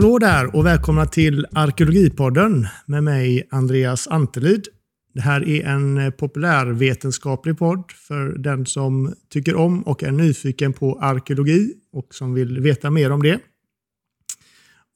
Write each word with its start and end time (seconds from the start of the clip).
Hallå 0.00 0.18
där 0.18 0.56
och 0.56 0.66
välkomna 0.66 1.06
till 1.06 1.46
Arkeologipodden 1.52 2.66
med 2.86 3.04
mig 3.04 3.48
Andreas 3.50 4.08
Antelid. 4.08 4.64
Det 5.14 5.20
här 5.20 5.48
är 5.48 5.64
en 5.64 6.12
populärvetenskaplig 6.12 7.58
podd 7.58 7.92
för 7.92 8.38
den 8.38 8.66
som 8.66 9.14
tycker 9.28 9.54
om 9.54 9.82
och 9.82 10.02
är 10.02 10.10
nyfiken 10.10 10.72
på 10.72 10.98
arkeologi 11.00 11.72
och 11.92 12.14
som 12.14 12.34
vill 12.34 12.60
veta 12.60 12.90
mer 12.90 13.12
om 13.12 13.22
det. 13.22 13.40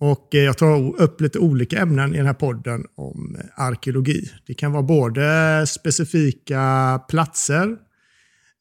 Och 0.01 0.35
eh, 0.35 0.43
jag 0.43 0.59
tar 0.59 1.01
upp 1.01 1.21
lite 1.21 1.39
olika 1.39 1.79
ämnen 1.79 2.15
i 2.15 2.17
den 2.17 2.27
här 2.27 2.35
podden 2.35 2.85
om 2.95 3.37
eh, 3.39 3.65
arkeologi. 3.65 4.31
Det 4.47 4.55
kan 4.55 4.73
vara 4.73 4.83
både 4.83 5.67
specifika 5.67 7.01
platser, 7.09 7.77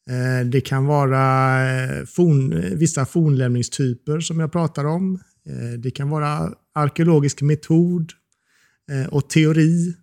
eh, 0.10 0.48
det 0.48 0.62
kan 0.62 0.86
vara 0.86 1.18
forn, 2.06 2.78
vissa 2.78 3.06
fornlämningstyper 3.06 4.20
som 4.20 4.40
jag 4.40 4.52
pratar 4.52 4.86
om. 4.86 5.20
Eh, 5.50 5.80
det 5.80 5.92
kan 5.92 6.10
vara 6.10 6.54
arkeologisk 6.74 7.42
metod 7.42 8.12
eh, 8.92 9.14
och 9.14 9.30
teori 9.30 9.96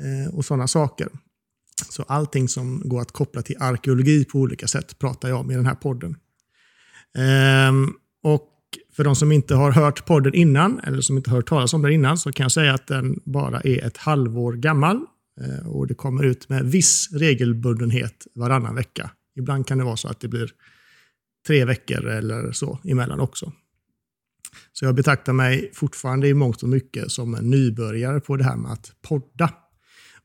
eh, 0.00 0.34
och 0.34 0.44
sådana 0.44 0.68
saker. 0.68 1.08
Så 1.90 2.02
allting 2.02 2.48
som 2.48 2.82
går 2.84 3.00
att 3.00 3.12
koppla 3.12 3.42
till 3.42 3.56
arkeologi 3.60 4.24
på 4.24 4.38
olika 4.38 4.66
sätt 4.66 4.98
pratar 4.98 5.28
jag 5.28 5.40
om 5.40 5.50
i 5.50 5.54
den 5.54 5.66
här 5.66 5.74
podden. 5.74 6.16
Ehm, 7.18 7.92
och 8.22 8.48
för 8.92 9.04
de 9.04 9.16
som 9.16 9.32
inte 9.32 9.54
har 9.54 9.72
hört 9.72 10.06
podden 10.06 10.34
innan, 10.34 10.80
eller 10.80 11.00
som 11.00 11.16
inte 11.16 11.30
har 11.30 11.36
hört 11.36 11.48
talas 11.48 11.74
om 11.74 11.82
den 11.82 11.92
innan, 11.92 12.18
så 12.18 12.32
kan 12.32 12.44
jag 12.44 12.52
säga 12.52 12.74
att 12.74 12.86
den 12.86 13.20
bara 13.24 13.60
är 13.60 13.86
ett 13.86 13.96
halvår 13.96 14.52
gammal. 14.52 15.06
Och 15.64 15.86
det 15.86 15.94
kommer 15.94 16.24
ut 16.24 16.48
med 16.48 16.64
viss 16.64 17.08
regelbundenhet 17.12 18.26
varannan 18.34 18.74
vecka. 18.74 19.10
Ibland 19.36 19.66
kan 19.66 19.78
det 19.78 19.84
vara 19.84 19.96
så 19.96 20.08
att 20.08 20.20
det 20.20 20.28
blir 20.28 20.50
tre 21.46 21.64
veckor 21.64 22.06
eller 22.06 22.52
så 22.52 22.78
emellan 22.84 23.20
också. 23.20 23.52
Så 24.80 24.86
jag 24.86 24.94
betraktar 24.94 25.32
mig 25.32 25.70
fortfarande 25.74 26.28
i 26.28 26.34
mångt 26.34 26.62
och 26.62 26.68
mycket 26.68 27.10
som 27.10 27.34
en 27.34 27.50
nybörjare 27.50 28.20
på 28.20 28.36
det 28.36 28.44
här 28.44 28.56
med 28.56 28.72
att 28.72 28.92
podda. 29.02 29.50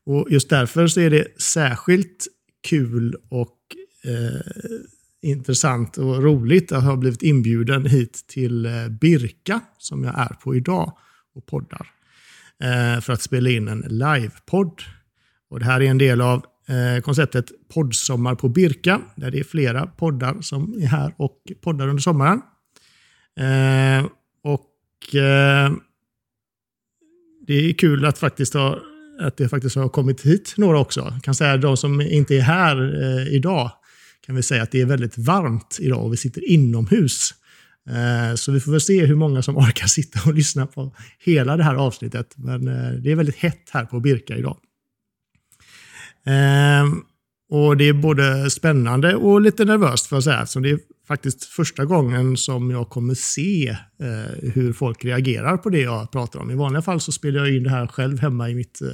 Och 0.06 0.26
just 0.30 0.50
därför 0.50 0.86
så 0.86 1.00
är 1.00 1.10
det 1.10 1.40
särskilt 1.42 2.26
kul 2.68 3.16
och 3.28 3.56
eh, 4.04 5.30
intressant 5.30 5.98
och 5.98 6.22
roligt 6.22 6.72
att 6.72 6.84
ha 6.84 6.96
blivit 6.96 7.22
inbjuden 7.22 7.86
hit 7.86 8.24
till 8.28 8.66
eh, 8.66 8.88
Birka, 8.88 9.60
som 9.78 10.04
jag 10.04 10.18
är 10.18 10.36
på 10.42 10.54
idag 10.54 10.96
och 11.34 11.46
poddar, 11.46 11.86
eh, 12.62 13.00
för 13.00 13.12
att 13.12 13.22
spela 13.22 13.50
in 13.50 13.68
en 13.68 13.84
livepodd. 13.88 14.82
Och 15.50 15.58
det 15.58 15.64
här 15.64 15.80
är 15.80 15.90
en 15.90 15.98
del 15.98 16.20
av 16.20 16.44
eh, 16.68 17.02
konceptet 17.02 17.68
Poddsommar 17.74 18.34
på 18.34 18.48
Birka, 18.48 19.00
där 19.16 19.30
det 19.30 19.40
är 19.40 19.44
flera 19.44 19.86
poddar 19.86 20.40
som 20.40 20.74
är 20.82 20.86
här 20.86 21.14
och 21.16 21.42
poddar 21.62 21.88
under 21.88 22.02
sommaren. 22.02 22.42
Eh, 23.36 24.06
eh, 25.14 25.72
det 27.46 27.54
är 27.54 27.72
kul 27.72 28.04
att 28.04 28.18
faktiskt 28.18 28.54
ha 28.54 28.78
att 29.20 29.36
det 29.36 29.48
faktiskt 29.48 29.76
har 29.76 29.88
kommit 29.88 30.20
hit 30.20 30.54
några 30.56 30.78
också. 30.78 31.00
Jag 31.00 31.22
kan 31.22 31.34
säga 31.34 31.56
de 31.56 31.76
som 31.76 32.00
inte 32.00 32.36
är 32.36 32.40
här 32.40 33.02
eh, 33.02 33.34
idag 33.34 33.70
kan 34.26 34.36
vi 34.36 34.42
säga 34.42 34.62
att 34.62 34.70
det 34.70 34.80
är 34.80 34.86
väldigt 34.86 35.18
varmt 35.18 35.78
idag 35.80 36.04
och 36.04 36.12
vi 36.12 36.16
sitter 36.16 36.50
inomhus. 36.50 37.30
Eh, 37.88 38.34
så 38.34 38.52
vi 38.52 38.60
får 38.60 38.72
väl 38.72 38.80
se 38.80 39.06
hur 39.06 39.14
många 39.14 39.42
som 39.42 39.56
orkar 39.66 39.86
sitta 39.86 40.20
och 40.26 40.34
lyssna 40.34 40.66
på 40.66 40.94
hela 41.18 41.56
det 41.56 41.64
här 41.64 41.74
avsnittet. 41.74 42.34
Men 42.36 42.68
eh, 42.68 42.92
det 42.92 43.12
är 43.12 43.16
väldigt 43.16 43.36
hett 43.36 43.70
här 43.70 43.84
på 43.84 44.00
Birka 44.00 44.36
idag. 44.36 44.56
Eh, 46.26 46.84
och 47.50 47.76
det 47.76 47.84
är 47.84 47.92
både 47.92 48.50
spännande 48.50 49.14
och 49.14 49.40
lite 49.40 49.64
nervöst 49.64 50.06
för 50.06 50.16
att 50.16 50.24
säga, 50.24 50.42
eftersom 50.42 50.62
det 50.62 50.70
är 50.70 50.78
faktiskt 51.08 51.44
första 51.44 51.84
gången 51.84 52.36
som 52.36 52.70
jag 52.70 52.88
kommer 52.88 53.14
se 53.14 53.68
eh, 54.00 54.50
hur 54.54 54.72
folk 54.72 55.04
reagerar 55.04 55.56
på 55.56 55.70
det 55.70 55.80
jag 55.80 56.12
pratar 56.12 56.40
om. 56.40 56.50
I 56.50 56.54
vanliga 56.54 56.82
fall 56.82 57.00
så 57.00 57.12
spelar 57.12 57.38
jag 57.38 57.56
in 57.56 57.62
det 57.62 57.70
här 57.70 57.86
själv 57.86 58.18
hemma 58.18 58.50
i 58.50 58.54
mitt 58.54 58.82
eh, 58.82 58.88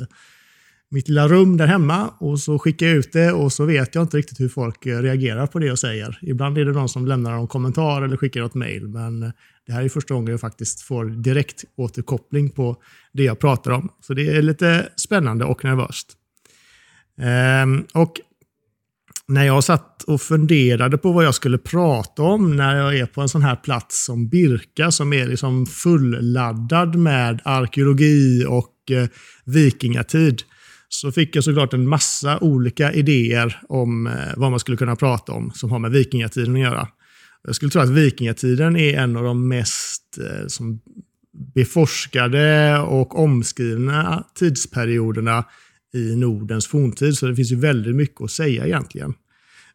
mitt 0.92 1.08
lilla 1.08 1.28
rum 1.28 1.56
där 1.56 1.66
hemma 1.66 2.14
och 2.18 2.40
så 2.40 2.58
skickar 2.58 2.86
jag 2.86 2.96
ut 2.96 3.12
det 3.12 3.32
och 3.32 3.52
så 3.52 3.64
vet 3.64 3.94
jag 3.94 4.04
inte 4.04 4.16
riktigt 4.16 4.40
hur 4.40 4.48
folk 4.48 4.86
eh, 4.86 5.02
reagerar 5.02 5.46
på 5.46 5.58
det 5.58 5.66
jag 5.66 5.78
säger. 5.78 6.18
Ibland 6.22 6.58
är 6.58 6.64
det 6.64 6.72
någon 6.72 6.88
som 6.88 7.06
lämnar 7.06 7.32
en 7.32 7.46
kommentar 7.46 8.02
eller 8.02 8.16
skickar 8.16 8.42
ett 8.42 8.54
mail, 8.54 8.88
men 8.88 9.22
eh, 9.22 9.30
det 9.66 9.72
här 9.72 9.82
är 9.82 9.88
första 9.88 10.14
gången 10.14 10.30
jag 10.30 10.40
faktiskt 10.40 10.80
får 10.80 11.04
direkt 11.04 11.64
återkoppling 11.76 12.50
på 12.50 12.76
det 13.12 13.22
jag 13.22 13.38
pratar 13.38 13.70
om. 13.70 13.88
Så 14.00 14.14
det 14.14 14.36
är 14.36 14.42
lite 14.42 14.88
spännande 14.96 15.44
och 15.44 15.64
nervöst. 15.64 16.16
Ehm, 17.18 17.84
och 17.94 18.20
när 19.28 19.44
jag 19.44 19.64
satt 19.64 20.02
och 20.02 20.20
funderade 20.20 20.98
på 20.98 21.12
vad 21.12 21.24
jag 21.24 21.34
skulle 21.34 21.58
prata 21.58 22.22
om 22.22 22.56
när 22.56 22.76
jag 22.76 22.98
är 22.98 23.06
på 23.06 23.20
en 23.20 23.28
sån 23.28 23.42
här 23.42 23.56
plats 23.56 24.04
som 24.04 24.28
Birka 24.28 24.90
som 24.90 25.12
är 25.12 25.26
liksom 25.26 25.66
fulladdad 25.66 26.94
med 26.94 27.40
arkeologi 27.44 28.44
och 28.48 28.90
eh, 28.90 29.08
vikingatid 29.44 30.42
så 30.88 31.12
fick 31.12 31.36
jag 31.36 31.44
såklart 31.44 31.72
en 31.72 31.88
massa 31.88 32.38
olika 32.38 32.92
idéer 32.92 33.60
om 33.68 34.06
eh, 34.06 34.12
vad 34.36 34.50
man 34.50 34.60
skulle 34.60 34.76
kunna 34.76 34.96
prata 34.96 35.32
om 35.32 35.50
som 35.54 35.70
har 35.70 35.78
med 35.78 35.90
vikingatiden 35.90 36.54
att 36.54 36.60
göra. 36.60 36.88
Jag 37.44 37.54
skulle 37.54 37.70
tro 37.70 37.80
att 37.80 37.90
vikingatiden 37.90 38.76
är 38.76 38.98
en 38.98 39.16
av 39.16 39.24
de 39.24 39.48
mest 39.48 40.18
eh, 40.18 40.46
som 40.46 40.80
beforskade 41.54 42.78
och 42.78 43.18
omskrivna 43.18 44.24
tidsperioderna 44.34 45.44
i 45.94 46.16
Nordens 46.16 46.66
forntid, 46.66 47.14
så 47.14 47.26
det 47.26 47.36
finns 47.36 47.52
ju 47.52 47.56
väldigt 47.56 47.96
mycket 47.96 48.20
att 48.20 48.30
säga 48.30 48.66
egentligen. 48.66 49.14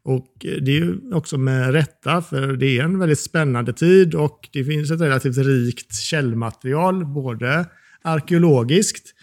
Och 0.04 0.46
eh, 0.46 0.62
Det 0.62 0.72
är 0.72 0.76
ju 0.76 1.14
också 1.14 1.38
med 1.38 1.72
rätta, 1.72 2.22
för 2.22 2.54
det 2.54 2.80
är 2.80 2.84
en 2.84 3.00
väldigt 3.00 3.20
spännande 3.20 3.74
tid 3.74 4.16
och 4.16 4.50
det 4.54 4.64
finns 4.64 4.92
ett 4.92 5.02
relativt 5.02 5.38
rikt 5.38 5.96
källmaterial, 5.96 7.06
både 7.06 7.66
arkeologiskt 8.02 9.14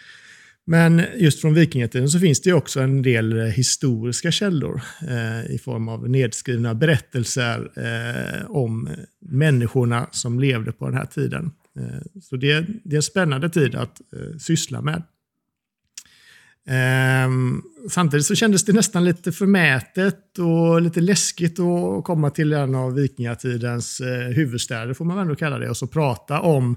men 0.66 1.02
just 1.16 1.40
från 1.40 1.54
vikingatiden 1.54 2.08
så 2.08 2.18
finns 2.18 2.40
det 2.40 2.52
också 2.52 2.80
en 2.80 3.02
del 3.02 3.38
eh, 3.38 3.44
historiska 3.44 4.30
källor 4.30 4.82
eh, 5.08 5.54
i 5.54 5.58
form 5.58 5.88
av 5.88 6.10
nedskrivna 6.10 6.74
berättelser 6.74 7.70
eh, 7.76 8.50
om 8.50 8.88
människorna 9.20 10.08
som 10.10 10.40
levde 10.40 10.72
på 10.72 10.86
den 10.86 10.96
här 10.96 11.06
tiden. 11.06 11.50
Eh, 11.78 12.20
så 12.22 12.36
det, 12.36 12.66
det, 12.84 12.94
är 12.94 12.96
en 12.96 13.02
spännande 13.02 13.48
tid 13.48 13.74
att 13.74 14.00
eh, 14.00 14.38
syssla 14.38 14.80
med. 14.80 15.02
Ehm, 16.68 17.62
samtidigt 17.90 18.26
så 18.26 18.34
kändes 18.34 18.64
det 18.64 18.72
nästan 18.72 19.04
lite 19.04 19.32
förmätet 19.32 20.38
och 20.38 20.82
lite 20.82 21.00
läskigt 21.00 21.60
att 21.60 22.04
komma 22.04 22.30
till 22.30 22.52
en 22.52 22.74
av 22.74 22.94
vikingatidens 22.94 24.00
eh, 24.00 24.28
huvudstäder, 24.34 24.94
får 24.94 25.04
man 25.04 25.16
väl 25.16 25.22
ändå 25.22 25.36
kalla 25.36 25.58
det, 25.58 25.70
och 25.70 25.76
så 25.76 25.86
prata 25.86 26.40
om 26.40 26.76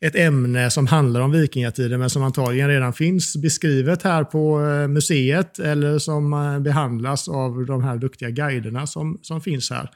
ett 0.00 0.16
ämne 0.16 0.70
som 0.70 0.86
handlar 0.86 1.20
om 1.20 1.30
vikingatiden 1.30 2.00
men 2.00 2.10
som 2.10 2.22
antagligen 2.22 2.68
redan 2.68 2.92
finns 2.92 3.36
beskrivet 3.36 4.02
här 4.02 4.24
på 4.24 4.60
eh, 4.66 4.88
museet 4.88 5.58
eller 5.58 5.98
som 5.98 6.32
eh, 6.32 6.58
behandlas 6.58 7.28
av 7.28 7.66
de 7.66 7.84
här 7.84 7.96
duktiga 7.96 8.30
guiderna 8.30 8.86
som, 8.86 9.18
som 9.22 9.40
finns 9.40 9.70
här. 9.70 9.90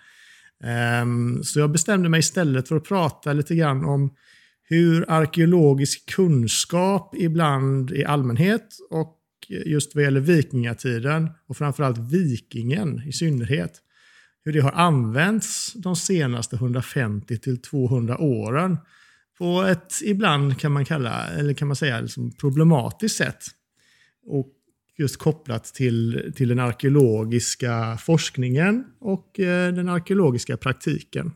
Ehm, 0.64 1.42
så 1.44 1.58
jag 1.58 1.70
bestämde 1.70 2.08
mig 2.08 2.20
istället 2.20 2.68
för 2.68 2.76
att 2.76 2.84
prata 2.84 3.32
lite 3.32 3.54
grann 3.54 3.84
om 3.84 4.10
hur 4.62 5.04
arkeologisk 5.08 6.10
kunskap 6.10 7.14
ibland 7.16 7.90
i 7.90 8.04
allmänhet 8.04 8.66
och 8.90 9.19
just 9.50 9.94
vad 9.94 10.04
gäller 10.04 10.20
vikingatiden 10.20 11.30
och 11.46 11.56
framförallt 11.56 11.98
vikingen 11.98 13.02
i 13.06 13.12
synnerhet, 13.12 13.72
hur 14.44 14.52
det 14.52 14.60
har 14.60 14.72
använts 14.72 15.72
de 15.72 15.96
senaste 15.96 16.56
150 16.56 17.38
till 17.38 17.62
200 17.62 18.18
åren 18.18 18.76
på 19.40 19.62
ett 19.62 19.94
ibland 20.04 20.58
kan 20.58 20.72
man 20.72 20.84
kalla, 20.84 21.28
eller 21.28 21.54
kan 21.54 21.68
man 21.68 21.76
säga 21.76 22.00
liksom 22.00 22.32
problematiskt 22.32 23.16
sätt. 23.16 23.44
Och 24.26 24.52
just 24.98 25.16
kopplat 25.16 25.64
till, 25.64 26.32
till 26.36 26.48
den 26.48 26.58
arkeologiska 26.58 27.98
forskningen 28.00 28.84
och 29.00 29.40
eh, 29.40 29.72
den 29.72 29.88
arkeologiska 29.88 30.56
praktiken. 30.56 31.32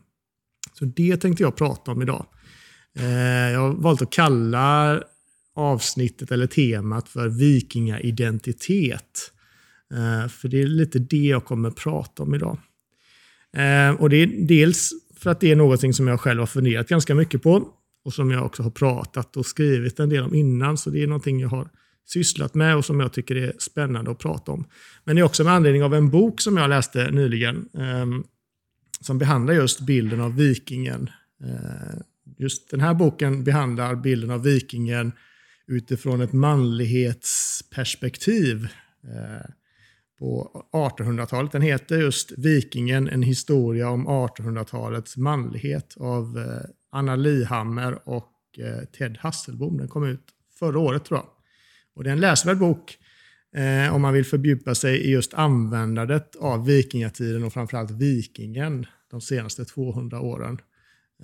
Så 0.73 0.85
det 0.85 1.17
tänkte 1.17 1.43
jag 1.43 1.55
prata 1.55 1.91
om 1.91 2.01
idag. 2.01 2.25
Eh, 2.99 3.51
jag 3.51 3.59
har 3.59 3.73
valt 3.73 4.01
att 4.01 4.11
kalla 4.11 5.01
avsnittet 5.55 6.31
eller 6.31 6.47
temat 6.47 7.09
för 7.09 7.29
vikingaidentitet. 7.29 9.31
Eh, 9.93 10.27
för 10.27 10.47
det 10.47 10.61
är 10.61 10.67
lite 10.67 10.99
det 10.99 11.17
jag 11.17 11.45
kommer 11.45 11.71
prata 11.71 12.23
om 12.23 12.35
idag. 12.35 12.57
Eh, 13.57 14.01
och 14.01 14.09
det 14.09 14.17
är 14.17 14.47
dels 14.47 14.91
för 15.17 15.29
att 15.29 15.39
det 15.39 15.51
är 15.51 15.55
någonting 15.55 15.93
som 15.93 16.07
jag 16.07 16.19
själv 16.19 16.39
har 16.39 16.47
funderat 16.47 16.87
ganska 16.87 17.15
mycket 17.15 17.43
på 17.43 17.67
och 18.05 18.13
som 18.13 18.31
jag 18.31 18.45
också 18.45 18.63
har 18.63 18.71
pratat 18.71 19.37
och 19.37 19.45
skrivit 19.45 19.99
en 19.99 20.09
del 20.09 20.23
om 20.23 20.35
innan. 20.35 20.77
Så 20.77 20.89
det 20.89 21.03
är 21.03 21.07
någonting 21.07 21.39
jag 21.39 21.49
har 21.49 21.69
sysslat 22.07 22.53
med 22.53 22.77
och 22.77 22.85
som 22.85 22.99
jag 22.99 23.13
tycker 23.13 23.35
är 23.35 23.53
spännande 23.59 24.11
att 24.11 24.19
prata 24.19 24.51
om. 24.51 24.65
Men 25.03 25.15
det 25.15 25.21
är 25.21 25.23
också 25.23 25.43
med 25.43 25.53
anledning 25.53 25.83
av 25.83 25.93
en 25.93 26.09
bok 26.09 26.41
som 26.41 26.57
jag 26.57 26.69
läste 26.69 27.11
nyligen 27.11 27.69
ehm, 27.77 28.23
som 29.01 29.17
behandlar 29.17 29.53
just 29.53 29.79
bilden 29.79 30.21
av 30.21 30.35
vikingen. 30.35 31.09
Eh, 31.43 31.99
just 32.37 32.69
den 32.69 32.79
här 32.79 32.93
boken 32.93 33.43
behandlar 33.43 33.95
bilden 33.95 34.31
av 34.31 34.43
vikingen 34.43 35.11
utifrån 35.67 36.21
ett 36.21 36.33
manlighetsperspektiv 36.33 38.67
eh, 39.03 39.49
på 40.19 40.61
1800-talet. 40.73 41.51
Den 41.51 41.61
heter 41.61 41.97
just 41.97 42.31
Vikingen, 42.37 43.09
en 43.09 43.23
historia 43.23 43.89
om 43.89 44.07
1800-talets 44.07 45.17
manlighet 45.17 45.95
av 45.99 46.37
eh, 46.37 46.61
Anna 46.91 47.15
Lihammer 47.15 48.09
och 48.09 48.33
eh, 48.57 48.85
Ted 48.97 49.17
Hasselbom. 49.19 49.77
Den 49.77 49.87
kom 49.87 50.03
ut 50.03 50.25
förra 50.59 50.79
året 50.79 51.05
tror 51.05 51.19
jag. 51.19 51.27
Och 51.95 52.03
det 52.03 52.09
är 52.09 52.13
en 52.13 52.19
läsvärd 52.19 52.57
bok 52.57 52.97
eh, 53.55 53.95
om 53.95 54.01
man 54.01 54.13
vill 54.13 54.25
fördjupa 54.25 54.75
sig 54.75 54.97
i 54.97 55.11
just 55.11 55.33
användandet 55.33 56.35
av 56.35 56.65
vikingatiden 56.65 57.43
och 57.43 57.53
framförallt 57.53 57.91
vikingen 57.91 58.85
de 59.11 59.21
senaste 59.21 59.65
200 59.65 60.21
åren. 60.21 60.57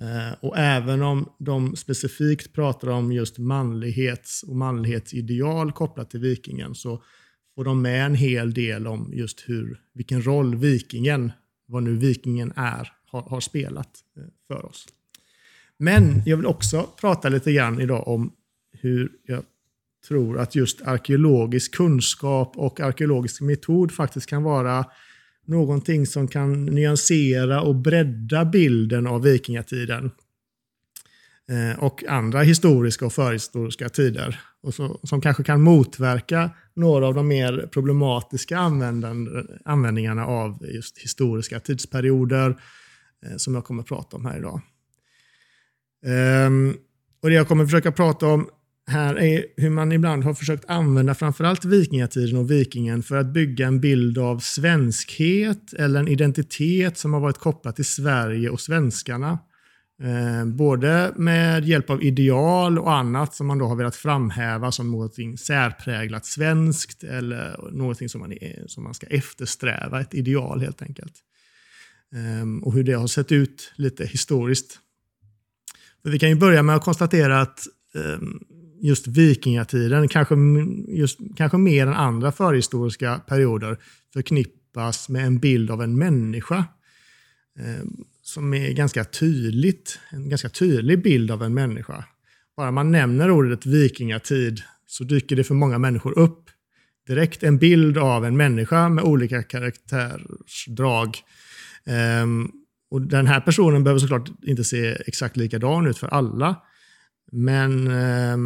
Eh, 0.00 0.34
och 0.40 0.58
även 0.58 1.02
om 1.02 1.32
de 1.38 1.76
specifikt 1.76 2.52
pratar 2.52 2.88
om 2.88 3.12
just 3.12 3.38
manlighets 3.38 4.42
och 4.42 4.56
manlighetsideal 4.56 5.72
kopplat 5.72 6.10
till 6.10 6.20
vikingen 6.20 6.74
så 6.74 7.02
får 7.54 7.64
de 7.64 7.82
med 7.82 8.06
en 8.06 8.14
hel 8.14 8.54
del 8.54 8.86
om 8.86 9.10
just 9.14 9.44
hur, 9.46 9.80
vilken 9.94 10.26
roll 10.26 10.56
vikingen, 10.56 11.32
vad 11.66 11.82
nu 11.82 11.96
vikingen 11.96 12.52
är, 12.56 12.92
har, 13.06 13.22
har 13.22 13.40
spelat 13.40 13.90
eh, 14.16 14.22
för 14.48 14.64
oss. 14.64 14.86
Men 15.76 16.22
jag 16.26 16.36
vill 16.36 16.46
också 16.46 16.88
prata 17.00 17.28
lite 17.28 17.52
grann 17.52 17.80
idag 17.80 18.08
om 18.08 18.32
hur 18.72 19.12
jag 19.26 19.42
tror 20.08 20.38
att 20.38 20.54
just 20.54 20.82
arkeologisk 20.82 21.74
kunskap 21.74 22.52
och 22.56 22.80
arkeologisk 22.80 23.40
metod 23.40 23.92
faktiskt 23.92 24.26
kan 24.26 24.42
vara 24.42 24.84
någonting 25.46 26.06
som 26.06 26.28
kan 26.28 26.64
nyansera 26.64 27.62
och 27.62 27.74
bredda 27.74 28.44
bilden 28.44 29.06
av 29.06 29.22
vikingatiden 29.22 30.10
eh, 31.50 31.84
och 31.84 32.04
andra 32.08 32.42
historiska 32.42 33.06
och 33.06 33.12
förhistoriska 33.12 33.88
tider. 33.88 34.40
Och 34.62 34.74
så, 34.74 35.00
som 35.02 35.20
kanske 35.20 35.42
kan 35.42 35.62
motverka 35.62 36.50
några 36.74 37.06
av 37.06 37.14
de 37.14 37.28
mer 37.28 37.68
problematiska 37.72 38.58
användningarna 39.64 40.26
av 40.26 40.66
just 40.74 40.98
historiska 40.98 41.60
tidsperioder 41.60 42.50
eh, 43.26 43.36
som 43.36 43.54
jag 43.54 43.64
kommer 43.64 43.82
att 43.82 43.88
prata 43.88 44.16
om 44.16 44.26
här 44.26 44.38
idag. 44.38 44.60
Ehm, 46.06 46.76
och 47.22 47.28
Det 47.28 47.34
jag 47.34 47.48
kommer 47.48 47.64
försöka 47.64 47.92
prata 47.92 48.26
om 48.26 48.48
här 48.86 49.18
är 49.18 49.44
hur 49.56 49.70
man 49.70 49.92
ibland 49.92 50.24
har 50.24 50.34
försökt 50.34 50.64
använda 50.68 51.14
framförallt 51.14 51.64
vikingatiden 51.64 52.36
och 52.36 52.50
vikingen 52.50 53.02
för 53.02 53.16
att 53.16 53.26
bygga 53.26 53.66
en 53.66 53.80
bild 53.80 54.18
av 54.18 54.38
svenskhet 54.38 55.72
eller 55.72 56.00
en 56.00 56.08
identitet 56.08 56.98
som 56.98 57.12
har 57.12 57.20
varit 57.20 57.38
kopplad 57.38 57.76
till 57.76 57.84
Sverige 57.84 58.50
och 58.50 58.60
svenskarna. 58.60 59.38
Eh, 60.02 60.46
både 60.46 61.12
med 61.16 61.64
hjälp 61.64 61.90
av 61.90 62.02
ideal 62.02 62.78
och 62.78 62.92
annat 62.92 63.34
som 63.34 63.46
man 63.46 63.58
då 63.58 63.66
har 63.66 63.76
velat 63.76 63.96
framhäva 63.96 64.72
som 64.72 64.90
något 64.90 65.14
särpräglat 65.40 66.26
svenskt 66.26 67.04
eller 67.04 67.70
något 67.72 68.10
som 68.10 68.20
man, 68.20 68.32
är, 68.32 68.64
som 68.66 68.84
man 68.84 68.94
ska 68.94 69.06
eftersträva, 69.06 70.00
ett 70.00 70.14
ideal 70.14 70.60
helt 70.60 70.82
enkelt. 70.82 71.14
Eh, 72.14 72.66
och 72.66 72.72
hur 72.72 72.84
det 72.84 72.92
har 72.92 73.06
sett 73.06 73.32
ut 73.32 73.72
lite 73.76 74.06
historiskt. 74.06 74.78
vi 76.02 76.18
kan 76.18 76.28
ju 76.28 76.36
börja 76.36 76.62
med 76.62 76.76
att 76.76 76.84
konstatera 76.84 77.40
att 77.40 77.66
eh, 77.94 78.18
just 78.82 79.06
vikingatiden, 79.06 80.08
kanske, 80.08 80.34
just, 80.88 81.18
kanske 81.36 81.58
mer 81.58 81.86
än 81.86 81.94
andra 81.94 82.32
förhistoriska 82.32 83.20
perioder, 83.28 83.78
förknippas 84.12 85.08
med 85.08 85.26
en 85.26 85.38
bild 85.38 85.70
av 85.70 85.82
en 85.82 85.98
människa. 85.98 86.64
Eh, 87.58 87.86
som 88.22 88.54
är 88.54 88.72
ganska 88.72 89.04
tydligt, 89.04 89.98
en 90.10 90.28
ganska 90.28 90.48
tydlig 90.48 91.02
bild 91.02 91.30
av 91.30 91.42
en 91.42 91.54
människa. 91.54 92.04
Bara 92.56 92.70
man 92.70 92.90
nämner 92.90 93.30
ordet 93.30 93.66
vikingatid 93.66 94.62
så 94.86 95.04
dyker 95.04 95.36
det 95.36 95.44
för 95.44 95.54
många 95.54 95.78
människor 95.78 96.18
upp 96.18 96.50
direkt 97.06 97.42
en 97.42 97.58
bild 97.58 97.98
av 97.98 98.24
en 98.24 98.36
människa 98.36 98.88
med 98.88 99.04
olika 99.04 99.42
karaktärsdrag. 99.42 101.16
Eh, 101.84 102.26
och 102.90 103.02
den 103.02 103.26
här 103.26 103.40
personen 103.40 103.84
behöver 103.84 104.00
såklart 104.00 104.30
inte 104.42 104.64
se 104.64 104.96
exakt 105.06 105.36
likadan 105.36 105.86
ut 105.86 105.98
för 105.98 106.06
alla. 106.06 106.56
Men, 107.32 107.86
eh, 107.86 108.36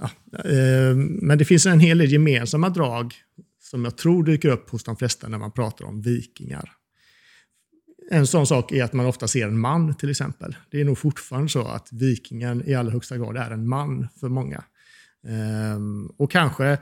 ja, 0.00 0.10
eh, 0.50 0.96
men 0.96 1.38
det 1.38 1.44
finns 1.44 1.66
en 1.66 1.80
hel 1.80 1.98
del 1.98 2.12
gemensamma 2.12 2.68
drag 2.68 3.14
som 3.62 3.84
jag 3.84 3.96
tror 3.96 4.24
dyker 4.24 4.48
upp 4.48 4.70
hos 4.70 4.84
de 4.84 4.96
flesta 4.96 5.28
när 5.28 5.38
man 5.38 5.52
pratar 5.52 5.84
om 5.84 6.02
vikingar. 6.02 6.72
En 8.10 8.26
sån 8.26 8.46
sak 8.46 8.72
är 8.72 8.84
att 8.84 8.92
man 8.92 9.06
ofta 9.06 9.28
ser 9.28 9.46
en 9.46 9.58
man 9.58 9.94
till 9.94 10.10
exempel. 10.10 10.56
Det 10.70 10.80
är 10.80 10.84
nog 10.84 10.98
fortfarande 10.98 11.48
så 11.48 11.66
att 11.66 11.88
vikingen 11.92 12.68
i 12.68 12.74
allra 12.74 12.92
högsta 12.92 13.18
grad 13.18 13.36
är 13.36 13.50
en 13.50 13.68
man 13.68 14.08
för 14.20 14.28
många. 14.28 14.64
Ehm, 15.28 16.06
och 16.06 16.30
kanske 16.30 16.78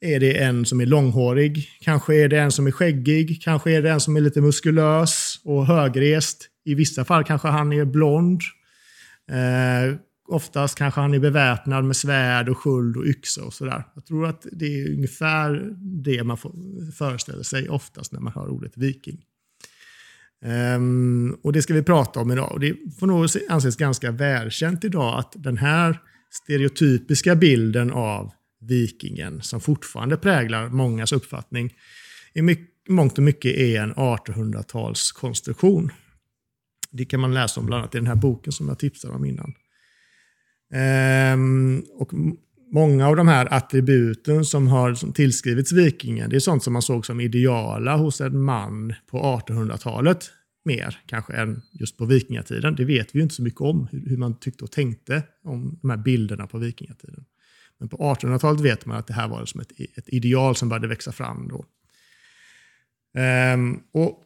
är 0.00 0.20
det 0.20 0.42
en 0.42 0.64
som 0.64 0.80
är 0.80 0.86
långhårig, 0.86 1.68
kanske 1.80 2.14
är 2.14 2.28
det 2.28 2.38
en 2.38 2.52
som 2.52 2.66
är 2.66 2.70
skäggig, 2.70 3.42
kanske 3.42 3.70
är 3.70 3.82
det 3.82 3.90
en 3.90 4.00
som 4.00 4.16
är 4.16 4.20
lite 4.20 4.40
muskulös 4.40 5.40
och 5.44 5.66
högrest. 5.66 6.48
I 6.64 6.74
vissa 6.74 7.04
fall 7.04 7.24
kanske 7.24 7.48
han 7.48 7.72
är 7.72 7.84
blond. 7.84 8.40
Eh, 9.30 9.96
oftast 10.28 10.78
kanske 10.78 11.00
han 11.00 11.14
är 11.14 11.18
beväpnad 11.18 11.84
med 11.84 11.96
svärd 11.96 12.48
och 12.48 12.58
sköld 12.58 12.96
och 12.96 13.06
yxa 13.06 13.44
och 13.44 13.54
sådär. 13.54 13.84
Jag 13.94 14.06
tror 14.06 14.26
att 14.26 14.46
det 14.52 14.66
är 14.66 14.92
ungefär 14.92 15.74
det 16.04 16.24
man 16.24 16.38
föreställer 16.98 17.42
sig 17.42 17.68
oftast 17.68 18.12
när 18.12 18.20
man 18.20 18.32
hör 18.32 18.48
ordet 18.48 18.72
viking. 18.76 19.24
Um, 20.44 21.38
och 21.42 21.52
det 21.52 21.62
ska 21.62 21.74
vi 21.74 21.82
prata 21.82 22.20
om 22.20 22.32
idag. 22.32 22.52
Och 22.52 22.60
det 22.60 22.76
får 23.00 23.06
nog 23.06 23.26
anses 23.48 23.76
ganska 23.76 24.10
välkänt 24.10 24.84
idag 24.84 25.18
att 25.18 25.32
den 25.36 25.56
här 25.56 26.00
stereotypiska 26.30 27.34
bilden 27.34 27.90
av 27.90 28.32
vikingen 28.60 29.42
som 29.42 29.60
fortfarande 29.60 30.16
präglar 30.16 30.68
mångas 30.68 31.12
uppfattning 31.12 31.74
i 32.34 32.42
mångt 32.88 33.18
och 33.18 33.24
mycket 33.24 33.56
är 33.56 33.80
en 33.80 33.94
1800-talskonstruktion. 33.94 35.90
Det 36.96 37.04
kan 37.04 37.20
man 37.20 37.34
läsa 37.34 37.60
om 37.60 37.66
bland 37.66 37.80
annat 37.80 37.94
i 37.94 37.98
den 37.98 38.06
här 38.06 38.14
boken 38.14 38.52
som 38.52 38.68
jag 38.68 38.78
tipsade 38.78 39.14
om 39.14 39.24
innan. 39.24 39.54
Ehm, 40.72 41.84
och 41.92 42.12
många 42.72 43.08
av 43.08 43.16
de 43.16 43.28
här 43.28 43.54
attributen 43.54 44.44
som 44.44 44.68
har 44.68 44.94
som 44.94 45.12
tillskrivits 45.12 45.72
vikingen, 45.72 46.30
det 46.30 46.36
är 46.36 46.40
sånt 46.40 46.62
som 46.62 46.72
man 46.72 46.82
såg 46.82 47.06
som 47.06 47.20
ideala 47.20 47.96
hos 47.96 48.20
en 48.20 48.40
man 48.42 48.94
på 49.10 49.18
1800-talet. 49.18 50.30
Mer 50.64 50.98
kanske 51.06 51.32
än 51.32 51.62
just 51.72 51.96
på 51.96 52.04
vikingatiden. 52.04 52.76
Det 52.76 52.84
vet 52.84 53.14
vi 53.14 53.18
ju 53.18 53.22
inte 53.22 53.34
så 53.34 53.42
mycket 53.42 53.60
om, 53.60 53.88
hur, 53.90 54.08
hur 54.08 54.16
man 54.16 54.38
tyckte 54.38 54.64
och 54.64 54.72
tänkte 54.72 55.22
om 55.44 55.78
de 55.82 55.90
här 55.90 55.96
bilderna 55.96 56.46
på 56.46 56.58
vikingatiden. 56.58 57.24
Men 57.78 57.88
på 57.88 57.96
1800-talet 57.96 58.60
vet 58.60 58.86
man 58.86 58.96
att 58.96 59.06
det 59.06 59.14
här 59.14 59.28
var 59.28 59.44
som 59.44 59.60
ett, 59.60 59.72
ett 59.96 60.08
ideal 60.08 60.56
som 60.56 60.68
började 60.68 60.88
växa 60.88 61.12
fram 61.12 61.48
då. 61.48 61.64
Ehm, 63.20 63.80
och 63.92 64.22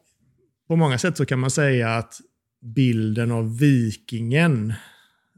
på 0.69 0.77
många 0.77 0.99
sätt 0.99 1.17
så 1.17 1.27
kan 1.27 1.39
man 1.39 1.51
säga 1.51 1.95
att 1.97 2.21
bilden 2.61 3.31
av 3.31 3.59
vikingen 3.59 4.71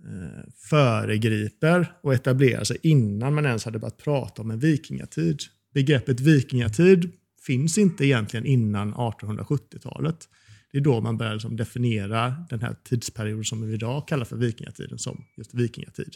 eh, 0.05 0.51
föregriper 0.57 1.93
och 2.03 2.15
etablerar 2.15 2.65
sig 2.65 2.77
innan 2.83 3.35
man 3.35 3.47
ens 3.47 3.65
hade 3.65 3.79
börjat 3.79 3.99
prata 3.99 4.43
om 4.43 4.51
en 4.51 4.59
vikingatid. 4.59 5.41
Begreppet 5.75 6.21
vikingatid 6.21 7.13
finns 7.47 7.79
inte 7.79 8.05
egentligen 8.05 8.47
innan 8.47 8.95
1870-talet. 8.95 10.29
Det 10.73 10.79
är 10.79 10.83
då 10.83 11.01
man 11.01 11.19
börjar 11.19 11.33
liksom 11.33 11.57
definiera 11.57 12.35
den 12.51 12.61
här 12.61 12.77
tidsperioden 12.85 13.45
som 13.45 13.67
vi 13.67 13.75
idag 13.75 14.09
kallar 14.09 14.25
för 14.25 14.37
vikingatiden 14.37 14.99
som 14.99 15.25
just 15.37 15.55
vikingatid. 15.55 16.15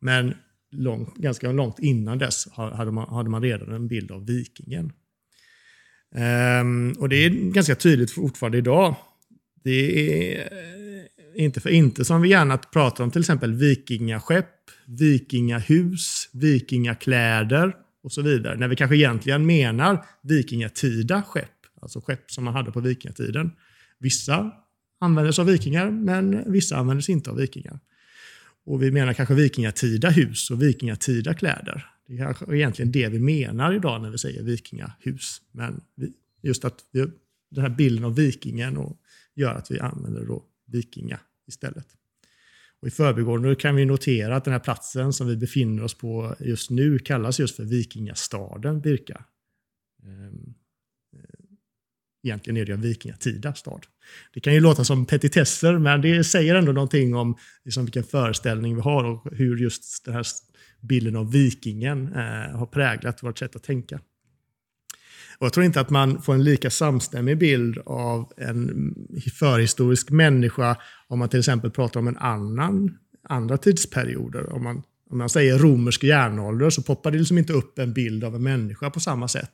Men 0.00 0.34
långt, 0.70 1.16
ganska 1.16 1.52
långt 1.52 1.78
innan 1.78 2.18
dess 2.18 2.48
hade 2.52 2.90
man, 2.90 3.14
hade 3.14 3.30
man 3.30 3.42
redan 3.42 3.72
en 3.72 3.88
bild 3.88 4.10
av 4.10 4.26
vikingen. 4.26 4.92
Ehm, 6.14 6.92
och 6.98 7.08
det 7.08 7.16
är 7.16 7.30
ganska 7.30 7.74
tydligt 7.74 8.10
fortfarande 8.10 8.58
idag 8.58 8.96
det 9.64 10.34
är 10.34 10.40
eh, 10.40 11.44
inte 11.44 11.60
för 11.60 11.70
inte 11.70 12.04
som 12.04 12.22
vi 12.22 12.28
gärna 12.28 12.58
pratar 12.58 13.04
om 13.04 13.10
till 13.10 13.20
exempel 13.20 13.54
vikingaskepp, 13.54 14.50
vikingahus, 14.86 16.28
vikingakläder 16.32 17.76
och 18.02 18.12
så 18.12 18.22
vidare. 18.22 18.56
När 18.56 18.68
vi 18.68 18.76
kanske 18.76 18.96
egentligen 18.96 19.46
menar 19.46 20.04
vikingatida 20.22 21.22
skepp, 21.22 21.50
alltså 21.80 22.00
skepp 22.00 22.30
som 22.30 22.44
man 22.44 22.54
hade 22.54 22.72
på 22.72 22.80
vikingatiden. 22.80 23.50
Vissa 23.98 24.52
användes 25.00 25.38
av 25.38 25.46
vikingar, 25.46 25.90
men 25.90 26.52
vissa 26.52 26.76
användes 26.76 27.08
inte 27.08 27.30
av 27.30 27.36
vikingar. 27.36 27.80
Och 28.66 28.82
vi 28.82 28.90
menar 28.90 29.12
kanske 29.12 29.34
vikingatida 29.34 30.10
hus 30.10 30.50
och 30.50 30.62
vikingatida 30.62 31.34
kläder. 31.34 31.86
Det 32.06 32.14
är 32.14 32.18
kanske 32.18 32.56
egentligen 32.56 32.92
det 32.92 33.08
vi 33.08 33.18
menar 33.18 33.74
idag 33.74 34.02
när 34.02 34.10
vi 34.10 34.18
säger 34.18 34.42
vikingahus. 34.42 35.40
Men 35.52 35.80
just 36.42 36.64
att 36.64 36.78
den 37.50 37.62
här 37.62 37.68
bilden 37.68 38.04
av 38.04 38.16
vikingen 38.16 38.76
och 38.76 38.98
gör 39.34 39.54
att 39.54 39.70
vi 39.70 39.80
använder 39.80 40.26
då 40.26 40.44
Vikinga 40.66 41.20
istället. 41.46 41.86
Och 42.80 42.88
I 42.88 42.90
förbigående 42.90 43.54
kan 43.54 43.76
vi 43.76 43.84
notera 43.84 44.36
att 44.36 44.44
den 44.44 44.52
här 44.52 44.60
platsen 44.60 45.12
som 45.12 45.26
vi 45.26 45.36
befinner 45.36 45.82
oss 45.82 45.94
på 45.94 46.36
just 46.40 46.70
nu 46.70 46.98
kallas 46.98 47.40
just 47.40 47.56
för 47.56 47.64
Vikingastaden 47.64 48.80
Birka. 48.80 49.24
Ehm, 50.02 50.54
eh, 51.12 51.56
egentligen 52.24 52.56
är 52.56 52.64
det 52.64 52.72
en 52.72 52.80
vikingatida 52.80 53.54
stad. 53.54 53.86
Det 54.32 54.40
kan 54.40 54.54
ju 54.54 54.60
låta 54.60 54.84
som 54.84 55.06
petitesser, 55.06 55.78
men 55.78 56.00
det 56.00 56.24
säger 56.24 56.54
ändå 56.54 56.72
någonting 56.72 57.14
om 57.14 57.36
liksom 57.64 57.84
vilken 57.84 58.04
föreställning 58.04 58.74
vi 58.74 58.80
har 58.80 59.04
och 59.04 59.32
hur 59.32 59.56
just 59.56 60.04
den 60.04 60.14
här 60.14 60.26
bilden 60.80 61.16
av 61.16 61.32
vikingen 61.32 62.06
eh, 62.12 62.56
har 62.56 62.66
präglat 62.66 63.22
vårt 63.22 63.38
sätt 63.38 63.56
att 63.56 63.62
tänka. 63.62 64.00
Och 65.38 65.46
jag 65.46 65.52
tror 65.52 65.66
inte 65.66 65.80
att 65.80 65.90
man 65.90 66.22
får 66.22 66.34
en 66.34 66.44
lika 66.44 66.70
samstämmig 66.70 67.38
bild 67.38 67.78
av 67.86 68.32
en 68.36 68.94
förhistorisk 69.38 70.10
människa 70.10 70.76
om 71.08 71.18
man 71.18 71.28
till 71.28 71.38
exempel 71.38 71.70
pratar 71.70 72.00
om 72.00 72.08
en 72.08 72.16
annan, 72.16 72.98
andra 73.28 73.56
tidsperioder. 73.56 74.52
Om 74.52 74.64
man, 74.64 74.82
om 75.10 75.18
man 75.18 75.28
säger 75.28 75.58
romersk 75.58 76.04
järnålder 76.04 76.70
så 76.70 76.82
poppar 76.82 77.10
det 77.10 77.18
liksom 77.18 77.38
inte 77.38 77.52
upp 77.52 77.78
en 77.78 77.92
bild 77.92 78.24
av 78.24 78.34
en 78.34 78.42
människa 78.42 78.90
på 78.90 79.00
samma 79.00 79.28
sätt. 79.28 79.52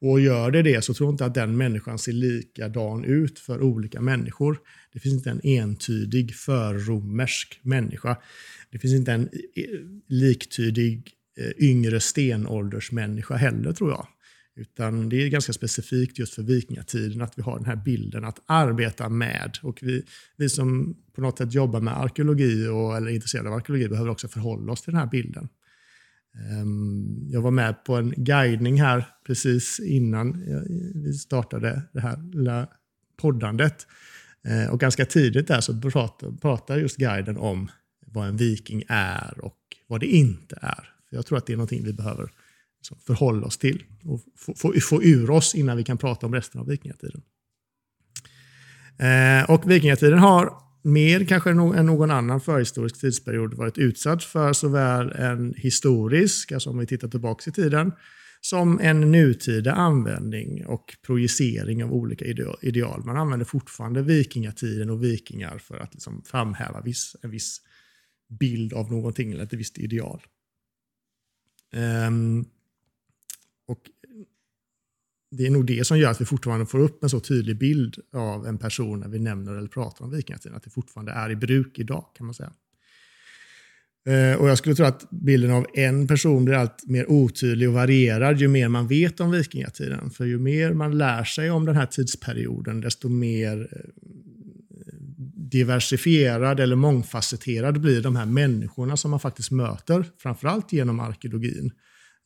Och 0.00 0.20
gör 0.20 0.50
det 0.50 0.62
det 0.62 0.84
så 0.84 0.94
tror 0.94 1.06
jag 1.06 1.14
inte 1.14 1.24
att 1.24 1.34
den 1.34 1.56
människan 1.56 1.98
ser 1.98 2.12
likadan 2.12 3.04
ut 3.04 3.38
för 3.38 3.62
olika 3.62 4.00
människor. 4.00 4.58
Det 4.92 4.98
finns 5.00 5.14
inte 5.14 5.30
en 5.30 5.40
entydig 5.44 6.34
förromersk 6.34 7.60
människa. 7.62 8.16
Det 8.70 8.78
finns 8.78 8.94
inte 8.94 9.12
en 9.12 9.22
eh, 9.22 9.64
liktydig 10.08 11.10
eh, 11.38 11.68
yngre 11.68 12.00
stenåldersmänniska 12.00 13.36
heller 13.36 13.72
tror 13.72 13.90
jag. 13.90 14.06
Utan 14.56 15.08
det 15.08 15.16
är 15.16 15.28
ganska 15.28 15.52
specifikt 15.52 16.18
just 16.18 16.34
för 16.34 16.42
vikingatiden 16.42 17.22
att 17.22 17.38
vi 17.38 17.42
har 17.42 17.56
den 17.56 17.66
här 17.66 17.76
bilden 17.76 18.24
att 18.24 18.38
arbeta 18.46 19.08
med. 19.08 19.58
Och 19.62 19.78
vi, 19.82 20.04
vi 20.36 20.48
som 20.48 20.96
på 21.14 21.20
något 21.20 21.38
sätt 21.38 21.54
jobbar 21.54 21.80
med 21.80 22.00
arkeologi 22.00 22.68
och, 22.68 22.96
eller 22.96 23.10
är 23.10 23.14
intresserade 23.14 23.48
av 23.48 23.54
arkeologi 23.54 23.88
behöver 23.88 24.10
också 24.10 24.28
förhålla 24.28 24.72
oss 24.72 24.82
till 24.82 24.92
den 24.92 25.00
här 25.00 25.08
bilden. 25.10 25.48
Ehm, 26.34 27.28
jag 27.30 27.40
var 27.40 27.50
med 27.50 27.84
på 27.84 27.96
en 27.96 28.14
guidning 28.16 28.80
här 28.80 29.06
precis 29.26 29.80
innan 29.80 30.44
vi 30.94 31.12
startade 31.12 31.82
det 31.92 32.00
här 32.00 32.30
lilla 32.32 32.68
poddandet. 33.16 33.86
Ehm, 34.44 34.70
och 34.70 34.80
ganska 34.80 35.06
tidigt 35.06 35.48
där 35.48 35.60
så 35.60 35.80
pratar 36.40 36.78
just 36.78 36.96
guiden 36.96 37.36
om 37.36 37.70
vad 38.06 38.28
en 38.28 38.36
viking 38.36 38.82
är 38.88 39.44
och 39.44 39.58
vad 39.86 40.00
det 40.00 40.06
inte 40.06 40.58
är. 40.62 40.90
För 41.08 41.16
jag 41.16 41.26
tror 41.26 41.38
att 41.38 41.46
det 41.46 41.52
är 41.52 41.56
någonting 41.56 41.84
vi 41.84 41.92
behöver 41.92 42.30
Liksom 42.84 42.98
förhålla 42.98 43.46
oss 43.46 43.58
till 43.58 43.84
och 44.04 44.20
få, 44.36 44.54
få, 44.54 44.72
få 44.80 45.02
ur 45.02 45.30
oss 45.30 45.54
innan 45.54 45.76
vi 45.76 45.84
kan 45.84 45.98
prata 45.98 46.26
om 46.26 46.34
resten 46.34 46.60
av 46.60 46.66
vikingatiden. 46.66 47.22
Eh, 48.98 49.50
och 49.50 49.70
vikingatiden 49.70 50.18
har 50.18 50.52
mer 50.82 51.24
kanske 51.24 51.50
än 51.50 51.86
någon 51.86 52.10
annan 52.10 52.40
förhistorisk 52.40 53.00
tidsperiod 53.00 53.54
varit 53.54 53.78
utsatt 53.78 54.24
för 54.24 54.52
såväl 54.52 55.12
en 55.12 55.54
historisk, 55.56 56.52
alltså 56.52 56.70
om 56.70 56.78
vi 56.78 56.86
tittar 56.86 57.08
tillbaka 57.08 57.50
i 57.50 57.52
tiden, 57.52 57.92
som 58.40 58.80
en 58.80 59.12
nutida 59.12 59.72
användning 59.72 60.66
och 60.66 60.96
projicering 61.06 61.84
av 61.84 61.92
olika 61.92 62.24
ideal. 62.62 63.04
Man 63.04 63.16
använder 63.16 63.46
fortfarande 63.46 64.02
vikingatiden 64.02 64.90
och 64.90 65.04
vikingar 65.04 65.58
för 65.58 65.78
att 65.78 65.94
liksom 65.94 66.22
framhäva 66.24 66.80
viss, 66.80 67.16
en 67.22 67.30
viss 67.30 67.60
bild 68.40 68.72
av 68.72 68.92
någonting 68.92 69.32
eller 69.32 69.44
ett 69.44 69.52
visst 69.52 69.78
ideal. 69.78 70.22
Um, 71.74 72.44
och 73.66 73.80
det 75.36 75.46
är 75.46 75.50
nog 75.50 75.66
det 75.66 75.86
som 75.86 75.98
gör 75.98 76.10
att 76.10 76.20
vi 76.20 76.24
fortfarande 76.24 76.66
får 76.66 76.78
upp 76.78 77.02
en 77.02 77.10
så 77.10 77.20
tydlig 77.20 77.58
bild 77.58 77.96
av 78.12 78.46
en 78.46 78.58
person 78.58 79.00
när 79.00 79.08
vi 79.08 79.18
nämner 79.18 79.54
eller 79.54 79.68
pratar 79.68 80.04
om 80.04 80.10
vikingatiden. 80.10 80.56
Att 80.56 80.62
det 80.62 80.70
fortfarande 80.70 81.12
är 81.12 81.30
i 81.30 81.36
bruk 81.36 81.78
idag 81.78 82.04
kan 82.16 82.26
man 82.26 82.34
säga. 82.34 82.52
Eh, 84.08 84.40
och 84.40 84.48
Jag 84.48 84.58
skulle 84.58 84.74
tro 84.74 84.86
att 84.86 85.10
bilden 85.10 85.50
av 85.50 85.66
en 85.74 86.06
person 86.06 86.44
blir 86.44 86.54
allt 86.54 86.86
mer 86.86 87.10
otydlig 87.10 87.68
och 87.68 87.74
varierad 87.74 88.40
ju 88.40 88.48
mer 88.48 88.68
man 88.68 88.88
vet 88.88 89.20
om 89.20 89.30
vikingatiden. 89.30 90.10
För 90.10 90.24
ju 90.24 90.38
mer 90.38 90.72
man 90.72 90.98
lär 90.98 91.24
sig 91.24 91.50
om 91.50 91.64
den 91.64 91.76
här 91.76 91.86
tidsperioden, 91.86 92.80
desto 92.80 93.08
mer 93.08 93.68
eh, 93.72 94.04
diversifierad 95.50 96.60
eller 96.60 96.76
mångfacetterad 96.76 97.80
blir 97.80 98.02
de 98.02 98.16
här 98.16 98.26
människorna 98.26 98.96
som 98.96 99.10
man 99.10 99.20
faktiskt 99.20 99.50
möter, 99.50 100.04
framförallt 100.18 100.72
genom 100.72 101.00
arkeologin. 101.00 101.70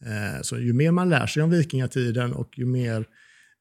Eh, 0.04 0.42
så 0.42 0.58
ju 0.58 0.72
mer 0.72 0.90
man 0.90 1.08
lär 1.08 1.26
sig 1.26 1.42
om 1.42 1.50
vikingatiden 1.50 2.32
och 2.32 2.58
ju 2.58 2.66
mer 2.66 3.06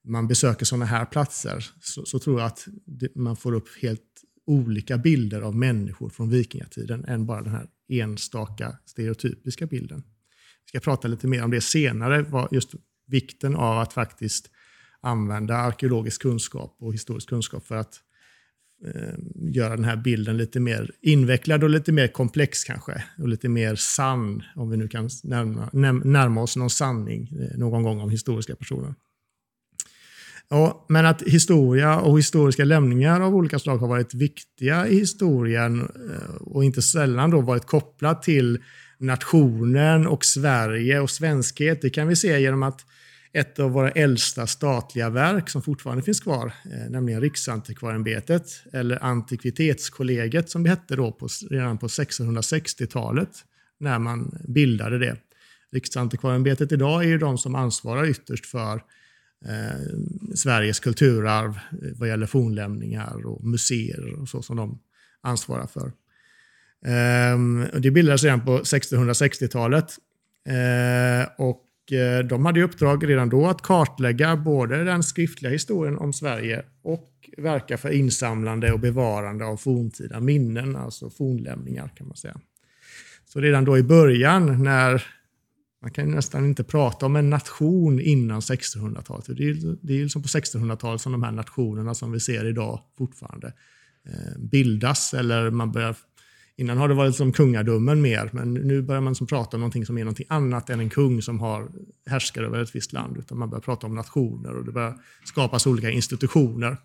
man 0.07 0.27
besöker 0.27 0.65
sådana 0.65 0.85
här 0.85 1.05
platser 1.05 1.65
så, 1.81 2.05
så 2.05 2.19
tror 2.19 2.39
jag 2.39 2.47
att 2.47 2.67
man 3.15 3.35
får 3.35 3.53
upp 3.53 3.67
helt 3.81 4.01
olika 4.47 4.97
bilder 4.97 5.41
av 5.41 5.55
människor 5.55 6.09
från 6.09 6.29
vikingatiden 6.29 7.05
än 7.05 7.25
bara 7.25 7.41
den 7.41 7.53
här 7.53 7.67
enstaka 7.89 8.77
stereotypiska 8.85 9.65
bilden. 9.65 10.03
Vi 10.65 10.69
ska 10.69 10.79
prata 10.79 11.07
lite 11.07 11.27
mer 11.27 11.43
om 11.43 11.51
det 11.51 11.61
senare, 11.61 12.47
just 12.51 12.75
vikten 13.07 13.55
av 13.55 13.79
att 13.79 13.93
faktiskt 13.93 14.49
använda 15.01 15.55
arkeologisk 15.55 16.21
kunskap 16.21 16.75
och 16.79 16.93
historisk 16.93 17.29
kunskap 17.29 17.65
för 17.65 17.75
att 17.75 18.01
Eh, 18.85 19.13
göra 19.35 19.75
den 19.75 19.85
här 19.85 19.95
bilden 19.95 20.37
lite 20.37 20.59
mer 20.59 20.91
invecklad 21.01 21.63
och 21.63 21.69
lite 21.69 21.91
mer 21.91 22.07
komplex 22.07 22.63
kanske. 22.63 23.03
Och 23.17 23.27
lite 23.27 23.49
mer 23.49 23.75
sann, 23.75 24.43
om 24.55 24.69
vi 24.69 24.77
nu 24.77 24.87
kan 24.87 25.09
närma, 25.23 25.69
närma 26.03 26.41
oss 26.41 26.55
någon 26.55 26.69
sanning 26.69 27.31
eh, 27.39 27.57
någon 27.57 27.83
gång 27.83 27.99
om 27.99 28.09
historiska 28.09 28.55
personer. 28.55 28.93
Ja, 30.49 30.85
men 30.89 31.05
att 31.05 31.21
historia 31.21 31.99
och 31.99 32.17
historiska 32.17 32.63
lämningar 32.63 33.21
av 33.21 33.35
olika 33.35 33.59
slag 33.59 33.77
har 33.77 33.87
varit 33.87 34.13
viktiga 34.13 34.87
i 34.87 34.99
historien 34.99 35.79
eh, 35.81 36.35
och 36.35 36.63
inte 36.63 36.81
sällan 36.81 37.31
då 37.31 37.41
varit 37.41 37.65
kopplat 37.65 38.23
till 38.23 38.59
nationen 38.97 40.07
och 40.07 40.25
Sverige 40.25 40.99
och 40.99 41.09
svenskhet. 41.09 41.81
Det 41.81 41.89
kan 41.89 42.07
vi 42.07 42.15
se 42.15 42.39
genom 42.39 42.63
att 42.63 42.85
ett 43.37 43.59
av 43.59 43.71
våra 43.71 43.91
äldsta 43.91 44.47
statliga 44.47 45.09
verk 45.09 45.49
som 45.49 45.61
fortfarande 45.61 46.03
finns 46.03 46.19
kvar, 46.19 46.53
eh, 46.65 46.89
nämligen 46.89 47.21
Riksantikvarieämbetet, 47.21 48.63
eller 48.73 49.03
Antikvitetskollegiet 49.03 50.49
som 50.49 50.63
det 50.63 50.69
hette 50.69 50.95
då 50.95 51.11
på, 51.11 51.27
redan 51.49 51.77
på 51.77 51.87
1660-talet 51.87 53.29
när 53.79 53.99
man 53.99 54.37
bildade 54.47 54.99
det. 54.99 55.17
Riksantikvarieämbetet 55.71 56.71
idag 56.71 57.03
är 57.03 57.07
ju 57.07 57.17
de 57.17 57.37
som 57.37 57.55
ansvarar 57.55 58.09
ytterst 58.09 58.45
för 58.45 58.75
eh, 59.45 59.97
Sveriges 60.35 60.79
kulturarv 60.79 61.49
eh, 61.49 61.91
vad 61.95 62.09
gäller 62.09 62.25
fornlämningar 62.25 63.25
och 63.25 63.43
museer 63.43 64.21
och 64.21 64.29
så 64.29 64.41
som 64.41 64.55
de 64.57 64.79
ansvarar 65.21 65.67
för. 65.67 65.91
Eh, 66.85 67.79
det 67.79 67.91
bildades 67.91 68.23
redan 68.23 68.45
på 68.45 68.59
1660-talet 68.59 69.95
eh, 70.47 71.29
och 71.37 71.63
Eh, 71.91 72.19
de 72.25 72.45
hade 72.45 72.59
i 72.59 72.63
uppdrag 72.63 73.09
redan 73.09 73.29
då 73.29 73.47
att 73.47 73.61
kartlägga 73.61 74.35
både 74.35 74.83
den 74.83 75.03
skriftliga 75.03 75.51
historien 75.51 75.97
om 75.97 76.13
Sverige 76.13 76.65
och 76.81 77.29
verka 77.37 77.77
för 77.77 77.89
insamlande 77.89 78.71
och 78.71 78.79
bevarande 78.79 79.45
av 79.45 79.57
forntida 79.57 80.19
minnen, 80.19 80.75
alltså 80.75 81.09
fornlämningar 81.09 81.91
kan 81.95 82.07
man 82.07 82.15
säga. 82.15 82.39
Så 83.25 83.39
redan 83.39 83.65
då 83.65 83.77
i 83.77 83.83
början 83.83 84.63
när 84.63 85.03
man 85.81 85.91
kan 85.91 86.11
nästan 86.11 86.45
inte 86.45 86.63
prata 86.63 87.05
om 87.05 87.15
en 87.15 87.29
nation 87.29 87.99
innan 87.99 88.39
1600-talet. 88.39 89.25
Det 89.37 89.49
är, 89.49 89.77
det 89.81 89.93
är 89.93 90.03
liksom 90.03 90.21
på 90.21 90.27
1600-talet 90.27 91.01
som 91.01 91.11
de 91.11 91.23
här 91.23 91.31
nationerna 91.31 91.93
som 91.93 92.11
vi 92.11 92.19
ser 92.19 92.45
idag 92.45 92.79
fortfarande 92.97 93.53
eh, 94.05 94.39
bildas 94.39 95.13
eller 95.13 95.51
man 95.51 95.71
börjar 95.71 95.95
Innan 96.59 96.77
har 96.77 96.87
det 96.87 96.93
varit 96.93 97.15
som 97.15 97.31
kungadömen 97.31 98.01
mer, 98.01 98.29
men 98.33 98.53
nu 98.53 98.81
börjar 98.81 99.01
man 99.01 99.15
som 99.15 99.27
prata 99.27 99.57
om 99.57 99.61
någonting 99.61 99.85
som 99.85 99.97
är 99.97 100.03
någonting 100.03 100.25
annat 100.29 100.69
än 100.69 100.79
en 100.79 100.89
kung 100.89 101.21
som 101.21 101.39
har 101.39 101.67
härskar 102.09 102.43
över 102.43 102.63
ett 102.63 102.75
visst 102.75 102.93
land. 102.93 103.17
Utan 103.17 103.37
man 103.37 103.49
börjar 103.49 103.61
prata 103.61 103.87
om 103.87 103.95
nationer 103.95 104.55
och 104.55 104.65
det 104.65 104.71
börjar 104.71 104.97
skapas 105.25 105.67
olika 105.67 105.89
institutioner. 105.89 106.77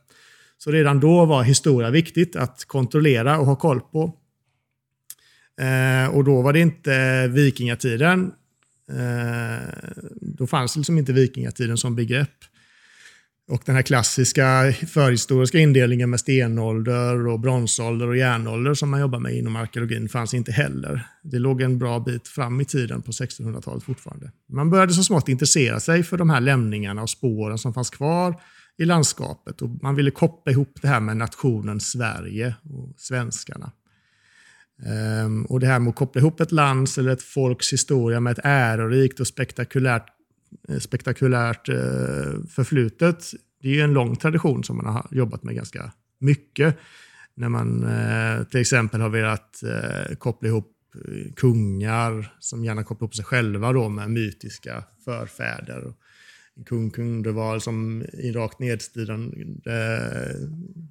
Så 0.59 0.71
redan 0.71 1.01
då 1.01 1.25
var 1.25 1.43
historia 1.43 1.91
viktigt 1.91 2.37
att 2.37 2.65
kontrollera 2.65 3.39
och 3.39 3.47
ha 3.47 3.57
koll 3.57 3.81
på. 3.81 4.17
Eh, 5.61 6.15
och 6.15 6.25
då 6.25 6.43
var 6.43 6.53
det 6.53 6.61
inte 6.61 7.29
vikingatiden. 7.29 8.33
Eh, 8.89 9.69
då 10.21 10.47
fanns 10.47 10.77
liksom 10.77 10.99
inte 10.99 11.13
vikingatiden 11.13 11.77
som 11.77 11.97
begrepp. 11.97 12.52
Och 13.49 13.63
den 13.67 13.75
här 13.75 13.83
klassiska 13.83 14.75
förhistoriska 14.89 15.59
indelningen 15.59 16.11
med 16.11 16.21
stenålder, 16.21 17.27
och 17.27 17.41
bronsålder 17.41 18.09
och 18.09 18.17
järnålder 18.17 18.75
som 18.75 18.91
man 18.91 19.01
jobbar 19.01 19.19
med 19.19 19.35
inom 19.35 19.57
arkeologin 19.57 20.09
fanns 20.09 20.35
inte 20.35 20.53
heller. 20.53 21.07
Det 21.23 21.39
låg 21.39 21.63
en 21.63 21.79
bra 21.79 22.01
bit 22.01 22.29
fram 22.29 22.61
i 22.61 22.65
tiden 22.65 23.03
på 23.03 23.11
1600-talet 23.11 23.83
fortfarande. 23.83 24.31
Man 24.49 24.71
började 24.71 24.93
så 24.93 25.05
smått 25.05 25.29
intressera 25.29 25.81
sig 25.81 26.03
för 26.03 26.17
de 26.17 26.31
här 26.31 26.41
lämningarna 26.41 27.03
och 27.03 27.11
spåren 27.11 27.59
som 27.59 27.75
fanns 27.75 27.91
kvar 27.91 28.41
i 28.79 28.85
landskapet. 28.85 29.63
Och 29.63 29.69
man 29.83 29.95
ville 29.95 30.11
koppla 30.11 30.53
ihop 30.53 30.79
det 30.83 30.89
här 30.89 31.01
med 31.01 31.17
nationen 31.17 31.81
Sverige 31.81 32.55
och 32.63 32.95
svenskarna. 32.97 33.73
Ehm, 34.87 35.45
och 35.45 35.61
det 35.61 35.67
här 35.67 35.79
med 35.79 35.91
att 35.91 35.97
koppla 35.97 36.21
ihop 36.21 36.41
ett 36.41 36.53
lands 36.53 36.99
eller 36.99 37.11
ett 37.11 37.23
folks 37.23 37.73
historia 37.73 38.21
med 38.21 38.31
ett 38.31 38.45
ärorikt 38.45 39.21
och 39.21 39.27
spektakulärt 39.27 40.07
Eh, 40.69 40.79
spektakulärt 40.79 41.69
eh, 41.69 41.75
förflutet. 42.49 43.25
Det 43.63 43.69
är 43.69 43.75
ju 43.75 43.81
en 43.81 43.93
lång 43.93 44.17
tradition 44.17 44.65
som 44.65 44.77
man 44.77 44.87
har 44.87 45.07
jobbat 45.11 45.43
med 45.43 45.55
ganska 45.55 45.93
mycket. 46.19 46.77
När 47.35 47.49
man 47.49 47.85
eh, 47.85 48.45
till 48.45 48.61
exempel 48.61 49.01
har 49.01 49.09
velat 49.09 49.63
koppla 50.19 50.49
ihop 50.49 50.69
kungar 51.37 52.35
som 52.39 52.65
gärna 52.65 52.85
kopplar 52.85 53.07
ihop 53.07 53.15
sig 53.15 53.25
själva 53.25 53.73
då 53.73 53.89
med 53.89 54.11
mytiska 54.11 54.85
förfäder. 55.05 55.93
Kung 56.67 56.91
kunde 56.91 57.61
som 57.61 58.05
i 58.13 58.33
rakt 58.33 58.59
nedstigande 58.59 59.37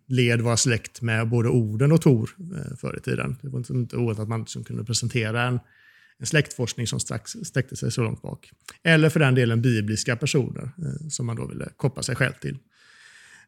led 0.08 0.42
vara 0.42 0.58
släkt 0.58 1.02
med 1.02 1.30
både 1.30 1.50
Oden 1.50 1.92
och 1.92 2.02
Tor 2.02 2.30
förr 2.76 2.98
i 2.98 3.02
tiden. 3.02 3.36
Det 3.42 3.50
var 3.50 3.72
inte 3.72 3.98
ovanligt 3.98 4.20
att 4.20 4.30
man 4.30 4.40
liksom 4.40 4.64
kunde 4.64 4.84
presentera 4.84 5.42
en 5.42 5.60
en 6.22 6.28
släktforskning 6.28 6.88
som 6.88 7.00
strax 7.00 7.32
sträckte 7.44 7.76
sig 7.76 7.92
så 7.92 8.04
långt 8.04 8.22
bak. 8.22 8.52
Eller 8.84 9.10
för 9.10 9.20
den 9.20 9.36
delen 9.36 9.62
bibliska 9.62 10.16
personer 10.16 10.64
eh, 10.64 11.08
som 11.10 11.26
man 11.26 11.36
då 11.36 11.48
ville 11.48 11.70
koppla 11.78 12.04
sig 12.04 12.16
själv 12.16 12.34
till. 12.34 12.58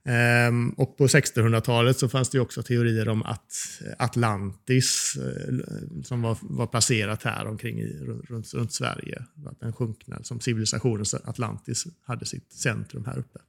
Ehm, 0.05 0.69
och 0.69 0.97
på 0.97 1.07
1600-talet 1.07 1.97
så 1.99 2.09
fanns 2.09 2.29
det 2.29 2.39
också 2.39 2.63
teorier 2.63 3.09
om 3.09 3.23
att 3.23 3.81
eh, 3.85 3.93
Atlantis, 3.97 5.17
eh, 5.17 5.53
som 6.03 6.21
var, 6.21 6.37
var 6.41 6.67
placerat 6.67 7.23
här 7.23 7.47
omkring 7.47 7.79
i, 7.79 7.99
runt, 8.29 8.53
runt 8.53 8.73
Sverige, 8.73 9.23
att 9.45 9.59
den 9.59 9.73
sjunkna, 9.73 10.23
som 10.23 10.39
civilisationen 10.39 11.05
Atlantis 11.23 11.87
hade 12.05 12.25
sitt 12.25 12.53
centrum 12.53 13.05
här 13.05 13.19
uppe. 13.19 13.39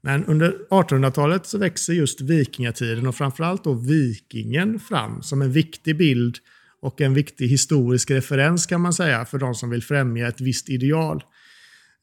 Men 0.00 0.24
under 0.24 0.58
1800-talet 0.70 1.46
så 1.46 1.58
växer 1.58 1.92
just 1.92 2.20
vikingatiden 2.20 3.06
och 3.06 3.14
framförallt 3.14 3.64
då 3.64 3.72
vikingen 3.74 4.80
fram 4.80 5.22
som 5.22 5.42
en 5.42 5.52
viktig 5.52 5.96
bild 5.96 6.38
och 6.82 7.00
en 7.00 7.14
viktig 7.14 7.48
historisk 7.48 8.10
referens 8.10 8.66
kan 8.66 8.80
man 8.80 8.92
säga 8.92 9.24
för 9.24 9.38
de 9.38 9.54
som 9.54 9.70
vill 9.70 9.82
främja 9.82 10.28
ett 10.28 10.40
visst 10.40 10.68
ideal. 10.68 11.24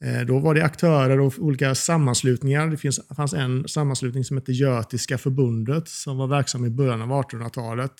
Eh, 0.04 0.26
då 0.26 0.40
var 0.40 0.54
det 0.54 0.66
aktörer 0.66 1.20
och 1.20 1.34
olika 1.38 1.76
sammanslutningar. 1.76 2.68
Det 2.68 2.78
finns, 2.78 3.00
fanns 3.16 3.34
en 3.34 3.68
sammanslutning 3.68 4.24
som 4.24 4.38
hette 4.38 4.52
Götiska 4.52 5.18
förbundet 5.18 5.88
som 5.88 6.18
var 6.18 6.28
verksam 6.28 6.66
i 6.66 6.70
början 6.70 7.02
av 7.02 7.10
1800-talet. 7.10 7.94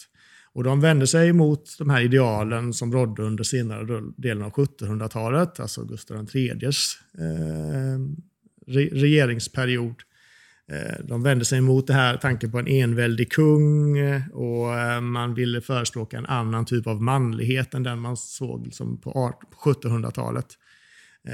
Och 0.54 0.64
de 0.64 0.82
vände 0.82 1.08
sig 1.08 1.34
mot 1.34 1.78
de 1.78 1.90
här 1.90 2.02
idealen 2.02 2.74
som 2.74 2.94
rådde 2.94 3.24
under 3.24 3.44
senare 3.44 4.02
delen 4.18 4.44
av 4.44 4.52
1700-talet, 4.52 5.60
alltså 5.60 5.84
Gustav 5.86 6.30
IIIs 6.34 6.98
eh, 7.18 8.00
regeringsperiod. 8.92 9.96
Eh, 10.72 10.96
de 11.04 11.24
vände 11.24 11.46
sig 11.46 11.62
mot 11.62 11.88
det 11.88 11.94
här 11.94 12.18
tanken 12.18 12.52
på 12.52 12.60
en 12.60 12.68
enväldig 12.68 13.32
kung 13.32 13.98
eh, 13.98 14.28
och 14.28 14.80
eh, 14.80 15.02
man 15.02 15.34
ville 15.34 15.62
förespråka 15.62 16.18
en 16.18 16.26
annan 16.26 16.66
typ 16.66 16.88
av 16.88 17.02
manlighet 17.02 17.74
än 17.74 17.84
den 17.84 18.00
man 18.00 18.18
såg 18.18 18.66
liksom 18.66 19.02
på 19.02 19.34
1700-talet. 19.66 20.48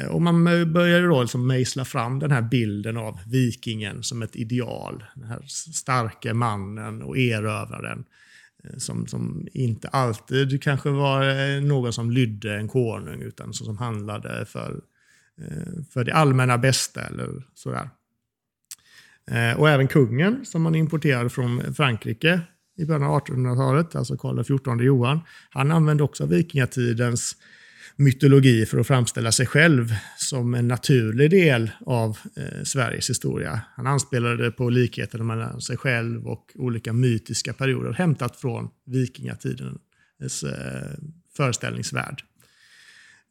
Och 0.10 0.22
man 0.22 0.44
började 0.74 1.08
då 1.08 1.22
liksom 1.22 1.48
mejsla 1.48 1.86
fram 1.86 2.20
den 2.20 2.32
här 2.32 2.42
bilden 2.42 2.98
av 2.98 3.20
vikingen 3.25 4.04
som 4.04 4.22
ett 4.22 4.36
ideal. 4.36 5.04
Den 5.15 5.27
här 5.27 5.42
starke 5.74 6.34
mannen 6.34 7.01
och 7.01 7.18
erövraren. 7.18 8.04
Som, 8.77 9.08
som 9.08 9.48
inte 9.54 9.88
alltid 9.88 10.63
kanske 10.63 10.89
var 10.89 11.62
någon 11.62 11.94
som 11.94 12.12
lydde 12.12 12.56
en 12.56 12.68
konung 12.68 13.22
utan 13.22 13.54
som 13.54 13.77
handlade 13.77 14.46
för 14.46 14.82
för 15.89 16.04
det 16.04 16.13
allmänna 16.13 16.58
bästa 16.58 17.01
eller 17.01 17.30
sådär. 17.54 17.89
Eh, 19.32 19.60
och 19.60 19.70
även 19.70 19.88
kungen 19.88 20.46
som 20.46 20.62
man 20.62 20.75
importerade 20.75 21.29
från 21.29 21.74
Frankrike 21.74 22.41
i 22.77 22.86
början 22.86 23.03
av 23.03 23.22
1800-talet, 23.22 23.96
alltså 23.96 24.17
Karl 24.17 24.44
XIV 24.44 24.86
Johan, 24.86 25.20
han 25.50 25.72
använde 25.72 26.03
också 26.03 26.25
vikingatidens 26.25 27.36
mytologi 27.96 28.65
för 28.65 28.79
att 28.79 28.88
framställa 28.88 29.32
sig 29.32 29.46
själv 29.46 29.94
som 30.17 30.53
en 30.53 30.67
naturlig 30.67 31.29
del 31.32 31.72
av 31.86 32.17
eh, 32.38 32.63
Sveriges 32.63 33.10
historia. 33.10 33.62
Han 33.75 33.88
anspelade 33.88 34.51
på 34.51 34.70
likheterna 34.70 35.24
mellan 35.24 35.62
sig 35.62 35.77
själv 35.77 36.27
och 36.27 36.51
olika 36.55 36.94
mytiska 36.94 37.53
perioder 37.53 37.94
hämtat 37.94 38.36
från 38.36 38.70
vikingatidens 38.86 40.44
eh, 40.44 40.98
föreställningsvärld. 41.38 42.24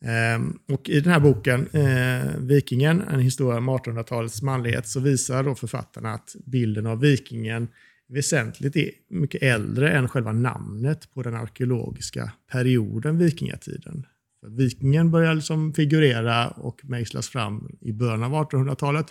Ehm, 0.04 0.58
och 0.68 0.88
I 0.88 1.00
den 1.00 1.12
här 1.12 1.20
boken, 1.20 1.66
eh, 1.66 2.38
Vikingen, 2.38 3.02
en 3.02 3.20
historia 3.20 3.58
om 3.58 3.70
1800-talets 3.70 4.42
manlighet, 4.42 4.88
så 4.88 5.00
visar 5.00 5.44
då 5.44 5.54
författarna 5.54 6.14
att 6.14 6.36
bilden 6.46 6.86
av 6.86 7.00
vikingen 7.00 7.68
väsentligt 8.08 8.76
är 8.76 8.90
mycket 9.10 9.42
äldre 9.42 9.90
än 9.90 10.08
själva 10.08 10.32
namnet 10.32 11.14
på 11.14 11.22
den 11.22 11.34
arkeologiska 11.34 12.32
perioden 12.52 13.18
vikingatiden. 13.18 14.06
För 14.40 14.48
vikingen 14.50 15.10
börjar 15.10 15.34
liksom 15.34 15.74
figurera 15.74 16.48
och 16.48 16.80
mejslas 16.84 17.28
fram 17.28 17.76
i 17.80 17.92
början 17.92 18.22
av 18.22 18.32
1800-talet, 18.32 19.06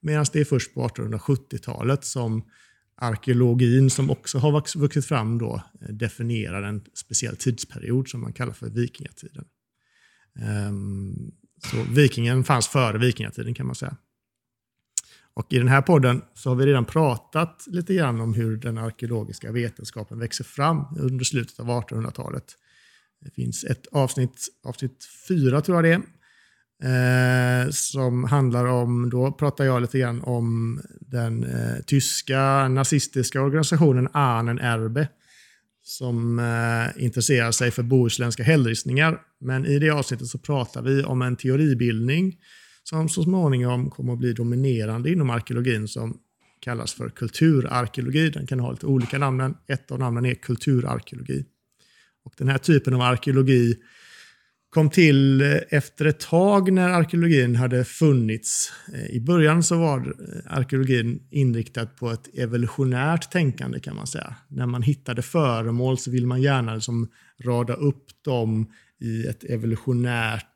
medan 0.00 0.26
det 0.32 0.40
är 0.40 0.44
först 0.44 0.74
på 0.74 0.88
1870-talet 0.88 2.04
som 2.04 2.44
arkeologin, 2.96 3.90
som 3.90 4.10
också 4.10 4.38
har 4.38 4.78
vuxit 4.78 5.06
fram, 5.06 5.38
då, 5.38 5.62
eh, 5.80 5.88
definierar 5.88 6.62
en 6.62 6.84
speciell 6.94 7.36
tidsperiod 7.36 8.08
som 8.08 8.20
man 8.20 8.32
kallar 8.32 8.52
för 8.52 8.70
vikingatiden. 8.70 9.44
Ehm, 10.38 11.30
så 11.70 11.82
vikingen 11.94 12.44
fanns 12.44 12.68
före 12.68 12.98
vikingatiden 12.98 13.54
kan 13.54 13.66
man 13.66 13.74
säga. 13.74 13.96
Och 15.34 15.52
I 15.52 15.58
den 15.58 15.68
här 15.68 15.82
podden 15.82 16.22
så 16.34 16.50
har 16.50 16.56
vi 16.56 16.66
redan 16.66 16.84
pratat 16.84 17.64
lite 17.66 17.94
grann 17.94 18.20
om 18.20 18.34
hur 18.34 18.56
den 18.56 18.78
arkeologiska 18.78 19.52
vetenskapen 19.52 20.18
växer 20.18 20.44
fram 20.44 20.84
under 20.98 21.24
slutet 21.24 21.60
av 21.60 21.66
1800-talet. 21.66 22.44
Det 23.20 23.30
finns 23.30 23.64
ett 23.64 23.86
avsnitt, 23.86 24.48
avsnitt 24.64 25.04
fyra 25.28 25.60
tror 25.60 25.76
jag 25.76 25.84
det 25.84 26.02
är, 26.82 27.64
eh, 27.64 27.70
som 27.70 28.24
handlar 28.24 28.64
om, 28.64 29.10
då 29.10 29.32
pratar 29.32 29.64
jag 29.64 29.82
lite 29.82 29.98
grann 29.98 30.22
om 30.22 30.80
den 31.00 31.44
eh, 31.44 31.82
tyska 31.86 32.68
nazistiska 32.68 33.42
organisationen 33.42 34.08
Ahnen 34.12 34.58
Erbe 34.58 35.08
som 35.88 36.38
eh, 36.38 37.04
intresserar 37.04 37.52
sig 37.52 37.70
för 37.70 37.82
bohuslänska 37.82 38.42
hällristningar. 38.42 39.20
Men 39.40 39.66
i 39.66 39.78
det 39.78 39.90
avsnittet 39.90 40.26
så 40.26 40.38
pratar 40.38 40.82
vi 40.82 41.02
om 41.02 41.22
en 41.22 41.36
teoribildning 41.36 42.36
som 42.84 43.08
så 43.08 43.22
småningom 43.22 43.90
kommer 43.90 44.12
att 44.12 44.18
bli 44.18 44.32
dominerande 44.32 45.10
inom 45.10 45.30
arkeologin 45.30 45.88
som 45.88 46.18
kallas 46.60 46.94
för 46.94 47.08
kulturarkeologi. 47.08 48.30
Den 48.30 48.46
kan 48.46 48.60
ha 48.60 48.70
lite 48.70 48.86
olika 48.86 49.18
namn. 49.18 49.54
Ett 49.68 49.90
av 49.90 49.98
namnen 49.98 50.26
är 50.26 50.34
kulturarkeologi. 50.34 51.44
Och 52.24 52.34
den 52.38 52.48
här 52.48 52.58
typen 52.58 52.94
av 52.94 53.00
arkeologi 53.00 53.76
kom 54.78 54.90
till 54.90 55.40
eh, 55.40 55.56
efter 55.70 56.04
ett 56.04 56.20
tag 56.20 56.72
när 56.72 56.88
arkeologin 56.88 57.56
hade 57.56 57.84
funnits. 57.84 58.72
Eh, 58.94 59.06
I 59.16 59.20
början 59.20 59.62
så 59.62 59.78
var 59.78 59.98
eh, 59.98 60.56
arkeologin 60.58 61.22
inriktad 61.30 61.86
på 61.86 62.10
ett 62.10 62.38
evolutionärt 62.38 63.30
tänkande 63.30 63.80
kan 63.80 63.96
man 63.96 64.06
säga. 64.06 64.34
När 64.48 64.66
man 64.66 64.82
hittade 64.82 65.22
föremål 65.22 65.98
så 65.98 66.10
vill 66.10 66.26
man 66.26 66.42
gärna 66.42 66.74
liksom 66.74 67.08
rada 67.44 67.74
upp 67.74 68.04
dem 68.24 68.72
i 69.00 69.26
ett 69.26 69.44
evolutionärt 69.44 70.46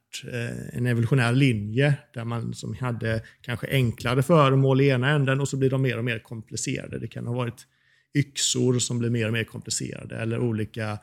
en 0.72 0.86
evolutionär 0.86 1.32
linje 1.32 1.94
där 2.14 2.24
man 2.24 2.54
som 2.54 2.74
hade 2.74 3.22
kanske 3.40 3.66
enklare 3.70 4.22
föremål 4.22 4.80
i 4.80 4.88
ena 4.88 5.10
änden 5.10 5.40
och 5.40 5.48
så 5.48 5.56
blir 5.56 5.70
de 5.70 5.82
mer 5.82 5.98
och 5.98 6.04
mer 6.04 6.18
komplicerade. 6.18 6.98
Det 6.98 7.08
kan 7.08 7.26
ha 7.26 7.34
varit 7.34 7.66
yxor 8.14 8.78
som 8.78 8.98
blir 8.98 9.10
mer 9.10 9.26
och 9.26 9.32
mer 9.32 9.44
komplicerade 9.44 10.16
eller 10.16 10.38
olika 10.38 10.90
eh, 10.90 10.98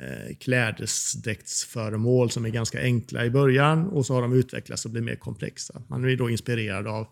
Eh, 0.00 0.34
klädesdräktsföremål 0.36 2.30
som 2.30 2.44
är 2.44 2.50
ganska 2.50 2.80
enkla 2.80 3.24
i 3.24 3.30
början 3.30 3.86
och 3.86 4.06
så 4.06 4.14
har 4.14 4.22
de 4.22 4.32
utvecklats 4.32 4.84
och 4.84 4.90
blivit 4.90 5.06
mer 5.06 5.16
komplexa. 5.16 5.82
Man 5.88 6.04
är 6.04 6.16
då 6.16 6.30
inspirerad 6.30 6.86
av 6.86 7.06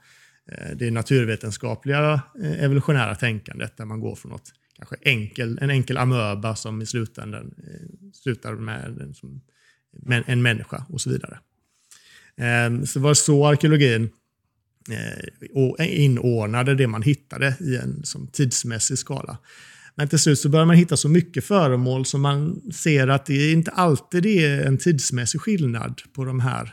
eh, 0.53 0.77
det 0.77 0.91
naturvetenskapliga 0.91 2.23
eh, 2.43 2.65
evolutionära 2.65 3.15
tänkandet 3.15 3.77
där 3.77 3.85
man 3.85 4.01
går 4.01 4.15
från 4.15 4.33
något 4.33 4.53
kanske 4.77 4.97
enkel, 5.03 5.59
en 5.61 5.71
enkel 5.71 5.97
amöba 5.97 6.57
som 6.57 6.83
i 6.83 6.87
slutändan 6.87 7.55
slutar 8.13 8.53
med 8.53 9.01
en, 9.01 9.15
som, 9.15 9.41
en 10.27 10.43
människa 10.43 10.87
och 10.89 11.01
så 11.01 11.11
vidare. 11.11 11.39
Ehm, 12.37 12.87
så 12.87 12.99
det 12.99 13.03
var 13.03 13.15
så 13.15 13.47
arkeologin 13.47 14.11
inordnade 15.79 16.75
det 16.75 16.87
man 16.87 17.03
hittade 17.03 17.57
i 17.61 17.77
en 17.77 18.05
som 18.05 18.27
tidsmässig 18.27 18.99
skala. 18.99 19.39
Men 19.95 20.09
till 20.09 20.19
slut 20.19 20.39
så 20.39 20.49
börjar 20.49 20.67
man 20.67 20.77
hitta 20.77 20.97
så 20.97 21.09
mycket 21.09 21.45
föremål 21.45 22.07
som 22.07 22.21
man 22.23 22.61
ser 22.73 23.09
att 23.09 23.27
det 23.27 23.53
inte 23.53 23.71
alltid 23.71 24.27
är 24.27 24.67
en 24.67 24.79
tidsmässig 24.79 25.41
skillnad 25.41 26.03
på 26.13 26.25
de 26.25 26.41
här 26.41 26.63
eh, 26.63 26.69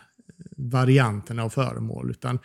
varianterna 0.58 1.44
av 1.44 1.50
föremål. 1.50 2.12
Utan 2.12 2.40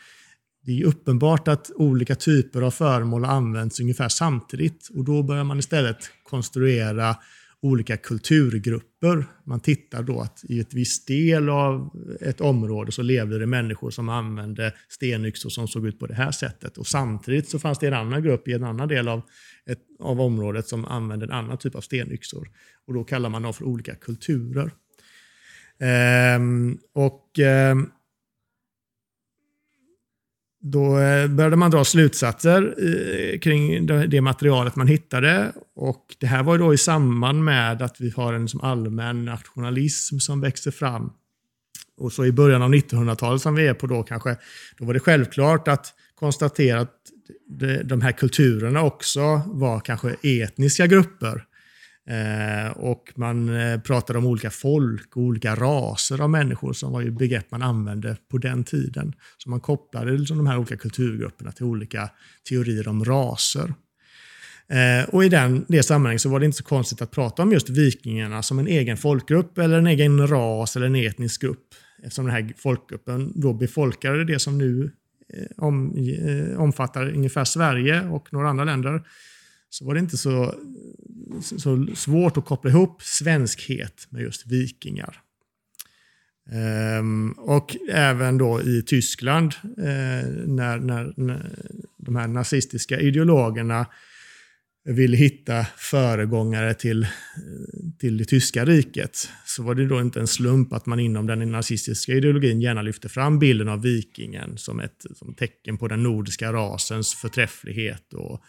det 0.64 0.80
är 0.80 0.84
uppenbart 0.84 1.48
att 1.48 1.70
olika 1.74 2.14
typer 2.14 2.62
av 2.62 2.70
föremål 2.70 3.24
används 3.24 3.80
ungefär 3.80 4.08
samtidigt 4.08 4.88
och 4.94 5.04
då 5.04 5.22
börjar 5.22 5.44
man 5.44 5.58
istället 5.58 5.98
konstruera 6.22 7.16
olika 7.64 7.96
kulturgrupper. 7.96 9.26
Man 9.44 9.60
tittar 9.60 10.02
då 10.02 10.20
att 10.20 10.44
i 10.48 10.60
ett 10.60 10.74
visst 10.74 11.06
del 11.06 11.48
av 11.48 11.90
ett 12.20 12.40
område 12.40 12.92
så 12.92 13.02
levde 13.02 13.38
det 13.38 13.46
människor 13.46 13.90
som 13.90 14.08
använde 14.08 14.72
stenyxor 14.88 15.50
som 15.50 15.68
såg 15.68 15.86
ut 15.86 15.98
på 15.98 16.06
det 16.06 16.14
här 16.14 16.30
sättet. 16.30 16.78
Och 16.78 16.86
samtidigt 16.86 17.48
så 17.48 17.58
fanns 17.58 17.78
det 17.78 17.86
en 17.86 17.94
annan 17.94 18.22
grupp 18.22 18.48
i 18.48 18.52
en 18.52 18.64
annan 18.64 18.88
del 18.88 19.08
av, 19.08 19.22
ett, 19.66 19.78
av 20.00 20.20
området 20.20 20.66
som 20.66 20.84
använde 20.84 21.26
en 21.26 21.32
annan 21.32 21.58
typ 21.58 21.74
av 21.74 21.80
stenyxor. 21.80 22.48
Och 22.86 22.94
då 22.94 23.04
kallar 23.04 23.28
man 23.28 23.42
dem 23.42 23.54
för 23.54 23.64
olika 23.64 23.94
kulturer. 23.94 24.70
Ehm, 25.78 26.78
och 26.94 27.38
ehm, 27.38 27.90
då 30.66 30.98
eh, 30.98 31.26
började 31.28 31.56
man 31.56 31.70
dra 31.70 31.84
slutsatser 31.84 32.74
eh, 32.78 33.38
kring 33.38 33.86
det 33.86 34.20
materialet 34.20 34.76
man 34.76 34.88
hittade. 34.88 35.52
Och 35.76 36.16
det 36.18 36.26
här 36.26 36.42
var 36.42 36.58
då 36.58 36.74
i 36.74 36.78
samband 36.78 37.44
med 37.44 37.82
att 37.82 38.00
vi 38.00 38.10
har 38.10 38.32
en 38.32 38.48
allmän 38.62 39.24
nationalism 39.24 40.18
som 40.18 40.40
växer 40.40 40.70
fram. 40.70 41.12
Och 41.96 42.12
så 42.12 42.24
i 42.24 42.32
början 42.32 42.62
av 42.62 42.74
1900-talet 42.74 43.42
som 43.42 43.54
vi 43.54 43.66
är 43.66 43.74
på 43.74 43.86
då 43.86 44.02
kanske, 44.02 44.36
då 44.78 44.84
var 44.84 44.94
det 44.94 45.00
självklart 45.00 45.68
att 45.68 45.94
konstatera 46.14 46.80
att 46.80 46.94
de 47.84 48.00
här 48.00 48.12
kulturerna 48.12 48.82
också 48.82 49.42
var 49.46 49.80
kanske 49.80 50.16
etniska 50.22 50.86
grupper. 50.86 51.44
Eh, 52.06 52.70
och 52.70 53.12
man 53.14 53.56
eh, 53.56 53.80
pratade 53.80 54.18
om 54.18 54.26
olika 54.26 54.50
folk 54.50 55.16
och 55.16 55.22
olika 55.22 55.54
raser 55.54 56.20
av 56.20 56.30
människor 56.30 56.72
som 56.72 56.92
var 56.92 57.00
ju 57.00 57.10
begrepp 57.10 57.50
man 57.50 57.62
använde 57.62 58.16
på 58.30 58.38
den 58.38 58.64
tiden. 58.64 59.12
Så 59.38 59.50
man 59.50 59.60
kopplade 59.60 60.12
liksom 60.12 60.36
de 60.36 60.46
här 60.46 60.58
olika 60.58 60.76
kulturgrupperna 60.76 61.52
till 61.52 61.64
olika 61.64 62.10
teorier 62.48 62.88
om 62.88 63.04
raser. 63.04 63.74
Eh, 64.68 65.08
och 65.08 65.24
i 65.24 65.28
den, 65.28 65.64
det 65.68 65.82
sammanhanget 65.82 66.22
så 66.22 66.28
var 66.28 66.40
det 66.40 66.46
inte 66.46 66.58
så 66.58 66.64
konstigt 66.64 67.02
att 67.02 67.10
prata 67.10 67.42
om 67.42 67.52
just 67.52 67.68
vikingarna 67.68 68.42
som 68.42 68.58
en 68.58 68.66
egen 68.66 68.96
folkgrupp 68.96 69.58
eller 69.58 69.78
en 69.78 69.86
egen 69.86 70.28
ras 70.28 70.76
eller 70.76 70.86
en 70.86 70.96
etnisk 70.96 71.40
grupp. 71.40 71.74
Eftersom 72.02 72.24
den 72.24 72.34
här 72.34 72.52
folkgruppen 72.56 73.32
då 73.34 73.52
befolkade 73.52 74.24
det 74.24 74.38
som 74.38 74.58
nu 74.58 74.90
om, 75.56 75.94
omfattar 76.56 77.12
ungefär 77.14 77.44
Sverige 77.44 78.08
och 78.08 78.32
några 78.32 78.48
andra 78.48 78.64
länder 78.64 79.02
så 79.74 79.84
var 79.84 79.94
det 79.94 80.00
inte 80.00 80.16
så, 80.16 80.54
så 81.40 81.86
svårt 81.94 82.36
att 82.36 82.44
koppla 82.44 82.70
ihop 82.70 83.02
svenskhet 83.02 84.06
med 84.10 84.22
just 84.22 84.46
vikingar. 84.46 85.20
Um, 86.98 87.32
och 87.32 87.76
även 87.90 88.38
då 88.38 88.62
i 88.62 88.82
Tyskland 88.82 89.54
eh, 89.78 90.28
när, 90.46 90.78
när, 90.78 91.14
när, 91.16 91.50
de 91.98 92.16
här 92.16 92.28
nazistiska 92.28 93.00
ideologerna 93.00 93.86
ville 94.84 95.16
hitta 95.16 95.66
föregångare 95.76 96.74
till, 96.74 97.06
till 97.98 98.18
det 98.18 98.24
tyska 98.24 98.64
riket 98.64 99.28
så 99.46 99.62
var 99.62 99.74
det 99.74 99.86
då 99.86 100.00
inte 100.00 100.20
en 100.20 100.26
slump 100.26 100.72
att 100.72 100.86
man 100.86 101.00
inom 101.00 101.26
den 101.26 101.52
nazistiska 101.52 102.12
ideologin 102.12 102.60
gärna 102.60 102.82
lyfte 102.82 103.08
fram 103.08 103.38
bilden 103.38 103.68
av 103.68 103.82
vikingen 103.82 104.58
som 104.58 104.80
ett 104.80 105.06
som 105.14 105.34
tecken 105.34 105.78
på 105.78 105.88
den 105.88 106.02
nordiska 106.02 106.52
rasens 106.52 107.14
förträfflighet 107.14 108.14
och 108.14 108.42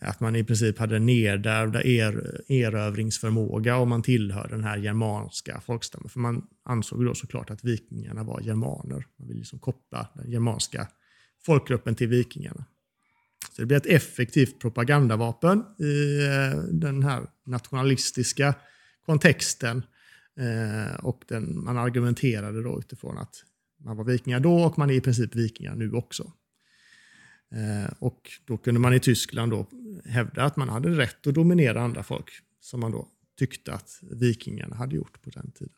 att 0.00 0.20
man 0.20 0.36
i 0.36 0.44
princip 0.44 0.78
hade 0.78 0.98
nedärvda 0.98 1.84
er, 1.84 2.40
erövringsförmåga 2.48 3.76
om 3.76 3.88
man 3.88 4.02
tillhör 4.02 4.48
den 4.48 4.64
här 4.64 4.76
germanska 4.76 5.60
folkstammen. 5.60 6.08
För 6.08 6.20
man 6.20 6.46
ansåg 6.64 7.04
då 7.04 7.14
såklart 7.14 7.50
att 7.50 7.64
vikingarna 7.64 8.22
var 8.22 8.40
germaner. 8.40 9.06
Man 9.16 9.28
ville 9.28 9.38
liksom 9.38 9.58
koppla 9.58 10.08
den 10.14 10.30
germanska 10.30 10.88
folkgruppen 11.46 11.94
till 11.94 12.08
vikingarna. 12.08 12.64
Så 13.56 13.62
det 13.62 13.66
blir 13.66 13.76
ett 13.76 13.86
effektivt 13.86 14.60
propagandavapen 14.60 15.64
i 15.78 16.24
eh, 16.24 16.58
den 16.72 17.02
här 17.02 17.26
nationalistiska 17.46 18.54
kontexten. 19.06 19.82
Eh, 20.40 21.04
och 21.04 21.24
den, 21.28 21.64
man 21.64 21.78
argumenterade 21.78 22.62
då 22.62 22.78
utifrån 22.78 23.18
att 23.18 23.44
man 23.84 23.96
var 23.96 24.04
vikingar 24.04 24.40
då 24.40 24.62
och 24.64 24.78
man 24.78 24.90
är 24.90 24.94
i 24.94 25.00
princip 25.00 25.34
vikingar 25.34 25.74
nu 25.74 25.92
också. 25.92 26.32
Eh, 27.54 27.92
och 27.98 28.30
då 28.44 28.56
kunde 28.56 28.80
man 28.80 28.94
i 28.94 29.00
Tyskland 29.00 29.52
då 29.52 29.66
hävda 30.04 30.44
att 30.44 30.56
man 30.56 30.68
hade 30.68 30.88
rätt 30.88 31.26
att 31.26 31.34
dominera 31.34 31.82
andra 31.82 32.02
folk, 32.02 32.30
som 32.60 32.80
man 32.80 32.92
då 32.92 33.08
tyckte 33.38 33.72
att 33.72 34.00
vikingarna 34.02 34.76
hade 34.76 34.96
gjort 34.96 35.22
på 35.22 35.30
den 35.30 35.50
tiden. 35.50 35.74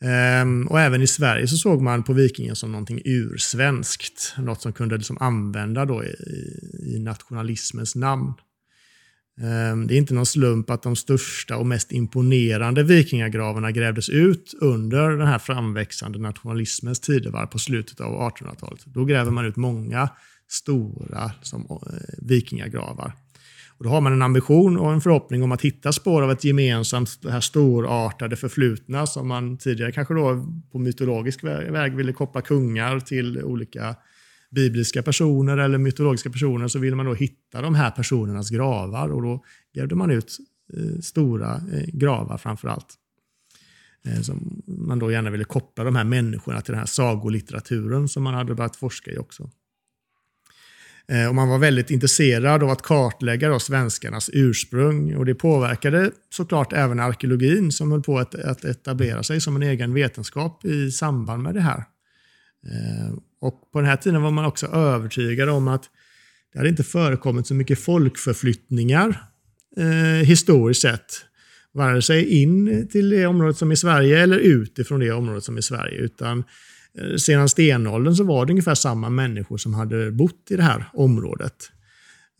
Um, 0.00 0.66
och 0.68 0.80
även 0.80 1.02
i 1.02 1.06
Sverige 1.06 1.48
så 1.48 1.56
såg 1.56 1.82
man 1.82 2.02
på 2.02 2.12
vikingen 2.12 2.56
som 2.56 2.72
någonting 2.72 3.02
ursvenskt. 3.04 4.34
Något 4.38 4.62
som 4.62 4.72
kunde 4.72 4.96
liksom 4.96 5.18
använda 5.20 5.84
då 5.84 6.04
i, 6.04 6.14
i 6.94 6.98
nationalismens 6.98 7.94
namn. 7.96 8.34
Ehm, 9.42 9.86
det 9.86 9.94
är 9.94 9.98
inte 9.98 10.14
någon 10.14 10.26
slump 10.26 10.70
att 10.70 10.82
de 10.82 10.96
största 10.96 11.56
och 11.56 11.66
mest 11.66 11.92
imponerande 11.92 12.82
vikingagravarna 12.82 13.70
grävdes 13.70 14.08
ut 14.08 14.54
under 14.60 15.10
den 15.10 15.26
här 15.26 15.38
framväxande 15.38 16.18
nationalismens 16.18 17.00
tidevarv 17.00 17.46
på 17.46 17.58
slutet 17.58 18.00
av 18.00 18.12
1800-talet. 18.12 18.80
Då 18.84 19.04
gräver 19.04 19.30
man 19.30 19.44
ut 19.44 19.56
många 19.56 20.08
stora 20.48 21.30
som, 21.42 21.60
eh, 21.70 21.78
vikingagravar. 22.18 23.12
Och 23.78 23.84
då 23.84 23.90
har 23.90 24.00
man 24.00 24.12
en 24.12 24.22
ambition 24.22 24.78
och 24.78 24.92
en 24.92 25.00
förhoppning 25.00 25.42
om 25.42 25.52
att 25.52 25.62
hitta 25.62 25.92
spår 25.92 26.22
av 26.22 26.30
ett 26.30 26.44
gemensamt 26.44 27.22
det 27.22 27.30
här 27.30 27.40
storartade 27.40 28.36
förflutna 28.36 29.06
som 29.06 29.28
man 29.28 29.58
tidigare 29.58 29.92
kanske 29.92 30.14
då 30.14 30.46
på 30.72 30.78
mytologisk 30.78 31.44
väg 31.44 31.96
ville 31.96 32.12
koppla 32.12 32.40
kungar 32.40 33.00
till 33.00 33.42
olika 33.42 33.96
bibliska 34.50 35.02
personer 35.02 35.58
eller 35.58 35.78
mytologiska 35.78 36.30
personer 36.30 36.68
så 36.68 36.78
ville 36.78 36.96
man 36.96 37.06
då 37.06 37.14
hitta 37.14 37.62
de 37.62 37.74
här 37.74 37.90
personernas 37.90 38.50
gravar 38.50 39.08
och 39.08 39.22
då 39.22 39.44
grävde 39.74 39.94
man 39.94 40.10
ut 40.10 40.36
eh, 40.74 41.00
stora 41.00 41.54
eh, 41.72 41.86
gravar 41.92 42.38
framför 42.38 42.68
allt. 42.68 42.94
Eh, 44.04 44.20
som 44.20 44.62
man 44.66 44.98
då 44.98 45.12
gärna 45.12 45.30
ville 45.30 45.44
koppla 45.44 45.84
de 45.84 45.96
här 45.96 46.04
människorna 46.04 46.60
till 46.60 46.72
den 46.72 46.78
här 46.78 46.86
sagolitteraturen 46.86 48.08
som 48.08 48.22
man 48.22 48.34
hade 48.34 48.54
börjat 48.54 48.76
forska 48.76 49.10
i 49.10 49.18
också. 49.18 49.50
Och 51.28 51.34
man 51.34 51.48
var 51.48 51.58
väldigt 51.58 51.90
intresserad 51.90 52.62
av 52.62 52.70
att 52.70 52.82
kartlägga 52.82 53.48
då 53.48 53.58
svenskarnas 53.58 54.30
ursprung. 54.32 55.16
Och 55.16 55.26
det 55.26 55.34
påverkade 55.34 56.10
såklart 56.30 56.72
även 56.72 57.00
arkeologin 57.00 57.72
som 57.72 57.92
höll 57.92 58.02
på 58.02 58.18
att, 58.18 58.34
att 58.34 58.64
etablera 58.64 59.22
sig 59.22 59.40
som 59.40 59.56
en 59.56 59.62
egen 59.62 59.94
vetenskap 59.94 60.64
i 60.64 60.90
samband 60.90 61.42
med 61.42 61.54
det 61.54 61.60
här. 61.60 61.84
Och 63.40 63.70
på 63.72 63.80
den 63.80 63.88
här 63.88 63.96
tiden 63.96 64.22
var 64.22 64.30
man 64.30 64.44
också 64.44 64.66
övertygad 64.66 65.48
om 65.48 65.68
att 65.68 65.82
det 66.52 66.58
hade 66.58 66.68
inte 66.68 66.84
förekommit 66.84 67.46
så 67.46 67.54
mycket 67.54 67.78
folkförflyttningar 67.78 69.22
eh, 69.76 70.26
historiskt 70.26 70.82
sett. 70.82 71.24
Vare 71.72 72.02
sig 72.02 72.42
in 72.42 72.88
till 72.88 73.10
det 73.10 73.26
området 73.26 73.56
som 73.56 73.70
är 73.70 73.74
Sverige 73.74 74.22
eller 74.22 74.38
ut 74.38 74.78
ifrån 74.78 75.00
det 75.00 75.12
området 75.12 75.44
som 75.44 75.56
är 75.56 75.60
Sverige. 75.60 75.98
Utan 75.98 76.44
Eh, 76.98 77.16
sedan 77.16 77.48
stenåldern 77.48 78.14
så 78.14 78.24
var 78.24 78.46
det 78.46 78.52
ungefär 78.52 78.74
samma 78.74 79.10
människor 79.10 79.56
som 79.56 79.74
hade 79.74 80.10
bott 80.10 80.50
i 80.50 80.56
det 80.56 80.62
här 80.62 80.84
området. 80.92 81.70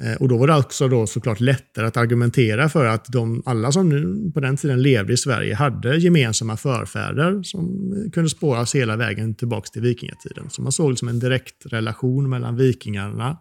Eh, 0.03 0.15
och 0.15 0.29
då 0.29 0.39
var 0.39 0.47
det 0.47 0.57
också 0.57 0.89
då 0.89 1.07
såklart 1.07 1.41
lättare 1.41 1.87
att 1.87 1.97
argumentera 1.97 2.69
för 2.69 2.85
att 2.85 3.07
de, 3.07 3.43
alla 3.47 3.73
som 3.73 3.89
nu 3.89 4.31
på 4.33 4.41
den 4.41 4.57
tiden 4.57 4.83
levde 4.83 5.13
i 5.13 5.17
Sverige 5.17 5.55
hade 5.55 5.97
gemensamma 5.97 6.57
förfäder 6.57 7.43
som 7.43 7.93
kunde 8.13 8.31
spåras 8.31 8.75
hela 8.75 8.97
vägen 8.97 9.35
tillbaka 9.35 9.69
till 9.73 9.83
vikingatiden. 9.83 10.51
Så 10.51 10.63
man 10.63 10.73
såg 10.73 10.91
liksom 10.91 11.09
en 11.09 11.19
direkt 11.19 11.67
relation 11.67 12.31
mellan 12.31 12.57
vikingarna, 12.57 13.39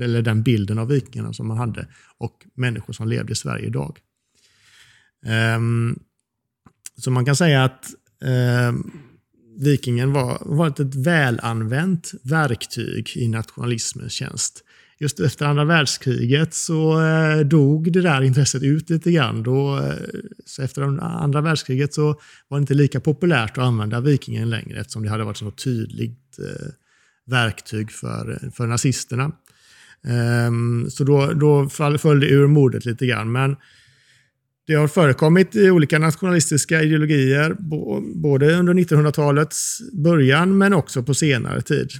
eller 0.00 0.22
den 0.22 0.42
bilden 0.42 0.78
av 0.78 0.88
vikingarna 0.88 1.32
som 1.32 1.48
man 1.48 1.56
hade, 1.56 1.88
och 2.18 2.46
människor 2.54 2.92
som 2.92 3.08
levde 3.08 3.32
i 3.32 3.36
Sverige 3.36 3.66
idag. 3.66 3.98
Um, 5.56 5.98
så 6.96 7.10
man 7.10 7.24
kan 7.24 7.36
säga 7.36 7.64
att 7.64 7.86
um, 8.68 8.92
vikingen 9.58 10.12
var, 10.12 10.38
var 10.40 10.68
ett 10.68 10.94
välanvänt 10.94 12.12
verktyg 12.22 13.12
i 13.16 13.28
nationalismens 13.28 14.12
tjänst. 14.12 14.63
Just 14.98 15.20
efter 15.20 15.46
andra 15.46 15.64
världskriget 15.64 16.54
så 16.54 17.00
eh, 17.02 17.38
dog 17.38 17.92
det 17.92 18.00
där 18.00 18.22
intresset 18.22 18.62
ut 18.62 18.90
lite 18.90 19.12
grann. 19.12 19.42
Då, 19.42 19.78
eh, 19.78 19.94
så 20.44 20.62
efter 20.62 20.82
andra 21.02 21.40
världskriget 21.40 21.94
så 21.94 22.20
var 22.48 22.58
det 22.58 22.60
inte 22.60 22.74
lika 22.74 23.00
populärt 23.00 23.58
att 23.58 23.64
använda 23.64 24.00
vikingen 24.00 24.50
längre 24.50 24.80
eftersom 24.80 25.02
det 25.02 25.10
hade 25.10 25.24
varit 25.24 25.36
så 25.36 25.50
tydligt 25.50 26.38
eh, 26.38 26.68
verktyg 27.26 27.90
för, 27.90 28.50
för 28.54 28.66
nazisterna. 28.66 29.32
Um, 30.46 30.90
så 30.90 31.04
då, 31.04 31.32
då 31.32 31.68
föll 31.98 32.20
det 32.20 32.26
ur 32.26 32.46
modet 32.46 32.84
lite 32.84 33.06
grann. 33.06 33.32
Men 33.32 33.56
det 34.66 34.74
har 34.74 34.88
förekommit 34.88 35.56
i 35.56 35.70
olika 35.70 35.98
nationalistiska 35.98 36.82
ideologier, 36.82 37.56
både 38.14 38.58
under 38.58 38.74
1900-talets 38.74 39.80
början 39.92 40.58
men 40.58 40.72
också 40.72 41.02
på 41.02 41.14
senare 41.14 41.62
tid. 41.62 41.90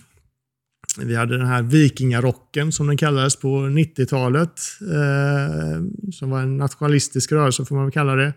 Vi 0.99 1.17
hade 1.17 1.39
den 1.39 1.47
här 1.47 1.63
vikingarocken 1.63 2.73
som 2.73 2.87
den 2.87 2.97
kallades 2.97 3.37
på 3.37 3.49
90-talet, 3.49 4.61
eh, 4.81 5.83
som 6.13 6.31
var 6.31 6.41
en 6.41 6.57
nationalistisk 6.57 7.33
rörelse 7.33 7.65
får 7.65 7.75
man 7.77 7.85
väl 7.85 7.93
kalla 7.93 8.15
det. 8.15 8.33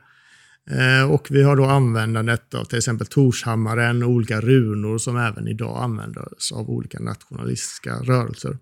Eh, 0.70 1.12
och 1.12 1.28
vi 1.30 1.43
har 1.43 1.56
då 1.56 1.65
användandet 1.65 2.54
av 2.54 2.63
till 2.63 2.78
exempel 2.78 3.08
Torshammaren 3.08 4.04
och 4.04 4.10
olika 4.10 4.41
runor 4.41 4.98
som 4.98 5.17
även 5.17 5.48
idag 5.48 5.84
används 5.84 6.52
av 6.52 6.70
olika 6.70 7.00
nationalistiska 7.00 7.96
rörelser. 7.96 8.58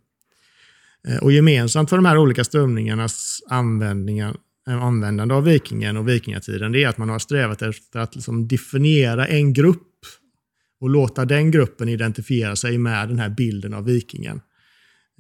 Eh, 1.07 1.17
och 1.17 1.31
gemensamt 1.31 1.89
för 1.89 1.95
de 1.95 2.05
här 2.05 2.17
olika 2.17 2.43
strömningarnas 2.43 3.39
användningar 3.49 4.35
eh, 4.67 4.83
användande 4.83 5.33
av 5.33 5.43
vikingen 5.43 5.97
och 5.97 6.07
vikingatiden, 6.07 6.71
det 6.71 6.83
är 6.83 6.87
att 6.87 6.97
man 6.97 7.09
har 7.09 7.19
strävat 7.19 7.61
efter 7.61 7.99
att 7.99 8.15
liksom 8.15 8.47
definiera 8.47 9.27
en 9.27 9.53
grupp 9.53 9.81
och 10.85 10.91
låta 10.91 11.25
den 11.25 11.51
gruppen 11.51 11.89
identifiera 11.89 12.55
sig 12.55 12.77
med 12.77 13.07
den 13.07 13.19
här 13.19 13.29
bilden 13.29 13.73
av 13.73 13.85
vikingen. 13.85 14.41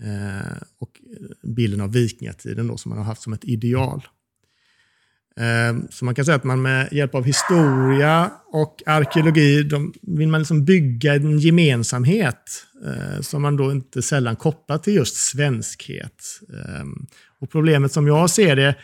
Eh, 0.01 0.57
och 0.79 1.01
bilden 1.55 1.81
av 1.81 1.93
vikingatiden 1.93 2.67
då, 2.67 2.77
som 2.77 2.89
man 2.89 2.97
har 2.97 3.05
haft 3.05 3.21
som 3.21 3.33
ett 3.33 3.45
ideal. 3.45 4.07
Eh, 5.39 5.89
så 5.89 6.05
man 6.05 6.15
kan 6.15 6.25
säga 6.25 6.35
att 6.35 6.43
man 6.43 6.61
med 6.61 6.93
hjälp 6.93 7.15
av 7.15 7.23
historia 7.23 8.31
och 8.51 8.83
arkeologi 8.85 9.63
de, 9.63 9.93
vill 10.01 10.27
man 10.27 10.41
liksom 10.41 10.65
bygga 10.65 11.15
en 11.15 11.39
gemensamhet 11.39 12.65
eh, 12.85 13.21
som 13.21 13.41
man 13.41 13.57
då 13.57 13.71
inte 13.71 14.01
sällan 14.01 14.35
kopplar 14.35 14.77
till 14.77 14.95
just 14.95 15.15
svenskhet. 15.15 16.39
Eh, 16.53 16.85
och 17.39 17.51
Problemet 17.51 17.91
som 17.91 18.07
jag 18.07 18.29
ser 18.29 18.55
det 18.55 18.75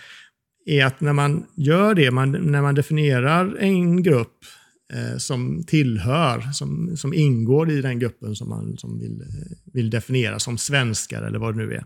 är 0.65 0.85
att 0.85 1.01
när 1.01 1.13
man 1.13 1.45
gör 1.55 1.95
det, 1.95 2.11
man, 2.11 2.31
när 2.31 2.61
man 2.61 2.75
definierar 2.75 3.57
en 3.59 4.03
grupp 4.03 4.37
Eh, 4.93 5.17
som 5.17 5.63
tillhör, 5.63 6.41
som, 6.41 6.97
som 6.97 7.13
ingår 7.13 7.71
i 7.71 7.81
den 7.81 7.99
gruppen 7.99 8.35
som 8.35 8.49
man 8.49 8.77
som 8.77 8.99
vill, 8.99 9.21
eh, 9.21 9.57
vill 9.73 9.89
definiera 9.89 10.39
som 10.39 10.57
svenskar 10.57 11.23
eller 11.23 11.39
vad 11.39 11.57
det 11.57 11.65
nu 11.65 11.73
är, 11.73 11.85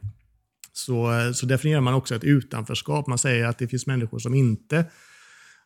så, 0.73 1.19
eh, 1.19 1.31
så 1.31 1.45
definierar 1.45 1.81
man 1.81 1.93
också 1.93 2.15
ett 2.15 2.23
utanförskap. 2.23 3.07
Man 3.07 3.17
säger 3.17 3.45
att 3.45 3.57
det 3.57 3.67
finns 3.67 3.87
människor 3.87 4.19
som 4.19 4.33
inte 4.33 4.85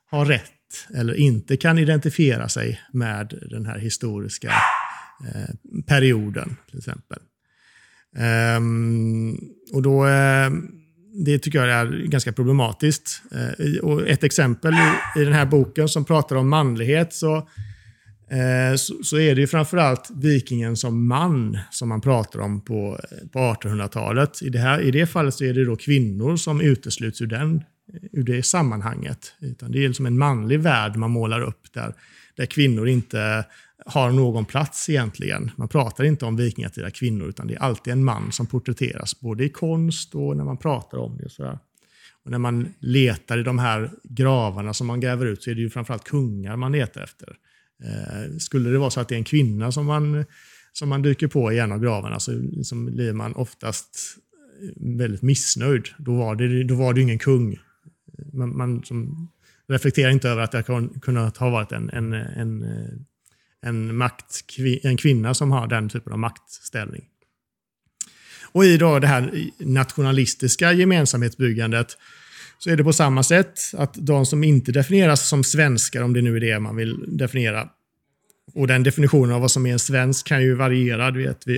har 0.09 0.25
rätt 0.25 0.87
eller 0.95 1.13
inte 1.13 1.57
kan 1.57 1.77
identifiera 1.77 2.49
sig 2.49 2.81
med 2.93 3.39
den 3.49 3.65
här 3.65 3.79
historiska 3.79 4.53
eh, 5.27 5.81
perioden 5.87 6.55
till 6.69 6.77
exempel. 6.77 7.19
Ehm, 8.15 9.37
och 9.73 9.81
då, 9.81 10.07
eh, 10.07 10.49
det 11.25 11.39
tycker 11.39 11.59
jag 11.59 11.69
är 11.69 12.05
ganska 12.05 12.31
problematiskt. 12.31 13.21
Eh, 13.31 13.79
och 13.79 14.07
ett 14.07 14.23
exempel 14.23 14.73
i, 14.73 15.21
i 15.21 15.23
den 15.23 15.33
här 15.33 15.45
boken 15.45 15.89
som 15.89 16.05
pratar 16.05 16.35
om 16.35 16.49
manlighet 16.49 17.13
så, 17.13 17.35
eh, 18.31 18.75
så, 18.75 19.03
så, 19.03 19.19
är 19.19 19.35
det 19.35 19.41
ju 19.41 19.47
framförallt 19.47 20.09
vikingen 20.15 20.77
som 20.77 21.07
man 21.07 21.57
som 21.71 21.89
man 21.89 22.01
pratar 22.01 22.39
om 22.39 22.61
på, 22.61 22.99
på 23.31 23.39
1800-talet. 23.39 24.41
I 24.41 24.49
det, 24.49 24.59
här, 24.59 24.81
I 24.81 24.91
det 24.91 25.07
fallet 25.07 25.33
så 25.33 25.43
är 25.43 25.53
det 25.53 25.65
då 25.65 25.75
kvinnor 25.75 26.35
som 26.35 26.61
utesluts 26.61 27.21
ur, 27.21 27.27
den, 27.27 27.63
ur 28.11 28.23
det 28.23 28.43
sammanhanget. 28.43 29.33
Utan 29.39 29.71
det 29.71 29.83
är 29.83 29.87
liksom 29.87 30.05
en 30.05 30.17
manlig 30.17 30.59
värld 30.59 30.95
man 30.95 31.11
målar 31.11 31.41
upp 31.41 31.73
där, 31.73 31.93
där 32.35 32.45
kvinnor 32.45 32.87
inte 32.87 33.45
har 33.89 34.11
någon 34.11 34.45
plats 34.45 34.89
egentligen. 34.89 35.51
Man 35.55 35.67
pratar 35.67 36.03
inte 36.03 36.25
om 36.25 36.35
vikingatida 36.35 36.91
kvinnor, 36.91 37.29
utan 37.29 37.47
det 37.47 37.53
är 37.53 37.59
alltid 37.59 37.93
en 37.93 38.03
man 38.03 38.31
som 38.31 38.47
porträtteras, 38.47 39.19
både 39.19 39.45
i 39.45 39.49
konst 39.49 40.15
och 40.15 40.37
när 40.37 40.43
man 40.43 40.57
pratar 40.57 40.97
om 40.97 41.17
det. 41.17 41.25
Och 41.25 41.31
sådär. 41.31 41.59
Och 42.25 42.31
när 42.31 42.37
man 42.37 42.73
letar 42.79 43.37
i 43.37 43.43
de 43.43 43.59
här 43.59 43.91
gravarna 44.03 44.73
som 44.73 44.87
man 44.87 44.99
gräver 44.99 45.25
ut 45.25 45.43
så 45.43 45.49
är 45.51 45.55
det 45.55 45.61
ju 45.61 45.69
framförallt 45.69 46.03
kungar 46.03 46.55
man 46.55 46.71
letar 46.71 47.01
efter. 47.01 47.35
Eh, 47.83 48.37
skulle 48.37 48.69
det 48.69 48.77
vara 48.77 48.89
så 48.89 48.99
att 48.99 49.09
det 49.09 49.15
är 49.15 49.17
en 49.17 49.23
kvinna 49.23 49.71
som 49.71 49.85
man, 49.85 50.25
som 50.73 50.89
man 50.89 51.01
dyker 51.01 51.27
på 51.27 51.51
i 51.53 51.59
en 51.59 51.71
av 51.71 51.79
gravarna 51.79 52.19
så 52.19 52.31
liksom 52.31 52.85
blir 52.85 53.13
man 53.13 53.33
oftast 53.33 54.17
eh, 54.63 54.97
väldigt 54.97 55.21
missnöjd. 55.21 55.87
Då 55.97 56.15
var 56.15 56.35
det, 56.35 56.63
då 56.63 56.75
var 56.75 56.93
det 56.93 57.01
ingen 57.01 57.19
kung. 57.19 57.59
Man, 58.33 58.57
man 58.57 58.83
som 58.83 59.29
reflekterar 59.67 60.11
inte 60.11 60.29
över 60.29 60.41
att 60.41 60.51
det 60.51 60.89
kunnat 61.01 61.37
ha 61.37 61.49
varit 61.49 61.71
en, 61.71 61.89
en, 61.89 62.13
en 62.13 62.63
eh, 62.63 62.89
en, 63.65 63.95
makt, 63.95 64.43
en 64.83 64.97
kvinna 64.97 65.33
som 65.33 65.51
har 65.51 65.67
den 65.67 65.89
typen 65.89 66.13
av 66.13 66.19
maktställning. 66.19 67.05
Och 68.51 68.65
i 68.65 68.77
då 68.77 68.99
det 68.99 69.07
här 69.07 69.49
nationalistiska 69.57 70.73
gemensamhetsbyggandet 70.73 71.97
så 72.59 72.69
är 72.69 72.77
det 72.77 72.83
på 72.83 72.93
samma 72.93 73.23
sätt 73.23 73.59
att 73.73 73.93
de 73.93 74.25
som 74.25 74.43
inte 74.43 74.71
definieras 74.71 75.27
som 75.27 75.43
svenskar, 75.43 76.01
om 76.01 76.13
det 76.13 76.21
nu 76.21 76.35
är 76.35 76.39
det 76.39 76.59
man 76.59 76.75
vill 76.75 77.17
definiera, 77.17 77.69
och 78.53 78.67
den 78.67 78.83
definitionen 78.83 79.31
av 79.31 79.41
vad 79.41 79.51
som 79.51 79.65
är 79.65 79.71
en 79.71 79.79
svensk 79.79 80.27
kan 80.27 80.41
ju 80.41 80.55
variera, 80.55 81.11
det 81.11 81.19
vet 81.19 81.47
vi. 81.47 81.55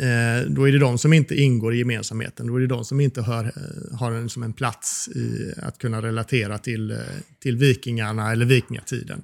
Eh, 0.00 0.48
då 0.48 0.68
är 0.68 0.72
det 0.72 0.78
de 0.78 0.98
som 0.98 1.12
inte 1.12 1.34
ingår 1.34 1.74
i 1.74 1.78
gemensamheten. 1.78 2.46
Då 2.46 2.56
är 2.56 2.60
det 2.60 2.66
de 2.66 2.84
som 2.84 3.00
inte 3.00 3.22
hör, 3.22 3.44
eh, 3.44 3.98
har 3.98 4.12
en, 4.12 4.28
som 4.28 4.42
en 4.42 4.52
plats 4.52 5.08
i 5.08 5.54
att 5.56 5.78
kunna 5.78 6.02
relatera 6.02 6.58
till, 6.58 6.90
eh, 6.90 6.98
till 7.40 7.56
vikingarna 7.56 8.32
eller 8.32 8.46
vikingatiden. 8.46 9.22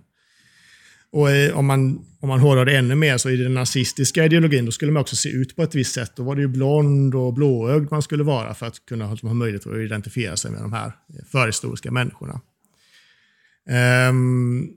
Och 1.13 1.31
eh, 1.31 1.59
om 1.59 1.67
man, 1.67 2.05
om 2.21 2.29
man 2.29 2.41
hårdrar 2.41 2.65
det 2.65 2.77
ännu 2.77 2.95
mer 2.95 3.19
så 3.19 3.31
i 3.31 3.37
den 3.37 3.55
nazistiska 3.55 4.25
ideologin, 4.25 4.65
då 4.65 4.73
skulle 4.73 4.93
man 4.93 5.01
också 5.01 5.17
se 5.17 5.29
ut 5.29 5.57
på 5.57 5.63
ett 5.63 5.75
visst 5.75 5.95
sätt. 5.95 6.13
Då 6.17 6.23
var 6.23 6.35
det 6.37 6.43
ju 6.43 6.49
blond 6.49 7.15
och 7.15 7.35
blåögd 7.35 7.91
man 7.91 8.03
skulle 8.03 8.25
vara 8.25 8.55
för 8.55 8.67
att 8.67 8.87
kunna 8.87 9.07
ha 9.07 9.35
möjlighet 9.35 9.67
att 9.67 9.77
identifiera 9.77 10.37
sig 10.37 10.51
med 10.51 10.61
de 10.61 10.73
här 10.73 10.87
eh, 10.87 11.25
förhistoriska 11.33 11.91
människorna. 11.91 12.41
Um, 14.09 14.77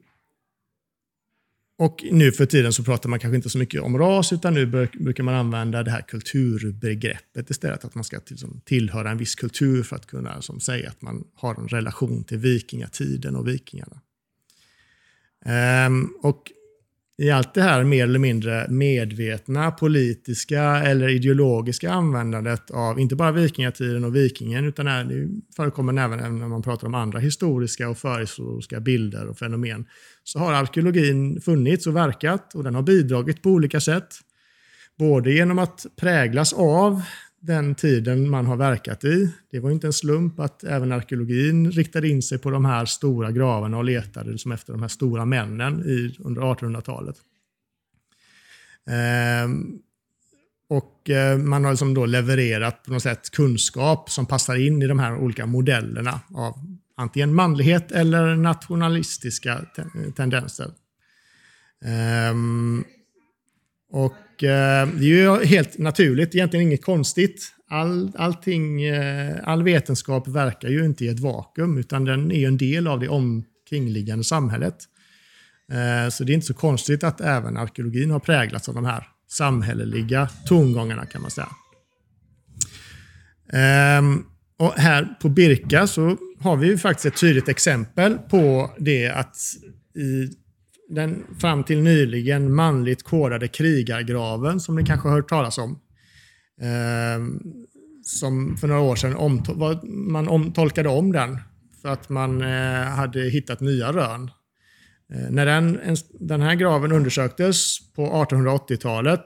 och 1.77 2.05
nu 2.11 2.31
för 2.31 2.45
tiden 2.45 2.73
så 2.73 2.83
pratar 2.83 3.09
man 3.09 3.19
kanske 3.19 3.35
inte 3.35 3.49
så 3.49 3.57
mycket 3.57 3.81
om 3.81 3.97
ras, 3.97 4.33
utan 4.33 4.53
nu 4.53 4.89
brukar 4.93 5.23
man 5.23 5.33
använda 5.33 5.83
det 5.83 5.91
här 5.91 6.01
kulturbegreppet 6.01 7.49
istället. 7.49 7.85
Att 7.85 7.95
man 7.95 8.03
ska 8.03 8.19
liksom 8.27 8.61
tillhöra 8.65 9.11
en 9.11 9.17
viss 9.17 9.35
kultur 9.35 9.83
för 9.83 9.95
att 9.95 10.07
kunna 10.07 10.41
som, 10.41 10.59
säga 10.59 10.89
att 10.89 11.01
man 11.01 11.23
har 11.35 11.55
en 11.55 11.67
relation 11.67 12.23
till 12.23 12.37
vikingatiden 12.37 13.35
och 13.35 13.47
vikingarna. 13.47 14.01
Um, 15.87 16.13
och 16.21 16.51
i 17.17 17.31
allt 17.31 17.53
det 17.53 17.61
här 17.61 17.83
mer 17.83 18.03
eller 18.03 18.19
mindre 18.19 18.67
medvetna 18.69 19.71
politiska 19.71 20.63
eller 20.63 21.09
ideologiska 21.09 21.91
användandet 21.91 22.71
av 22.71 22.99
inte 22.99 23.15
bara 23.15 23.31
vikingatiden 23.31 24.03
och 24.03 24.15
vikingen, 24.15 24.65
utan 24.65 24.85
det 24.85 25.29
förekommer 25.55 26.03
även 26.03 26.39
när 26.39 26.47
man 26.47 26.61
pratar 26.61 26.87
om 26.87 26.95
andra 26.95 27.19
historiska 27.19 27.89
och 27.89 27.97
förhistoriska 27.97 28.79
bilder 28.79 29.27
och 29.27 29.37
fenomen, 29.37 29.85
så 30.23 30.39
har 30.39 30.53
arkeologin 30.53 31.41
funnits 31.41 31.87
och 31.87 31.95
verkat 31.95 32.55
och 32.55 32.63
den 32.63 32.75
har 32.75 32.81
bidragit 32.81 33.41
på 33.41 33.49
olika 33.49 33.79
sätt. 33.79 34.07
Både 34.99 35.31
genom 35.31 35.59
att 35.59 35.85
präglas 35.99 36.53
av 36.53 37.01
den 37.45 37.75
tiden 37.75 38.29
man 38.29 38.45
har 38.45 38.57
verkat 38.57 39.03
i. 39.03 39.31
Det 39.51 39.59
var 39.59 39.71
inte 39.71 39.87
en 39.87 39.93
slump 39.93 40.39
att 40.39 40.63
även 40.63 40.91
arkeologin 40.91 41.71
riktade 41.71 42.09
in 42.09 42.21
sig 42.21 42.37
på 42.37 42.49
de 42.49 42.65
här 42.65 42.85
stora 42.85 43.31
gravarna 43.31 43.77
och 43.77 43.83
letade 43.83 44.31
liksom 44.31 44.51
efter 44.51 44.73
de 44.73 44.81
här 44.81 44.89
stora 44.89 45.25
männen 45.25 45.81
i, 45.85 46.15
under 46.19 46.41
1800-talet. 46.41 47.15
Ehm, 48.89 49.79
och 50.69 51.09
eh, 51.09 51.37
man 51.37 51.63
har 51.63 51.71
liksom 51.71 51.93
då 51.93 52.05
levererat 52.05 52.83
på 52.83 52.93
något 52.93 53.03
sätt 53.03 53.31
kunskap 53.31 54.09
som 54.09 54.25
passar 54.25 54.55
in 54.55 54.81
i 54.81 54.87
de 54.87 54.99
här 54.99 55.17
olika 55.17 55.45
modellerna 55.45 56.19
av 56.33 56.53
antingen 56.95 57.35
manlighet 57.35 57.91
eller 57.91 58.35
nationalistiska 58.35 59.65
tendenser. 60.15 60.71
Ehm, 61.85 62.83
och 63.91 64.13
eh, 64.43 64.87
det 64.87 65.05
är 65.05 65.39
ju 65.39 65.45
helt 65.45 65.77
naturligt, 65.77 66.35
egentligen 66.35 66.67
inget 66.67 66.85
konstigt. 66.85 67.51
All, 67.69 68.11
allting, 68.15 68.83
eh, 68.83 69.35
all 69.43 69.63
vetenskap 69.63 70.27
verkar 70.27 70.69
ju 70.69 70.85
inte 70.85 71.05
i 71.05 71.07
ett 71.07 71.19
vakuum, 71.19 71.77
utan 71.77 72.05
den 72.05 72.31
är 72.31 72.47
en 72.47 72.57
del 72.57 72.87
av 72.87 72.99
det 72.99 73.07
omkringliggande 73.07 74.23
samhället. 74.23 74.75
Eh, 75.71 76.09
så 76.09 76.23
det 76.23 76.31
är 76.31 76.33
inte 76.33 76.47
så 76.47 76.53
konstigt 76.53 77.03
att 77.03 77.21
även 77.21 77.57
arkeologin 77.57 78.11
har 78.11 78.19
präglats 78.19 78.69
av 78.69 78.75
de 78.75 78.85
här 78.85 79.07
samhälleliga 79.29 80.29
tongångarna 80.45 81.05
kan 81.05 81.21
man 81.21 81.31
säga. 81.31 81.49
Ehm, 83.53 84.23
och 84.57 84.73
här 84.73 85.17
på 85.21 85.29
Birka 85.29 85.87
så 85.87 86.17
har 86.39 86.55
vi 86.55 86.67
ju 86.67 86.77
faktiskt 86.77 87.05
ett 87.05 87.19
tydligt 87.19 87.49
exempel 87.49 88.17
på 88.17 88.71
det 88.79 89.09
att 89.09 89.35
i 89.95 90.29
den 90.89 91.23
fram 91.39 91.63
till 91.63 91.81
nyligen 91.81 92.55
manligt 92.55 93.03
kodade 93.03 93.47
krigargraven 93.47 94.59
som 94.59 94.75
ni 94.75 94.85
kanske 94.85 95.07
har 95.07 95.15
hört 95.15 95.29
talas 95.29 95.57
om. 95.57 95.79
Eh, 96.61 97.25
som 98.03 98.57
för 98.57 98.67
några 98.67 98.81
år 98.81 98.95
sedan 98.95 99.15
omtol 99.15 99.79
man 99.83 100.27
omtolkade 100.27 100.89
om 100.89 101.11
den 101.11 101.39
för 101.81 101.89
att 101.89 102.09
man 102.09 102.41
eh, 102.41 102.83
hade 102.83 103.19
hittat 103.19 103.59
nya 103.59 103.91
rön. 103.91 104.31
Eh, 105.13 105.29
när 105.29 105.45
den, 105.45 105.79
en, 105.79 105.95
den 106.19 106.41
här 106.41 106.55
graven 106.55 106.91
undersöktes 106.91 107.79
på 107.93 108.25
1880-talet 108.25 109.25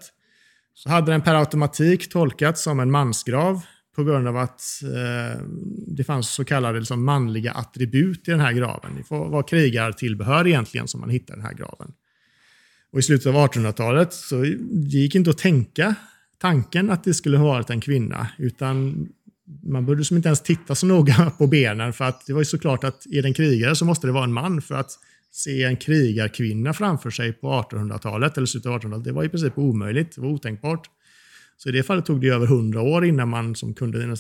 så 0.74 0.90
hade 0.90 1.12
den 1.12 1.22
per 1.22 1.36
automatik 1.36 2.10
tolkats 2.10 2.64
som 2.64 2.80
en 2.80 2.92
mansgrav 2.92 3.62
på 4.00 4.04
grund 4.04 4.28
av 4.28 4.38
att 4.38 4.62
eh, 4.84 5.42
det 5.88 6.04
fanns 6.04 6.30
så 6.30 6.46
kallade 6.46 6.80
liksom, 6.80 7.06
manliga 7.06 7.52
attribut 7.52 8.28
i 8.28 8.32
den 8.32 8.40
här 8.40 8.54
graven. 8.54 8.96
Det 8.96 9.04
var 9.10 9.44
krigartillbehör 9.44 10.48
egentligen 10.48 10.88
som 10.88 11.00
man 11.00 11.10
hittade 11.10 11.34
i 11.34 11.42
den 11.42 11.46
här 11.46 11.54
graven. 11.54 11.92
Och 12.92 13.00
I 13.00 13.02
slutet 13.02 13.28
av 13.28 13.36
1800-talet 13.36 14.14
så 14.14 14.46
gick 14.72 15.16
inte 15.16 15.30
att 15.30 15.38
tänka 15.38 15.96
tanken 16.38 16.90
att 16.90 17.04
det 17.04 17.14
skulle 17.14 17.38
ha 17.38 17.46
varit 17.46 17.70
en 17.70 17.82
kvinna, 17.82 18.28
utan 18.38 19.08
man 19.64 19.86
började 19.86 20.06
som 20.06 20.18
inte 20.18 20.30
ens 20.30 20.42
titta 20.42 20.76
så 20.76 20.86
noga 20.86 21.32
på 21.38 21.48
benen 21.48 21.94
för 21.94 22.06
att 22.06 22.26
det 22.26 22.34
var 22.34 22.42
ju 22.42 22.46
såklart 22.46 22.84
att 22.84 23.06
är 23.06 23.22
det 23.22 23.28
en 23.28 23.34
krigare 23.34 23.76
så 23.76 23.86
måste 23.86 24.08
det 24.08 24.14
vara 24.14 24.24
en 24.24 24.34
man 24.34 24.62
för 24.62 24.76
att 24.76 24.92
se 25.32 25.64
en 25.64 25.78
krigarkvinna 25.78 26.74
framför 26.74 27.10
sig 27.10 27.34
på 27.34 27.48
1800-talet 27.48 28.38
eller 28.38 28.48
slutet 28.48 28.72
av 28.72 28.80
1800-talet, 28.80 29.04
det 29.04 29.12
var 29.12 29.24
i 29.24 29.30
princip 29.30 29.58
omöjligt, 29.58 30.16
det 30.16 30.22
var 30.22 30.30
otänkbart. 30.30 30.90
Så 31.60 31.70
i 31.70 31.72
det 31.72 31.84
fallet 31.84 32.06
tog 32.06 32.22
det 32.22 32.30
över 32.30 32.48
hundra 32.48 32.82
år 32.82 33.06
innan 33.06 33.30
man 33.30 33.56
som 33.56 33.74
kunde 33.74 34.16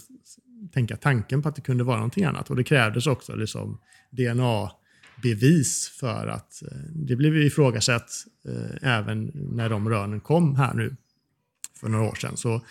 tänka 0.73 0.97
tanken 0.97 1.41
på 1.41 1.49
att 1.49 1.56
det 1.56 1.62
kunde 1.62 1.84
vara 1.84 1.97
någonting 1.97 2.23
annat. 2.23 2.49
Och 2.49 2.56
det 2.56 2.63
krävdes 2.63 3.08
också 3.08 3.36
liksom 3.36 3.80
DNA-bevis 4.10 5.89
för 5.99 6.28
att 6.28 6.63
eh, 6.63 6.78
det 6.89 7.15
blev 7.15 7.38
ifrågasatt 7.38 8.12
eh, 8.47 8.89
även 8.97 9.32
när 9.34 9.69
de 9.69 9.89
rönen 9.89 10.19
kom 10.19 10.56
här 10.56 10.73
nu 10.73 10.95
för 11.80 11.89
några 11.89 12.06
år 12.06 12.15
sedan. 12.15 12.38
Så 12.38 12.62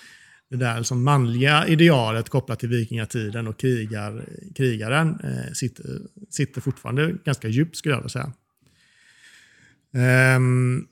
det 0.51 0.57
där 0.57 0.79
liksom 0.79 1.05
manliga 1.05 1.67
idealet 1.67 2.29
kopplat 2.29 2.61
till 2.61 2.69
vikingatiden 2.69 3.47
och 3.47 3.59
krigar, 3.59 4.25
krigaren 4.55 5.21
eh, 5.25 5.53
sitter, 5.53 6.01
sitter 6.31 6.61
fortfarande 6.61 7.15
ganska 7.25 7.49
djupt 7.49 7.77
skulle 7.77 7.95
jag 7.95 8.01
vilja 8.01 8.09
säga. 8.09 8.33
Um, 10.37 10.89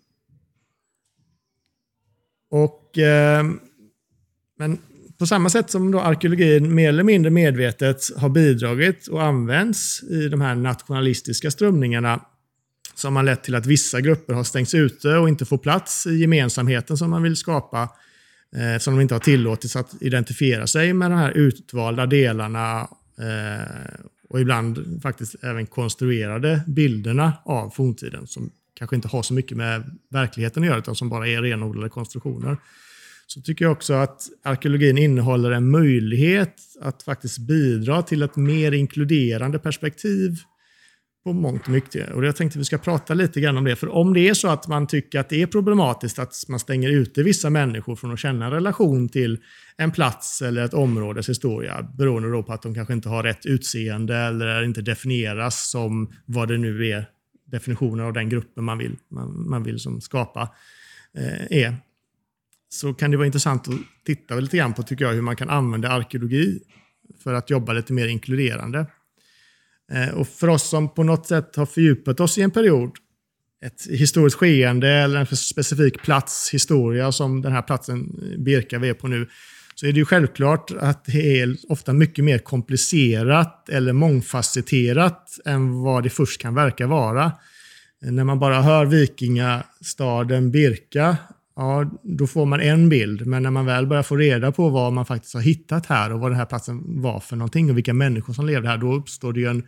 och 2.51 2.99
um, 3.41 3.61
men 4.59 4.79
på 5.19 5.27
samma 5.27 5.51
sätt 5.51 5.71
som 5.71 5.90
då 5.90 6.01
arkeologin 6.01 6.75
mer 6.75 6.88
eller 6.88 7.03
mindre 7.03 7.31
medvetet 7.31 8.16
har 8.16 8.29
bidragit 8.29 9.07
och 9.07 9.23
använts 9.23 10.03
i 10.03 10.29
de 10.29 10.40
här 10.40 10.55
nationalistiska 10.55 11.51
strömningarna 11.51 12.21
som 12.95 13.16
har 13.16 13.23
lett 13.23 13.45
till 13.45 13.55
att 13.55 13.66
vissa 13.66 14.01
grupper 14.01 14.35
har 14.35 14.45
stängts 14.45 14.75
ute 14.75 15.16
och 15.16 15.29
inte 15.29 15.45
får 15.45 15.59
plats 15.59 16.07
i 16.07 16.16
gemensamheten 16.16 16.97
som 16.97 17.11
man 17.11 17.23
vill 17.23 17.37
skapa 17.37 17.88
Eh, 18.57 18.79
som 18.79 18.95
de 18.95 19.03
inte 19.03 19.14
har 19.14 19.21
tillåtits 19.21 19.77
att 19.77 19.95
identifiera 20.01 20.66
sig 20.66 20.92
med 20.92 21.11
de 21.11 21.16
här 21.16 21.33
utvalda 21.33 22.07
delarna 22.07 22.81
eh, 23.19 24.01
och 24.29 24.40
ibland 24.40 25.01
faktiskt 25.03 25.45
även 25.45 25.66
konstruerade 25.66 26.62
bilderna 26.66 27.33
av 27.45 27.71
forntiden 27.71 28.27
som 28.27 28.51
kanske 28.75 28.97
inte 28.97 29.09
har 29.09 29.23
så 29.23 29.35
mycket 29.35 29.57
med 29.57 29.97
verkligheten 30.11 30.62
att 30.62 30.66
göra 30.66 30.79
utan 30.79 30.97
som 30.97 31.09
bara 31.09 31.29
är 31.29 31.42
renodlade 31.42 31.88
konstruktioner. 31.88 32.57
Så 33.27 33.41
tycker 33.41 33.65
jag 33.65 33.73
också 33.73 33.95
att 33.95 34.23
arkeologin 34.43 34.99
innehåller 34.99 35.51
en 35.51 35.71
möjlighet 35.71 36.55
att 36.81 37.03
faktiskt 37.03 37.39
bidra 37.39 38.03
till 38.03 38.23
ett 38.23 38.37
mer 38.37 38.73
inkluderande 38.73 39.59
perspektiv 39.59 40.37
på 41.27 41.33
mångt 41.33 41.62
och 41.62 41.69
mycket. 41.69 42.12
Och 42.12 42.25
jag 42.25 42.37
tänkte 42.37 42.59
vi 42.59 42.65
ska 42.65 42.79
prata 42.79 43.15
lite 43.15 43.41
grann 43.41 43.57
om 43.57 43.65
det. 43.65 43.77
För 43.77 43.89
om 43.89 44.15
det 44.15 44.29
är 44.29 44.35
så 44.35 44.49
att 44.49 44.69
man 44.69 44.87
tycker 44.87 45.21
att 45.21 45.29
det 45.29 45.43
är 45.43 45.47
problematiskt 45.47 46.19
att 46.19 46.35
man 46.49 46.61
stänger 46.61 46.91
ute 46.91 47.23
vissa 47.23 47.51
människor 47.51 47.97
från 47.97 48.12
att 48.12 48.19
känna 48.19 48.45
en 48.45 48.51
relation 48.51 49.09
till 49.09 49.39
en 49.77 49.91
plats 49.91 50.43
eller 50.43 50.65
ett 50.65 50.75
områdes 50.75 51.29
historia, 51.29 51.89
beroende 51.99 52.31
då 52.31 52.43
på 52.43 52.53
att 52.53 52.62
de 52.62 52.75
kanske 52.75 52.95
inte 52.95 53.09
har 53.09 53.23
rätt 53.23 53.47
utseende 53.47 54.17
eller 54.17 54.65
inte 54.65 54.83
definieras 54.83 55.71
som 55.71 56.12
vad 56.25 56.49
det 56.49 56.59
nu 56.59 56.87
är 56.87 57.09
definitionen 57.47 58.07
av 58.07 58.12
den 58.12 58.29
gruppen 58.29 58.65
man 58.65 58.79
vill, 58.79 58.97
man, 59.11 59.49
man 59.49 59.62
vill 59.62 59.79
som 59.79 60.01
skapa 60.01 60.49
eh, 61.19 61.59
är. 61.62 61.77
Så 62.68 62.94
kan 62.94 63.11
det 63.11 63.16
vara 63.16 63.26
intressant 63.26 63.68
att 63.68 63.74
titta 64.07 64.35
lite 64.35 64.57
grann 64.57 64.74
på 64.74 64.83
tycker 64.83 65.05
jag, 65.05 65.12
hur 65.12 65.22
man 65.22 65.37
kan 65.37 65.50
använda 65.50 65.88
arkeologi 65.88 66.61
för 67.22 67.35
att 67.35 67.50
jobba 67.50 67.72
lite 67.72 67.92
mer 67.92 68.07
inkluderande. 68.07 68.87
Eh, 69.92 70.09
och 70.09 70.29
för 70.29 70.48
oss 70.48 70.68
som 70.68 70.94
på 70.94 71.02
något 71.02 71.26
sätt 71.26 71.57
har 71.57 71.66
fördjupat 71.66 72.20
oss 72.20 72.38
i 72.38 72.42
en 72.42 72.50
period, 72.50 72.90
ett 73.64 73.87
historiskt 73.90 74.37
skeende 74.37 74.88
eller 74.88 75.20
en 75.20 75.26
specifik 75.26 76.02
plats 76.02 76.50
historia 76.52 77.12
som 77.12 77.42
den 77.42 77.52
här 77.52 77.62
platsen 77.62 77.98
eh, 78.22 78.38
Birka 78.38 78.79
vi 78.79 78.88
är 78.88 78.94
på 78.94 79.09
nu, 79.09 79.29
så 79.74 79.87
är 79.87 79.92
det 79.92 79.98
ju 79.98 80.05
självklart 80.05 80.70
att 80.81 81.05
det 81.05 81.40
är 81.40 81.57
ofta 81.68 81.92
mycket 81.92 82.24
mer 82.24 82.38
komplicerat 82.38 83.68
eller 83.68 83.92
mångfacetterat 83.92 85.38
än 85.44 85.83
vad 85.83 86.02
det 86.02 86.11
först 86.11 86.40
kan 86.40 86.55
verka 86.55 86.87
vara. 86.87 87.33
Eh, 88.05 88.12
när 88.12 88.24
man 88.24 88.38
bara 88.38 88.62
hör 88.62 88.87
vikingastaden 88.87 90.50
Birka, 90.50 91.16
ja, 91.57 91.90
då 92.03 92.27
får 92.27 92.47
man 92.47 92.61
en 92.61 92.88
bild. 92.88 93.27
Men 93.27 93.42
när 93.42 93.51
man 93.51 93.66
väl 93.66 93.87
börjar 93.87 94.03
få 94.03 94.16
reda 94.16 94.53
på 94.53 94.69
vad 94.69 94.92
man 94.92 95.07
faktiskt 95.07 95.35
har 95.35 95.40
hittat 95.40 95.87
här 95.87 96.12
och 96.12 96.21
vad 96.21 96.31
den 96.31 96.38
här 96.38 96.47
platsen 96.47 97.03
var 97.03 97.21
för 97.21 97.37
någonting 97.37 97.71
och 97.71 97.77
vilka 97.77 97.95
människor 97.95 98.33
som 98.33 98.47
levde 98.47 98.69
här, 98.69 98.79
då 98.79 98.95
uppstår 98.95 99.33
det 99.33 99.40
ju 99.40 99.47
en, 99.47 99.64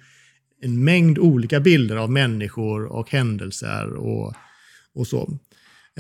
en 0.62 0.85
mängd 0.85 1.18
olika 1.18 1.61
bilder 1.61 1.96
av 1.96 2.11
människor 2.11 2.85
och 2.85 3.11
händelser 3.11 3.94
och, 3.94 4.35
och 4.94 5.07
så. 5.07 5.38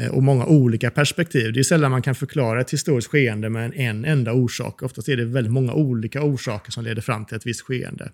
Eh, 0.00 0.10
och 0.10 0.22
många 0.22 0.46
olika 0.46 0.90
perspektiv. 0.90 1.52
Det 1.52 1.60
är 1.60 1.64
sällan 1.64 1.90
man 1.90 2.02
kan 2.02 2.14
förklara 2.14 2.60
ett 2.60 2.72
historiskt 2.72 3.10
skeende 3.10 3.50
med 3.50 3.72
en 3.74 4.04
enda 4.04 4.32
orsak. 4.32 4.82
Oftast 4.82 5.08
är 5.08 5.16
det 5.16 5.24
väldigt 5.24 5.52
många 5.52 5.72
olika 5.72 6.22
orsaker 6.22 6.72
som 6.72 6.84
leder 6.84 7.02
fram 7.02 7.24
till 7.24 7.36
ett 7.36 7.46
visst 7.46 7.62
skeende. 7.62 8.12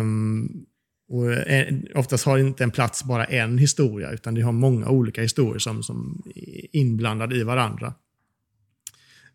Um, 0.00 0.66
och 1.12 1.32
eh, 1.32 1.74
oftast 1.94 2.24
har 2.24 2.38
inte 2.38 2.64
en 2.64 2.70
plats 2.70 3.04
bara 3.04 3.24
en 3.24 3.58
historia, 3.58 4.10
utan 4.10 4.34
det 4.34 4.42
har 4.42 4.52
många 4.52 4.88
olika 4.88 5.22
historier 5.22 5.58
som, 5.58 5.82
som 5.82 6.22
är 6.34 6.76
inblandade 6.76 7.36
i 7.36 7.42
varandra. 7.42 7.94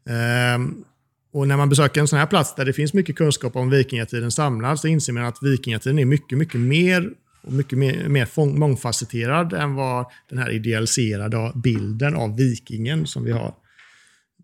Ehm, 0.09 0.83
och 1.33 1.47
när 1.47 1.57
man 1.57 1.69
besöker 1.69 2.01
en 2.01 2.07
sån 2.07 2.19
här 2.19 2.25
plats 2.25 2.55
där 2.55 2.65
det 2.65 2.73
finns 2.73 2.93
mycket 2.93 3.15
kunskap 3.15 3.55
om 3.55 3.69
vikingatiden 3.69 4.31
samlad 4.31 4.79
så 4.79 4.87
inser 4.87 5.13
man 5.13 5.25
att 5.25 5.43
vikingatiden 5.43 5.99
är 5.99 6.05
mycket, 6.05 6.37
mycket 6.37 6.59
mer 6.59 7.09
och 7.41 7.53
mycket 7.53 7.77
mer, 7.77 8.07
mer 8.07 8.57
mångfacetterad 8.57 9.53
än 9.53 9.75
vad 9.75 10.05
den 10.29 10.39
här 10.39 10.49
idealiserade 10.51 11.51
bilden 11.55 12.15
av 12.15 12.37
vikingen 12.37 13.07
som 13.07 13.23
vi 13.23 13.31
har 13.31 13.53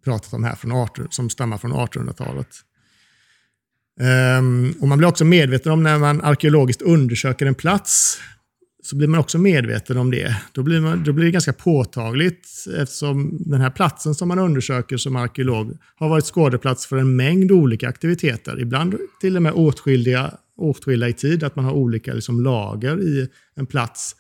pratat 0.04 0.34
om 0.34 0.44
här, 0.44 0.56
från 0.56 0.72
18, 0.72 1.08
som 1.10 1.30
stammar 1.30 1.58
från 1.58 1.74
1800-talet. 1.74 2.48
Um, 4.40 4.74
och 4.82 4.88
man 4.88 4.98
blir 4.98 5.08
också 5.08 5.26
medveten 5.26 5.72
om 5.72 5.84
när 5.84 6.00
man 6.00 6.22
arkeologiskt 6.22 6.82
undersöker 6.82 7.46
en 7.46 7.56
plats, 7.56 8.18
så 8.84 8.96
blir 8.96 9.08
man 9.08 9.20
också 9.20 9.38
medveten 9.38 9.98
om 9.98 10.12
det. 10.12 10.36
Då 10.52 10.64
blir, 10.64 10.82
man, 10.82 11.04
då 11.04 11.14
blir 11.14 11.26
det 11.26 11.32
ganska 11.32 11.54
påtagligt 11.54 12.48
eftersom 12.78 13.38
den 13.46 13.62
här 13.62 13.70
platsen 13.70 14.16
som 14.16 14.28
man 14.28 14.40
undersöker 14.40 14.98
som 14.98 15.16
arkeolog 15.16 15.78
har 15.96 16.10
varit 16.10 16.26
skådeplats 16.26 16.86
för 16.86 16.98
en 16.98 17.16
mängd 17.16 17.52
olika 17.52 17.90
aktiviteter. 17.90 18.62
Ibland 18.62 18.98
till 19.22 19.36
och 19.36 19.42
med 19.42 19.54
åtskilda 19.54 20.38
åtskilda 20.56 21.08
i 21.08 21.14
tid, 21.14 21.44
att 21.44 21.56
man 21.56 21.66
har 21.66 21.72
olika 21.72 22.14
liksom, 22.14 22.44
lager 22.44 23.02
i 23.02 23.30
en 23.56 23.66
plats 23.66 24.16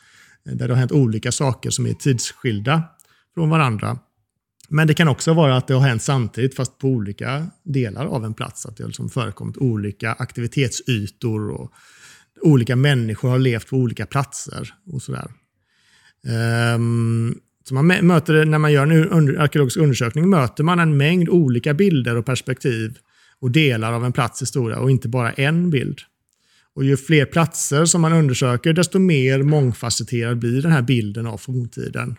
eh, 0.50 0.56
där 0.56 0.68
det 0.68 0.74
har 0.74 0.80
hänt 0.80 0.92
olika 0.92 1.32
saker 1.32 1.70
som 1.70 1.86
är 1.86 1.94
tidsskilda 1.94 2.84
från 3.34 3.50
varandra. 3.50 3.98
Men 4.76 4.88
det 4.88 4.94
kan 4.94 5.08
också 5.08 5.34
vara 5.34 5.58
att 5.58 5.68
det 5.68 5.74
har 5.74 5.88
hänt 5.88 6.02
samtidigt 6.02 6.56
fast 6.56 6.78
på 6.78 6.88
olika 6.88 7.48
delar 7.64 8.06
av 8.06 8.26
en 8.26 8.34
plats. 8.34 8.66
Att 8.66 8.78
det 8.78 8.84
har 8.84 8.88
liksom 8.88 9.10
förekommit 9.10 9.58
olika 9.58 10.14
aktivitetsytor 10.14 11.50
och 11.52 11.74
olika 12.42 12.76
människor 12.76 13.30
har 13.30 13.40
levt 13.40 13.70
på 13.70 13.78
olika 13.78 14.06
platser 14.06 14.74
och 14.92 15.02
sådär. 15.02 15.32
Um, 16.76 17.40
så 17.68 17.74
man 17.74 17.88
möter, 17.88 18.46
när 18.46 18.58
man 18.58 18.72
gör 18.72 18.88
en 18.88 19.40
arkeologisk 19.40 19.78
undersökning 19.78 20.30
möter 20.30 20.64
man 20.64 20.80
en 20.80 20.98
mängd 20.98 21.30
olika 21.30 21.74
bilder 21.74 22.16
och 22.16 22.26
perspektiv 22.26 22.98
och 23.40 23.52
delar 23.52 23.94
av 23.94 24.06
en 24.06 24.14
plats 24.14 24.42
historia 24.42 24.80
och 24.80 24.92
inte 24.92 25.08
bara 25.08 25.32
en 25.32 25.70
bild. 25.70 26.00
Och 26.76 26.84
ju 26.84 26.98
fler 26.98 27.26
platser 27.26 27.86
som 27.86 28.02
man 28.02 28.14
undersöker, 28.14 28.74
desto 28.74 29.00
mer 29.00 29.44
mångfacetterad 29.44 30.40
blir 30.40 30.62
den 30.62 30.72
här 30.72 30.82
bilden 30.82 31.28
av 31.28 31.38
forntiden. 31.38 32.16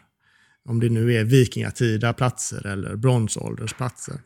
Om 0.69 0.81
det 0.81 0.89
nu 0.89 1.15
är 1.15 1.25
vikingatida 1.25 2.13
platser 2.13 2.67
eller 2.67 2.97
bronsåldersplatser. 2.97 4.21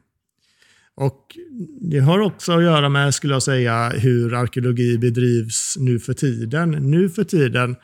Och 0.94 1.36
det 1.80 1.98
har 1.98 2.18
också 2.18 2.52
att 2.52 2.62
göra 2.62 2.88
med, 2.88 3.14
skulle 3.14 3.32
jag 3.32 3.42
säga, 3.42 3.88
hur 3.88 4.34
arkeologi 4.34 4.98
bedrivs 4.98 5.74
nu 5.78 5.98
för 5.98 6.12
tiden. 6.12 6.70
Nu 6.70 7.08
för 7.08 7.24
tiden 7.24 7.76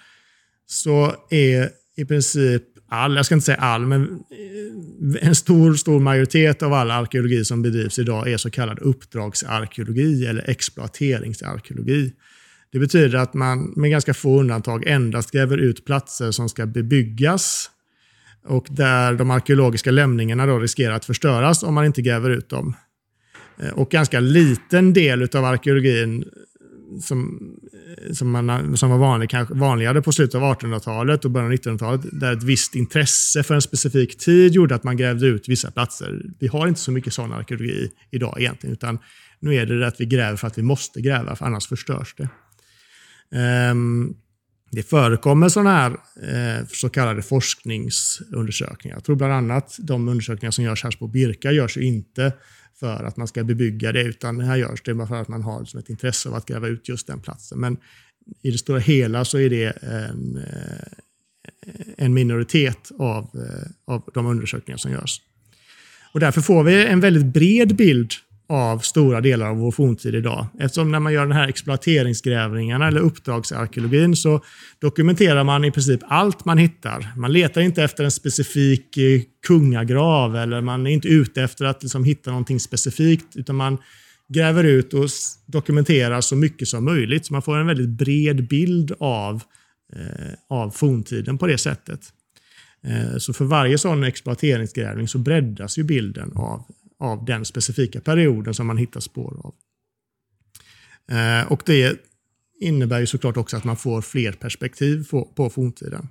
så 0.66 1.14
är 1.30 1.70
i 1.96 2.04
princip 2.04 2.62
all, 2.88 3.16
jag 3.16 3.26
ska 3.26 3.34
inte 3.34 3.44
säga 3.44 3.58
all, 3.58 3.86
men 3.86 4.02
eh, 4.02 5.28
en 5.28 5.34
stor, 5.34 5.74
stor 5.74 6.00
majoritet 6.00 6.62
av 6.62 6.72
all 6.72 6.90
arkeologi 6.90 7.44
som 7.44 7.62
bedrivs 7.62 7.98
idag 7.98 8.28
är 8.28 8.36
så 8.36 8.50
kallad 8.50 8.78
uppdragsarkeologi 8.78 10.26
eller 10.26 10.50
exploateringsarkeologi. 10.50 12.12
Det 12.72 12.78
betyder 12.78 13.18
att 13.18 13.34
man 13.34 13.72
med 13.76 13.90
ganska 13.90 14.14
få 14.14 14.40
undantag 14.40 14.86
endast 14.86 15.30
gräver 15.30 15.58
ut 15.58 15.84
platser 15.84 16.30
som 16.30 16.48
ska 16.48 16.66
bebyggas 16.66 17.70
och 18.44 18.66
där 18.70 19.14
de 19.14 19.30
arkeologiska 19.30 19.90
lämningarna 19.90 20.46
då 20.46 20.58
riskerar 20.58 20.94
att 20.94 21.04
förstöras 21.04 21.62
om 21.62 21.74
man 21.74 21.84
inte 21.84 22.02
gräver 22.02 22.30
ut 22.30 22.48
dem. 22.48 22.76
Eh, 23.58 23.68
och 23.68 23.90
ganska 23.90 24.20
liten 24.20 24.92
del 24.92 25.22
av 25.22 25.44
arkeologin 25.44 26.24
som, 27.00 27.40
eh, 28.06 28.12
som, 28.12 28.30
man, 28.30 28.76
som 28.76 28.90
var 28.90 28.98
vanlig, 28.98 29.30
kanske 29.30 29.54
vanligare 29.54 30.02
på 30.02 30.12
slutet 30.12 30.34
av 30.34 30.42
1800-talet 30.42 31.24
och 31.24 31.30
början 31.30 31.50
av 31.50 31.56
1900-talet, 31.56 32.00
där 32.12 32.32
ett 32.32 32.42
visst 32.42 32.74
intresse 32.74 33.42
för 33.42 33.54
en 33.54 33.62
specifik 33.62 34.18
tid 34.18 34.52
gjorde 34.52 34.74
att 34.74 34.84
man 34.84 34.96
grävde 34.96 35.26
ut 35.26 35.48
vissa 35.48 35.70
platser. 35.70 36.22
Vi 36.40 36.46
har 36.46 36.66
inte 36.66 36.80
så 36.80 36.92
mycket 36.92 37.12
sån 37.12 37.32
arkeologi 37.32 37.90
idag 38.10 38.40
egentligen, 38.40 38.72
utan 38.72 38.98
nu 39.40 39.54
är 39.54 39.66
det 39.66 39.86
att 39.86 40.00
vi 40.00 40.06
gräver 40.06 40.36
för 40.36 40.46
att 40.46 40.58
vi 40.58 40.62
måste 40.62 41.00
gräva, 41.00 41.36
för 41.36 41.46
annars 41.46 41.68
förstörs 41.68 42.14
det. 42.16 42.28
Um, 43.70 44.16
det 44.70 44.82
förekommer 44.82 45.48
sådana 45.48 45.70
här 45.70 45.90
eh, 46.60 46.66
så 46.66 46.88
kallade 46.88 47.22
forskningsundersökningar. 47.22 48.96
Jag 48.96 49.04
tror 49.04 49.16
bland 49.16 49.32
annat 49.32 49.76
de 49.78 50.08
undersökningar 50.08 50.50
som 50.50 50.64
görs 50.64 50.84
här 50.84 50.90
på 50.90 51.06
Birka 51.06 51.52
görs 51.52 51.76
ju 51.76 51.82
inte 51.82 52.32
för 52.80 53.04
att 53.04 53.16
man 53.16 53.28
ska 53.28 53.44
bebygga 53.44 53.92
det, 53.92 54.02
utan 54.02 54.38
det 54.38 54.44
här 54.44 54.56
görs 54.56 54.82
det 54.82 54.94
bara 54.94 55.06
för 55.06 55.20
att 55.20 55.28
man 55.28 55.42
har 55.42 55.60
liksom 55.60 55.80
ett 55.80 55.88
intresse 55.88 56.28
av 56.28 56.34
att 56.34 56.46
gräva 56.46 56.68
ut 56.68 56.88
just 56.88 57.06
den 57.06 57.20
platsen. 57.20 57.60
Men 57.60 57.76
i 58.42 58.50
det 58.50 58.58
stora 58.58 58.78
hela 58.78 59.24
så 59.24 59.38
är 59.38 59.50
det 59.50 59.64
en, 59.82 60.40
en 61.96 62.14
minoritet 62.14 62.90
av, 62.98 63.24
eh, 63.24 63.94
av 63.94 64.10
de 64.14 64.26
undersökningar 64.26 64.78
som 64.78 64.92
görs. 64.92 65.20
Och 66.12 66.20
därför 66.20 66.40
får 66.40 66.64
vi 66.64 66.86
en 66.86 67.00
väldigt 67.00 67.26
bred 67.26 67.76
bild 67.76 68.12
av 68.48 68.78
stora 68.78 69.20
delar 69.20 69.46
av 69.46 69.56
vår 69.56 69.70
forntid 69.70 70.14
idag. 70.14 70.46
Eftersom 70.60 70.92
när 70.92 71.00
man 71.00 71.12
gör 71.12 71.22
den 71.22 71.36
här 71.36 71.48
exploateringsgrävningarna 71.48 72.88
eller 72.88 73.00
uppdragsarkeologin 73.00 74.16
så 74.16 74.40
dokumenterar 74.78 75.44
man 75.44 75.64
i 75.64 75.70
princip 75.70 76.00
allt 76.06 76.44
man 76.44 76.58
hittar. 76.58 77.12
Man 77.16 77.32
letar 77.32 77.60
inte 77.60 77.82
efter 77.82 78.04
en 78.04 78.10
specifik 78.10 78.96
eh, 78.96 79.20
kungagrav 79.46 80.36
eller 80.36 80.60
man 80.60 80.86
är 80.86 80.90
inte 80.90 81.08
ute 81.08 81.42
efter 81.42 81.64
att 81.64 81.82
liksom 81.82 82.04
hitta 82.04 82.30
någonting 82.30 82.60
specifikt 82.60 83.36
utan 83.36 83.56
man 83.56 83.78
gräver 84.28 84.64
ut 84.64 84.94
och 84.94 85.08
dokumenterar 85.46 86.20
så 86.20 86.36
mycket 86.36 86.68
som 86.68 86.84
möjligt. 86.84 87.26
Så 87.26 87.32
man 87.32 87.42
får 87.42 87.58
en 87.58 87.66
väldigt 87.66 87.88
bred 87.88 88.48
bild 88.48 88.92
av, 89.00 89.42
eh, 89.96 90.34
av 90.48 90.70
forntiden 90.70 91.38
på 91.38 91.46
det 91.46 91.58
sättet. 91.58 92.00
Eh, 92.86 93.18
så 93.18 93.32
för 93.32 93.44
varje 93.44 93.78
sån 93.78 94.04
exploateringsgrävning 94.04 95.08
så 95.08 95.18
breddas 95.18 95.78
ju 95.78 95.82
bilden 95.82 96.32
av 96.34 96.64
av 96.98 97.24
den 97.24 97.44
specifika 97.44 98.00
perioden 98.00 98.54
som 98.54 98.66
man 98.66 98.78
hittar 98.78 99.00
spår 99.00 99.40
av. 99.44 99.54
Eh, 101.16 101.52
och 101.52 101.62
det 101.66 102.00
innebär 102.60 103.00
ju 103.00 103.06
såklart 103.06 103.36
också 103.36 103.56
att 103.56 103.64
man 103.64 103.76
får 103.76 104.02
fler 104.02 104.32
perspektiv 104.32 105.08
på, 105.10 105.24
på 105.24 105.50
forntiden. 105.50 106.08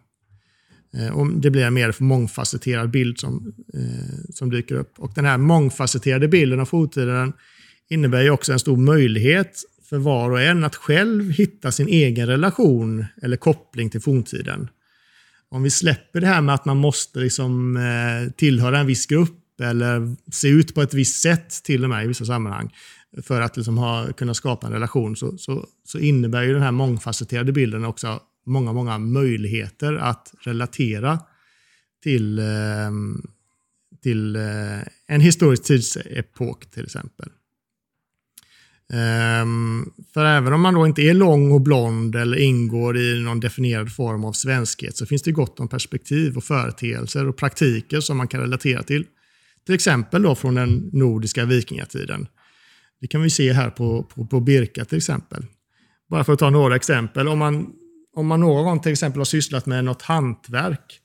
Eh, 0.93 1.17
och 1.17 1.27
det 1.27 1.51
blir 1.51 1.63
en 1.63 1.73
mer 1.73 1.95
mångfacetterad 1.99 2.91
bild 2.91 3.19
som, 3.19 3.53
eh, 3.73 4.33
som 4.33 4.49
dyker 4.49 4.75
upp. 4.75 4.99
Och 4.99 5.11
den 5.15 5.25
här 5.25 5.37
mångfacetterade 5.37 6.27
bilden 6.27 6.59
av 6.59 6.65
forntiden 6.65 7.33
innebär 7.89 8.21
ju 8.21 8.29
också 8.29 8.53
en 8.53 8.59
stor 8.59 8.77
möjlighet 8.77 9.59
för 9.89 9.97
var 9.97 10.31
och 10.31 10.41
en 10.41 10.63
att 10.63 10.75
själv 10.75 11.31
hitta 11.31 11.71
sin 11.71 11.87
egen 11.87 12.27
relation 12.27 13.05
eller 13.21 13.37
koppling 13.37 13.89
till 13.89 14.01
forntiden. 14.01 14.69
Om 15.49 15.63
vi 15.63 15.69
släpper 15.69 16.21
det 16.21 16.27
här 16.27 16.41
med 16.41 16.55
att 16.55 16.65
man 16.65 16.77
måste 16.77 17.19
liksom, 17.19 17.77
eh, 17.77 18.31
tillhöra 18.31 18.79
en 18.79 18.87
viss 18.87 19.05
grupp 19.05 19.42
eller 19.61 20.15
se 20.31 20.47
ut 20.47 20.75
på 20.75 20.81
ett 20.81 20.93
visst 20.93 21.21
sätt 21.21 21.63
till 21.63 21.83
och 21.83 21.89
med 21.89 22.03
i 22.03 22.07
vissa 22.07 22.25
sammanhang 22.25 22.73
för 23.21 23.41
att 23.41 23.57
liksom 23.57 23.77
ha, 23.77 24.13
kunna 24.13 24.33
skapa 24.33 24.67
en 24.67 24.73
relation 24.73 25.15
så, 25.15 25.37
så, 25.37 25.67
så 25.85 25.99
innebär 25.99 26.43
ju 26.43 26.53
den 26.53 26.61
här 26.61 26.71
mångfacetterade 26.71 27.51
bilden 27.51 27.85
också 27.85 28.19
många, 28.45 28.73
många 28.73 28.97
möjligheter 28.97 29.93
att 29.93 30.33
relatera 30.41 31.19
till, 32.03 32.39
ehm, 32.39 33.21
till 34.03 34.35
eh, 34.35 34.81
en 35.07 35.21
historisk 35.21 35.63
tidsepok 35.63 36.71
till 36.71 36.83
exempel. 36.83 37.29
Ehm, 38.93 39.91
för 40.13 40.25
även 40.25 40.53
om 40.53 40.61
man 40.61 40.73
då 40.73 40.87
inte 40.87 41.01
är 41.01 41.13
lång 41.13 41.51
och 41.51 41.61
blond 41.61 42.15
eller 42.15 42.37
ingår 42.37 42.97
i 42.97 43.19
någon 43.19 43.39
definierad 43.39 43.95
form 43.95 44.25
av 44.25 44.33
svenskhet 44.33 44.97
så 44.97 45.05
finns 45.05 45.21
det 45.21 45.31
gott 45.31 45.59
om 45.59 45.67
perspektiv 45.67 46.37
och 46.37 46.43
företeelser 46.43 47.27
och 47.27 47.37
praktiker 47.37 47.99
som 47.99 48.17
man 48.17 48.27
kan 48.27 48.41
relatera 48.41 48.83
till. 48.83 49.05
Till 49.65 49.75
exempel 49.75 50.21
då 50.21 50.35
från 50.35 50.55
den 50.55 50.89
nordiska 50.93 51.45
vikingatiden. 51.45 52.27
Det 53.01 53.07
kan 53.07 53.21
vi 53.21 53.29
se 53.29 53.53
här 53.53 53.69
på, 53.69 54.03
på, 54.03 54.25
på 54.25 54.39
Birka 54.39 54.85
till 54.85 54.97
exempel. 54.97 55.45
Bara 56.09 56.23
för 56.23 56.33
att 56.33 56.39
ta 56.39 56.49
några 56.49 56.75
exempel. 56.75 57.27
Om 57.27 57.39
man, 57.39 57.69
om 58.15 58.27
man 58.27 58.39
någon 58.39 58.65
gång 58.65 58.79
till 58.79 58.91
exempel 58.91 59.19
har 59.19 59.25
sysslat 59.25 59.65
med 59.65 59.85
något 59.85 60.01
hantverk 60.01 60.99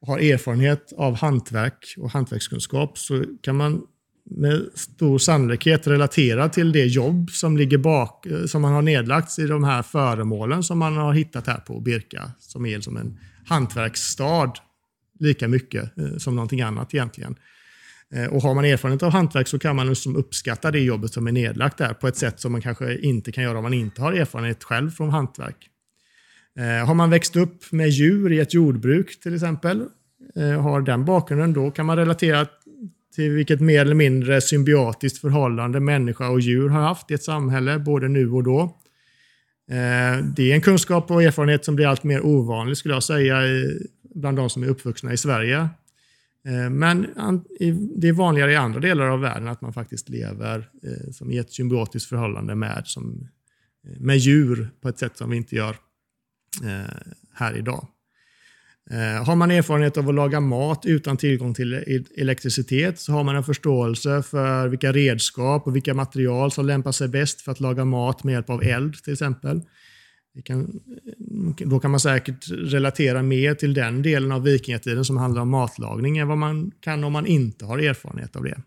och 0.00 0.06
har 0.06 0.18
erfarenhet 0.18 0.92
av 0.96 1.16
hantverk 1.16 1.94
och 1.98 2.10
hantverkskunskap 2.10 2.98
så 2.98 3.24
kan 3.42 3.56
man 3.56 3.82
med 4.30 4.68
stor 4.74 5.18
sannolikhet 5.18 5.86
relatera 5.86 6.48
till 6.48 6.72
det 6.72 6.86
jobb 6.86 7.30
som 7.30 7.56
ligger 7.56 7.78
bak, 7.78 8.26
som 8.46 8.62
man 8.62 8.72
har 8.72 8.82
nedlagt 8.82 9.38
i 9.38 9.46
de 9.46 9.64
här 9.64 9.82
föremålen 9.82 10.62
som 10.62 10.78
man 10.78 10.96
har 10.96 11.12
hittat 11.12 11.46
här 11.46 11.58
på 11.60 11.80
Birka, 11.80 12.30
som 12.38 12.66
är 12.66 12.80
som 12.80 12.96
en 12.96 13.18
hantverksstad 13.46 14.52
lika 15.18 15.48
mycket 15.48 15.98
eh, 15.98 16.16
som 16.16 16.34
någonting 16.34 16.60
annat 16.60 16.94
egentligen. 16.94 17.36
Eh, 18.14 18.26
och 18.26 18.42
har 18.42 18.54
man 18.54 18.64
erfarenhet 18.64 19.02
av 19.02 19.12
hantverk 19.12 19.48
så 19.48 19.58
kan 19.58 19.76
man 19.76 19.88
liksom 19.88 20.16
uppskatta 20.16 20.70
det 20.70 20.80
jobbet 20.80 21.12
som 21.12 21.26
är 21.26 21.32
nedlagt 21.32 21.78
där 21.78 21.94
på 21.94 22.08
ett 22.08 22.16
sätt 22.16 22.40
som 22.40 22.52
man 22.52 22.60
kanske 22.60 22.98
inte 22.98 23.32
kan 23.32 23.44
göra 23.44 23.58
om 23.58 23.62
man 23.62 23.74
inte 23.74 24.02
har 24.02 24.12
erfarenhet 24.12 24.64
själv 24.64 24.90
från 24.90 25.10
hantverk. 25.10 25.56
Eh, 26.58 26.86
har 26.86 26.94
man 26.94 27.10
växt 27.10 27.36
upp 27.36 27.72
med 27.72 27.88
djur 27.88 28.32
i 28.32 28.40
ett 28.40 28.54
jordbruk 28.54 29.20
till 29.20 29.34
exempel, 29.34 29.84
eh, 30.36 30.62
har 30.62 30.80
den 30.80 31.04
bakgrunden, 31.04 31.52
då 31.52 31.70
kan 31.70 31.86
man 31.86 31.96
relatera 31.96 32.46
till 33.14 33.30
vilket 33.30 33.60
mer 33.60 33.80
eller 33.80 33.94
mindre 33.94 34.40
symbiotiskt 34.40 35.18
förhållande 35.18 35.80
människa 35.80 36.28
och 36.28 36.40
djur 36.40 36.68
har 36.68 36.80
haft 36.80 37.10
i 37.10 37.14
ett 37.14 37.22
samhälle, 37.22 37.78
både 37.78 38.08
nu 38.08 38.30
och 38.30 38.44
då. 38.44 38.76
Det 40.36 40.50
är 40.50 40.54
en 40.54 40.60
kunskap 40.60 41.10
och 41.10 41.22
erfarenhet 41.22 41.64
som 41.64 41.76
blir 41.76 41.86
allt 41.86 42.04
mer 42.04 42.26
ovanlig, 42.26 42.76
skulle 42.76 42.94
jag 42.94 43.02
säga, 43.02 43.40
bland 44.14 44.36
de 44.36 44.50
som 44.50 44.62
är 44.62 44.66
uppvuxna 44.66 45.12
i 45.12 45.16
Sverige. 45.16 45.68
Eh, 46.48 46.70
men 46.70 47.06
det 47.96 48.08
är 48.08 48.12
vanligare 48.12 48.52
i 48.52 48.56
andra 48.56 48.80
delar 48.80 49.06
av 49.06 49.20
världen 49.20 49.48
att 49.48 49.60
man 49.60 49.72
faktiskt 49.72 50.08
lever 50.08 50.68
eh, 50.82 51.10
som 51.12 51.30
i 51.30 51.38
ett 51.38 51.52
symbiotiskt 51.52 52.08
förhållande 52.08 52.54
med, 52.54 52.82
som, 52.84 53.28
eh, 53.86 54.00
med 54.00 54.18
djur 54.18 54.70
på 54.80 54.88
ett 54.88 54.98
sätt 54.98 55.16
som 55.16 55.30
vi 55.30 55.36
inte 55.36 55.56
gör 55.56 55.76
här 57.34 57.58
idag. 57.58 57.88
Har 59.26 59.36
man 59.36 59.50
erfarenhet 59.50 59.96
av 59.96 60.08
att 60.08 60.14
laga 60.14 60.40
mat 60.40 60.86
utan 60.86 61.16
tillgång 61.16 61.54
till 61.54 61.74
e-, 61.74 62.04
elektricitet 62.16 62.98
så 62.98 63.12
har 63.12 63.24
man 63.24 63.36
en 63.36 63.44
förståelse 63.44 64.22
för 64.22 64.68
vilka 64.68 64.92
redskap 64.92 65.66
och 65.66 65.76
vilka 65.76 65.94
material 65.94 66.52
som 66.52 66.66
lämpar 66.66 66.92
sig 66.92 67.08
bäst 67.08 67.40
för 67.40 67.52
att 67.52 67.60
laga 67.60 67.84
mat 67.84 68.24
med 68.24 68.32
hjälp 68.32 68.50
av 68.50 68.62
eld 68.62 69.04
till 69.04 69.12
exempel. 69.12 69.60
Kan, 70.44 70.80
då 71.58 71.80
kan 71.80 71.90
man 71.90 72.00
säkert 72.00 72.48
relatera 72.50 73.22
mer 73.22 73.54
till 73.54 73.74
den 73.74 74.02
delen 74.02 74.32
av 74.32 74.42
vikingatiden 74.42 75.04
som 75.04 75.16
handlar 75.16 75.42
om 75.42 75.50
matlagning 75.50 76.18
än 76.18 76.28
vad 76.28 76.38
man 76.38 76.70
kan 76.80 77.04
om 77.04 77.12
man 77.12 77.26
inte 77.26 77.64
har 77.64 77.78
erfarenhet 77.78 78.36
av 78.36 78.44
det. 78.44 78.62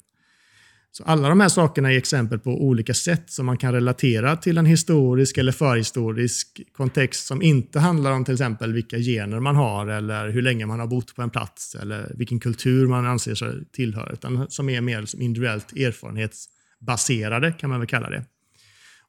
Så 0.93 1.03
alla 1.03 1.29
de 1.29 1.39
här 1.39 1.49
sakerna 1.49 1.93
är 1.93 1.97
exempel 1.97 2.39
på 2.39 2.63
olika 2.63 2.93
sätt 2.93 3.29
som 3.29 3.45
man 3.45 3.57
kan 3.57 3.73
relatera 3.73 4.35
till 4.35 4.57
en 4.57 4.65
historisk 4.65 5.37
eller 5.37 5.51
förhistorisk 5.51 6.61
kontext 6.71 7.27
som 7.27 7.41
inte 7.41 7.79
handlar 7.79 8.11
om 8.11 8.25
till 8.25 8.33
exempel 8.33 8.73
vilka 8.73 8.97
gener 8.97 9.39
man 9.39 9.55
har 9.55 9.87
eller 9.87 10.29
hur 10.29 10.41
länge 10.41 10.65
man 10.65 10.79
har 10.79 10.87
bott 10.87 11.15
på 11.15 11.21
en 11.21 11.29
plats 11.29 11.75
eller 11.75 12.11
vilken 12.15 12.39
kultur 12.39 12.87
man 12.87 13.05
anser 13.05 13.35
sig 13.35 13.65
tillhöra, 13.71 14.13
utan 14.13 14.49
som 14.49 14.69
är 14.69 14.81
mer 14.81 15.05
som 15.05 15.21
individuellt 15.21 15.73
erfarenhetsbaserade 15.73 17.51
kan 17.51 17.69
man 17.69 17.79
väl 17.79 17.87
kalla 17.87 18.09
det. 18.09 18.25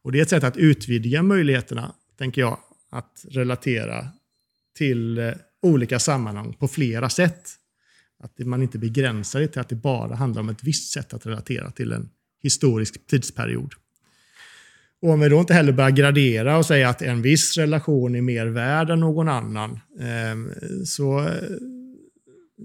Och 0.03 0.13
Det 0.13 0.19
är 0.19 0.23
ett 0.23 0.31
sätt 0.31 0.45
att 0.45 0.57
utvidga 0.57 1.23
möjligheterna, 1.23 1.95
tänker 2.23 2.41
jag, 2.41 2.59
att 2.91 3.25
relatera 3.31 4.09
till 4.77 5.19
eh, 5.19 5.33
olika 5.63 5.99
sammanhang 5.99 6.57
på 6.59 6.69
flera 6.69 7.09
sätt 7.09 7.49
att 8.19 8.39
man 8.39 8.63
inte 8.63 8.79
begränsar 8.79 9.41
det 9.41 9.49
till 9.49 9.61
att 9.61 9.69
det 9.69 9.75
bara 9.75 10.15
handlar 10.15 10.43
om 10.43 10.49
ett 10.49 10.65
visst 10.65 10.93
sätt 10.93 11.15
att 11.15 11.27
relatera 11.27 11.71
till 11.71 11.93
en 11.93 12.11
historisk 12.43 13.07
tidsperiod. 13.07 13.75
Och 15.01 15.11
om 15.11 15.21
vi 15.21 15.29
då 15.29 15.41
inte 15.41 15.55
heller 15.55 15.73
börjar 15.73 15.91
gradera 15.91 16.59
och 16.59 16.67
säga 16.67 16.89
att 16.89 17.03
en 17.03 17.23
viss 17.23 17.57
relation 17.57 18.15
är 18.15 18.23
mer 18.23 18.47
värd 18.47 18.91
än 18.91 19.01
någon 19.01 19.29
annan, 19.29 19.81
eh, 20.01 20.65
så, 20.85 21.21
eh, 21.21 21.35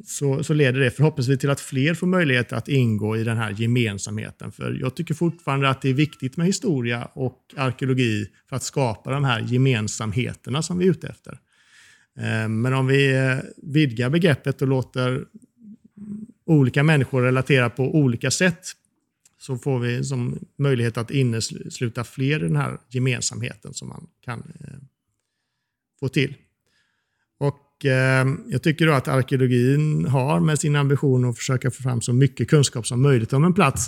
så, 0.05 0.43
så 0.43 0.53
leder 0.53 0.79
det 0.79 0.91
förhoppningsvis 0.91 1.39
till 1.39 1.49
att 1.49 1.59
fler 1.59 1.93
får 1.93 2.07
möjlighet 2.07 2.53
att 2.53 2.67
ingå 2.67 3.17
i 3.17 3.23
den 3.23 3.37
här 3.37 3.51
gemensamheten. 3.51 4.51
För 4.51 4.77
jag 4.81 4.95
tycker 4.95 5.13
fortfarande 5.13 5.69
att 5.69 5.81
det 5.81 5.89
är 5.89 5.93
viktigt 5.93 6.37
med 6.37 6.47
historia 6.47 7.05
och 7.05 7.53
arkeologi 7.55 8.29
för 8.49 8.55
att 8.55 8.63
skapa 8.63 9.11
de 9.11 9.23
här 9.23 9.39
gemensamheterna 9.39 10.61
som 10.61 10.77
vi 10.77 10.85
är 10.85 10.91
ute 10.91 11.07
efter. 11.07 11.39
Eh, 12.19 12.47
men 12.49 12.73
om 12.73 12.87
vi 12.87 13.15
eh, 13.15 13.37
vidgar 13.57 14.09
begreppet 14.09 14.61
och 14.61 14.67
låter 14.67 15.25
olika 16.45 16.83
människor 16.83 17.21
relatera 17.21 17.69
på 17.69 17.95
olika 17.95 18.31
sätt 18.31 18.71
så 19.39 19.57
får 19.57 19.79
vi 19.79 20.03
som 20.03 20.39
möjlighet 20.57 20.97
att 20.97 21.11
innesluta 21.11 22.03
fler 22.03 22.39
i 22.39 22.47
den 22.47 22.55
här 22.55 22.77
gemensamheten 22.89 23.73
som 23.73 23.87
man 23.87 24.07
kan 24.21 24.39
eh, 24.39 24.77
få 25.99 26.07
till. 26.07 26.35
Och 27.77 27.85
eh, 27.85 28.27
Jag 28.47 28.63
tycker 28.63 28.87
då 28.87 28.93
att 28.93 29.07
arkeologin 29.07 30.05
har 30.05 30.39
med 30.39 30.59
sin 30.59 30.75
ambition 30.75 31.29
att 31.29 31.37
försöka 31.37 31.71
få 31.71 31.83
fram 31.83 32.01
så 32.01 32.13
mycket 32.13 32.49
kunskap 32.49 32.87
som 32.87 33.01
möjligt 33.01 33.33
om 33.33 33.43
en 33.43 33.53
plats, 33.53 33.87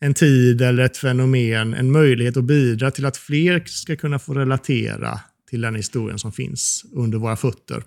en 0.00 0.14
tid 0.14 0.62
eller 0.62 0.82
ett 0.82 0.96
fenomen, 0.96 1.74
en 1.74 1.92
möjlighet 1.92 2.36
att 2.36 2.44
bidra 2.44 2.90
till 2.90 3.06
att 3.06 3.16
fler 3.16 3.62
ska 3.66 3.96
kunna 3.96 4.18
få 4.18 4.34
relatera 4.34 5.20
till 5.50 5.60
den 5.60 5.74
historien 5.74 6.18
som 6.18 6.32
finns 6.32 6.84
under 6.92 7.18
våra 7.18 7.36
fötter. 7.36 7.82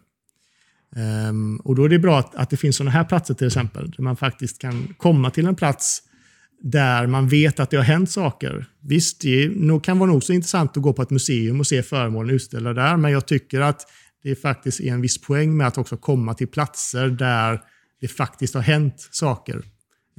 Um, 1.29 1.57
och 1.57 1.75
då 1.75 1.83
är 1.83 1.89
det 1.89 1.99
bra 1.99 2.19
att, 2.19 2.35
att 2.35 2.49
det 2.49 2.57
finns 2.57 2.75
sådana 2.75 2.91
här 2.91 3.03
platser 3.03 3.33
till 3.33 3.47
exempel, 3.47 3.91
där 3.91 4.03
man 4.03 4.17
faktiskt 4.17 4.61
kan 4.61 4.93
komma 4.97 5.29
till 5.29 5.45
en 5.45 5.55
plats 5.55 6.01
där 6.61 7.07
man 7.07 7.27
vet 7.27 7.59
att 7.59 7.69
det 7.69 7.77
har 7.77 7.83
hänt 7.83 8.11
saker. 8.11 8.65
Visst, 8.81 9.21
det 9.21 9.51
kan 9.83 9.99
vara 9.99 10.09
nog 10.11 10.23
så 10.23 10.33
intressant 10.33 10.77
att 10.77 10.83
gå 10.83 10.93
på 10.93 11.01
ett 11.01 11.09
museum 11.09 11.59
och 11.59 11.67
se 11.67 11.83
föremålen 11.83 12.35
utställda 12.35 12.73
där, 12.73 12.97
men 12.97 13.11
jag 13.11 13.25
tycker 13.25 13.61
att 13.61 13.81
det 14.25 14.35
faktiskt 14.35 14.79
är 14.79 14.93
en 14.93 15.01
viss 15.01 15.21
poäng 15.21 15.57
med 15.57 15.67
att 15.67 15.77
också 15.77 15.97
komma 15.97 16.33
till 16.33 16.47
platser 16.47 17.07
där 17.09 17.61
det 18.01 18.07
faktiskt 18.07 18.53
har 18.53 18.61
hänt 18.61 19.09
saker. 19.11 19.61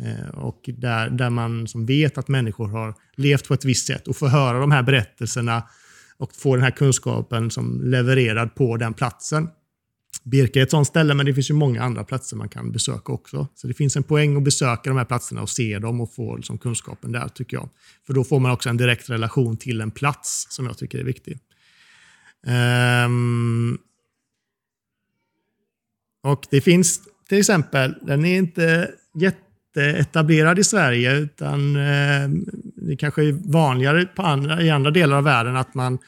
Eh, 0.02 0.28
och 0.38 0.60
där, 0.66 1.10
där 1.10 1.30
man 1.30 1.68
som 1.68 1.86
vet 1.86 2.18
att 2.18 2.28
människor 2.28 2.68
har 2.68 2.94
levt 3.16 3.48
på 3.48 3.54
ett 3.54 3.64
visst 3.64 3.86
sätt 3.86 4.08
och 4.08 4.16
få 4.16 4.26
höra 4.26 4.58
de 4.58 4.70
här 4.70 4.82
berättelserna 4.82 5.62
och 6.16 6.32
få 6.32 6.54
den 6.54 6.64
här 6.64 6.70
kunskapen 6.70 7.50
som 7.50 7.82
levererad 7.82 8.54
på 8.54 8.76
den 8.76 8.94
platsen. 8.94 9.48
Birka 10.24 10.58
är 10.58 10.62
ett 10.62 10.70
sånt 10.70 10.88
ställe, 10.88 11.14
men 11.14 11.26
det 11.26 11.34
finns 11.34 11.50
ju 11.50 11.54
många 11.54 11.82
andra 11.82 12.04
platser 12.04 12.36
man 12.36 12.48
kan 12.48 12.72
besöka 12.72 13.12
också. 13.12 13.48
Så 13.54 13.66
det 13.66 13.74
finns 13.74 13.96
en 13.96 14.02
poäng 14.02 14.36
att 14.36 14.42
besöka 14.42 14.90
de 14.90 14.96
här 14.96 15.04
platserna 15.04 15.42
och 15.42 15.50
se 15.50 15.78
dem 15.78 16.00
och 16.00 16.14
få 16.14 16.36
liksom 16.36 16.58
kunskapen 16.58 17.12
där, 17.12 17.28
tycker 17.28 17.56
jag. 17.56 17.68
För 18.06 18.14
då 18.14 18.24
får 18.24 18.40
man 18.40 18.50
också 18.50 18.68
en 18.68 18.76
direkt 18.76 19.10
relation 19.10 19.56
till 19.56 19.80
en 19.80 19.90
plats 19.90 20.46
som 20.50 20.66
jag 20.66 20.78
tycker 20.78 20.98
är 20.98 21.04
viktig. 21.04 21.38
Um, 22.46 23.78
och 26.26 26.46
det 26.50 26.60
finns 26.60 27.00
till 27.28 27.38
exempel, 27.38 27.94
den 28.02 28.24
är 28.24 28.36
inte 28.36 28.90
jätteetablerad 29.14 30.58
i 30.58 30.64
Sverige, 30.64 31.16
utan 31.16 31.76
eh, 31.76 32.28
det 32.76 32.96
kanske 32.96 33.24
är 33.24 33.52
vanligare 33.52 34.04
på 34.04 34.22
andra, 34.22 34.62
i 34.62 34.70
andra 34.70 34.90
delar 34.90 35.16
av 35.16 35.24
världen 35.24 35.56
att 35.56 35.74
man 35.74 35.98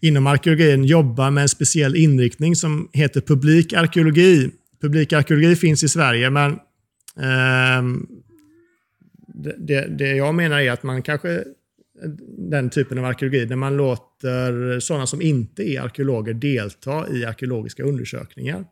inom 0.00 0.26
arkeologin 0.26 0.84
jobbar 0.84 1.30
med 1.30 1.42
en 1.42 1.48
speciell 1.48 1.96
inriktning 1.96 2.56
som 2.56 2.88
heter 2.92 3.20
publik 3.20 3.72
arkeologi. 3.72 4.50
Publik 4.80 5.12
arkeologi 5.12 5.56
finns 5.56 5.84
i 5.84 5.88
Sverige, 5.88 6.30
men 6.30 6.50
eh, 7.16 7.82
det, 9.58 9.86
det 9.98 10.16
jag 10.16 10.34
menar 10.34 10.60
är 10.60 10.70
att 10.70 10.82
man 10.82 11.02
kanske 11.02 11.44
den 12.38 12.70
typen 12.70 12.98
av 12.98 13.04
arkeologi 13.04 13.44
där 13.44 13.56
man 13.56 13.76
låter 13.76 14.80
sådana 14.80 15.06
som 15.06 15.22
inte 15.22 15.62
är 15.62 15.80
arkeologer 15.80 16.34
delta 16.34 17.08
i 17.08 17.24
arkeologiska 17.24 17.82
undersökningar. 17.82 18.64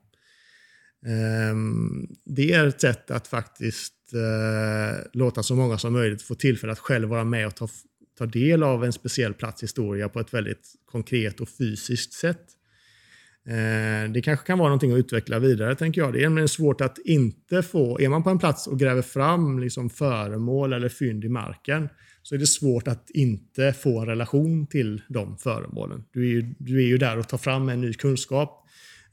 Ehm, 1.07 2.07
det 2.25 2.53
är 2.53 2.67
ett 2.67 2.81
sätt 2.81 3.11
att 3.11 3.27
faktiskt 3.27 3.95
eh, 4.15 5.07
låta 5.13 5.43
så 5.43 5.55
många 5.55 5.79
som 5.79 5.93
möjligt 5.93 6.23
få 6.23 6.35
tillfälle 6.35 6.73
att 6.73 6.79
själv 6.79 7.09
vara 7.09 7.25
med 7.25 7.47
och 7.47 7.55
ta, 7.55 7.69
ta 8.19 8.27
del 8.27 8.63
av 8.63 8.85
en 8.85 8.93
speciell 8.93 9.35
plats 9.35 9.63
historia 9.63 10.09
på 10.09 10.21
ett 10.21 10.35
väldigt 10.35 10.75
konkret 10.87 11.41
och 11.41 11.49
fysiskt 11.49 12.13
sätt. 12.13 12.47
Ehm, 13.47 14.13
det 14.13 14.23
kanske 14.23 14.47
kan 14.47 14.59
vara 14.59 14.69
någonting 14.69 14.93
att 14.93 14.99
utveckla 14.99 15.39
vidare, 15.39 15.75
tänker 15.75 16.01
jag. 16.01 16.13
Det 16.13 16.25
är 16.25 16.47
svårt 16.47 16.81
att 16.81 16.99
inte 16.99 17.63
få... 17.63 18.01
Är 18.01 18.09
man 18.09 18.23
på 18.23 18.31
en 18.31 18.39
plats 18.39 18.67
och 18.67 18.79
gräver 18.79 19.03
fram 19.03 19.59
liksom 19.59 19.91
föremål 19.91 20.73
eller 20.73 20.89
fynd 20.89 21.25
i 21.25 21.29
marken 21.29 21.89
så 22.23 22.35
är 22.35 22.39
det 22.39 22.47
svårt 22.47 22.89
att 22.89 23.11
inte 23.11 23.73
få 23.73 24.01
en 24.01 24.07
relation 24.07 24.67
till 24.67 25.03
de 25.09 25.37
föremålen. 25.39 26.05
Du 26.13 26.23
är 26.23 26.31
ju, 26.31 26.55
du 26.59 26.79
är 26.79 26.87
ju 26.87 26.99
där 26.99 27.19
och 27.19 27.29
tar 27.29 27.39
fram 27.39 27.69
en 27.69 27.81
ny 27.81 27.93
kunskap. 27.95 28.60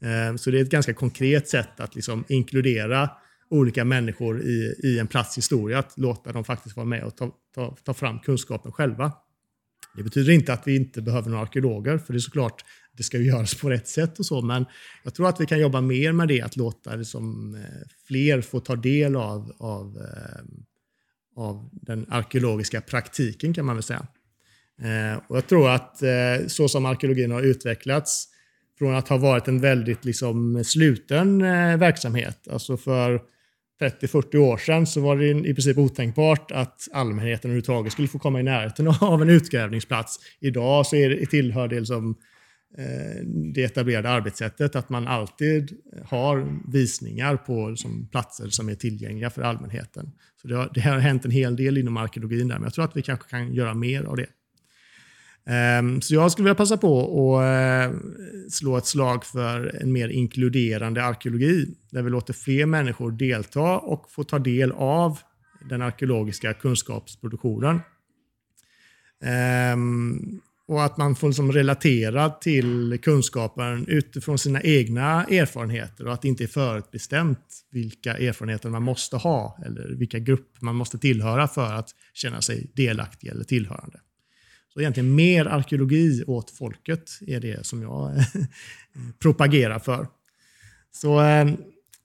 Eh, 0.01 0.35
så 0.35 0.51
det 0.51 0.59
är 0.59 0.61
ett 0.61 0.69
ganska 0.69 0.93
konkret 0.93 1.47
sätt 1.47 1.79
att 1.79 1.95
liksom 1.95 2.23
inkludera 2.27 3.09
olika 3.49 3.85
människor 3.85 4.41
i, 4.41 4.75
i 4.83 4.99
en 4.99 5.07
plats 5.07 5.37
historia, 5.37 5.79
att 5.79 5.97
låta 5.97 6.31
dem 6.31 6.43
faktiskt 6.43 6.75
vara 6.75 6.85
med 6.85 7.03
och 7.03 7.17
ta, 7.17 7.31
ta, 7.55 7.75
ta 7.83 7.93
fram 7.93 8.19
kunskapen 8.19 8.71
själva. 8.71 9.11
Det 9.95 10.03
betyder 10.03 10.33
inte 10.33 10.53
att 10.53 10.67
vi 10.67 10.75
inte 10.75 11.01
behöver 11.01 11.29
några 11.29 11.43
arkeologer, 11.43 11.97
för 11.97 12.13
det 12.13 12.17
är 12.17 12.21
såklart 12.21 12.63
det 12.91 13.03
ska 13.03 13.17
ju 13.17 13.25
göras 13.25 13.55
på 13.55 13.69
rätt 13.69 13.87
sätt 13.87 14.19
och 14.19 14.25
så, 14.25 14.41
men 14.41 14.65
jag 15.03 15.13
tror 15.13 15.29
att 15.29 15.41
vi 15.41 15.45
kan 15.45 15.59
jobba 15.59 15.81
mer 15.81 16.11
med 16.11 16.27
det, 16.27 16.41
att 16.41 16.55
låta 16.55 16.95
liksom, 16.95 17.55
eh, 17.55 17.87
fler 18.07 18.41
få 18.41 18.59
ta 18.59 18.75
del 18.75 19.15
av, 19.15 19.55
av, 19.57 19.97
eh, 19.97 20.43
av 21.35 21.69
den 21.71 22.05
arkeologiska 22.09 22.81
praktiken 22.81 23.53
kan 23.53 23.65
man 23.65 23.75
väl 23.75 23.83
säga. 23.83 24.07
Och 25.27 25.37
jag 25.37 25.47
tror 25.47 25.69
att 25.69 26.01
så 26.47 26.69
som 26.69 26.85
arkeologin 26.85 27.31
har 27.31 27.41
utvecklats, 27.41 28.27
från 28.77 28.95
att 28.95 29.07
ha 29.07 29.17
varit 29.17 29.47
en 29.47 29.59
väldigt 29.59 30.05
liksom, 30.05 30.63
sluten 30.63 31.41
eh, 31.41 31.77
verksamhet, 31.77 32.47
alltså 32.51 32.77
för 32.77 33.21
30-40 33.81 34.35
år 34.37 34.57
sedan 34.57 34.87
så 34.87 35.01
var 35.01 35.15
det 35.15 35.27
i 35.27 35.53
princip 35.53 35.77
otänkbart 35.77 36.51
att 36.51 36.87
allmänheten 36.91 37.51
överhuvudtaget 37.51 37.93
skulle 37.93 38.07
få 38.07 38.19
komma 38.19 38.39
i 38.39 38.43
närheten 38.43 38.87
av 39.01 39.21
en 39.21 39.29
utgrävningsplats. 39.29 40.19
Idag 40.39 40.85
så 40.85 40.95
är 40.95 41.09
det, 41.09 41.25
tillhör 41.25 41.67
det 41.67 41.79
liksom 41.79 42.15
Eh, 42.77 43.23
det 43.53 43.63
etablerade 43.63 44.09
arbetssättet 44.09 44.75
att 44.75 44.89
man 44.89 45.07
alltid 45.07 45.77
har 46.05 46.59
visningar 46.71 47.37
på 47.37 47.69
liksom, 47.69 48.07
platser 48.11 48.49
som 48.49 48.69
är 48.69 48.75
tillgängliga 48.75 49.29
för 49.29 49.41
allmänheten. 49.41 50.11
Så 50.41 50.47
det 50.47 50.55
har, 50.55 50.71
det 50.73 50.81
har 50.81 50.97
hänt 50.97 51.25
en 51.25 51.31
hel 51.31 51.55
del 51.55 51.77
inom 51.77 51.97
arkeologin 51.97 52.47
där, 52.47 52.55
men 52.55 52.63
jag 52.63 52.73
tror 52.73 52.85
att 52.85 52.97
vi 52.97 53.01
kanske 53.01 53.29
kan 53.29 53.53
göra 53.53 53.73
mer 53.73 54.03
av 54.03 54.17
det. 54.17 54.27
Ehm, 55.47 56.01
så 56.01 56.13
jag 56.13 56.31
skulle 56.31 56.43
vilja 56.43 56.55
passa 56.55 56.77
på 56.77 56.99
att 57.37 57.43
eh, 57.43 57.97
slå 58.49 58.77
ett 58.77 58.85
slag 58.85 59.25
för 59.25 59.81
en 59.81 59.91
mer 59.91 60.09
inkluderande 60.09 61.03
arkeologi, 61.03 61.67
där 61.91 62.01
vi 62.01 62.09
låter 62.09 62.33
fler 62.33 62.65
människor 62.65 63.11
delta 63.11 63.77
och 63.77 64.11
få 64.11 64.23
ta 64.23 64.39
del 64.39 64.71
av 64.71 65.19
den 65.69 65.81
arkeologiska 65.81 66.53
kunskapsproduktionen. 66.53 67.79
Ehm, 69.23 70.39
och 70.67 70.83
att 70.83 70.97
man 70.97 71.15
får 71.15 71.27
liksom 71.27 71.51
relatera 71.51 72.29
till 72.29 72.99
kunskapen 73.01 73.87
utifrån 73.87 74.37
sina 74.37 74.61
egna 74.61 75.25
erfarenheter 75.25 76.07
och 76.07 76.13
att 76.13 76.21
det 76.21 76.27
inte 76.27 76.43
är 76.43 76.47
förutbestämt 76.47 77.39
vilka 77.71 78.17
erfarenheter 78.17 78.69
man 78.69 78.83
måste 78.83 79.17
ha 79.17 79.59
eller 79.65 79.95
vilka 79.95 80.19
grupper 80.19 80.65
man 80.65 80.75
måste 80.75 80.97
tillhöra 80.97 81.47
för 81.47 81.73
att 81.73 81.89
känna 82.13 82.41
sig 82.41 82.71
delaktig 82.75 83.27
eller 83.27 83.43
tillhörande. 83.43 83.99
Så 84.77 84.81
egentligen 84.81 85.15
mer 85.15 85.45
arkeologi 85.45 86.23
åt 86.27 86.51
folket 86.51 87.09
är 87.27 87.39
det 87.39 87.65
som 87.65 87.81
jag 87.81 88.11
propagerar 89.19 89.79
för. 89.79 90.07
Så 90.91 91.21
eh, 91.21 91.47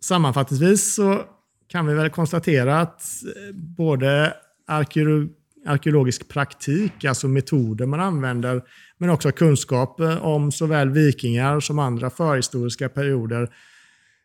sammanfattningsvis 0.01 0.95
så 0.95 1.23
kan 1.69 1.87
vi 1.87 1.95
väl 1.95 2.11
konstatera 2.11 2.81
att 2.81 3.03
eh, 3.25 3.55
både 3.55 4.35
arkeolo 4.67 5.29
arkeologisk 5.67 6.29
praktik, 6.29 7.05
alltså 7.05 7.29
metoder 7.29 7.87
man 7.87 8.01
använder, 8.01 8.63
men 8.99 9.11
också 9.11 9.33
kunskap 9.33 10.01
eh, 10.01 10.25
om 10.25 10.53
såväl 10.53 10.91
vikingar 10.91 11.61
som 11.61 11.79
andra 11.79 12.11
förhistoriska 12.11 12.89
perioder 12.89 13.49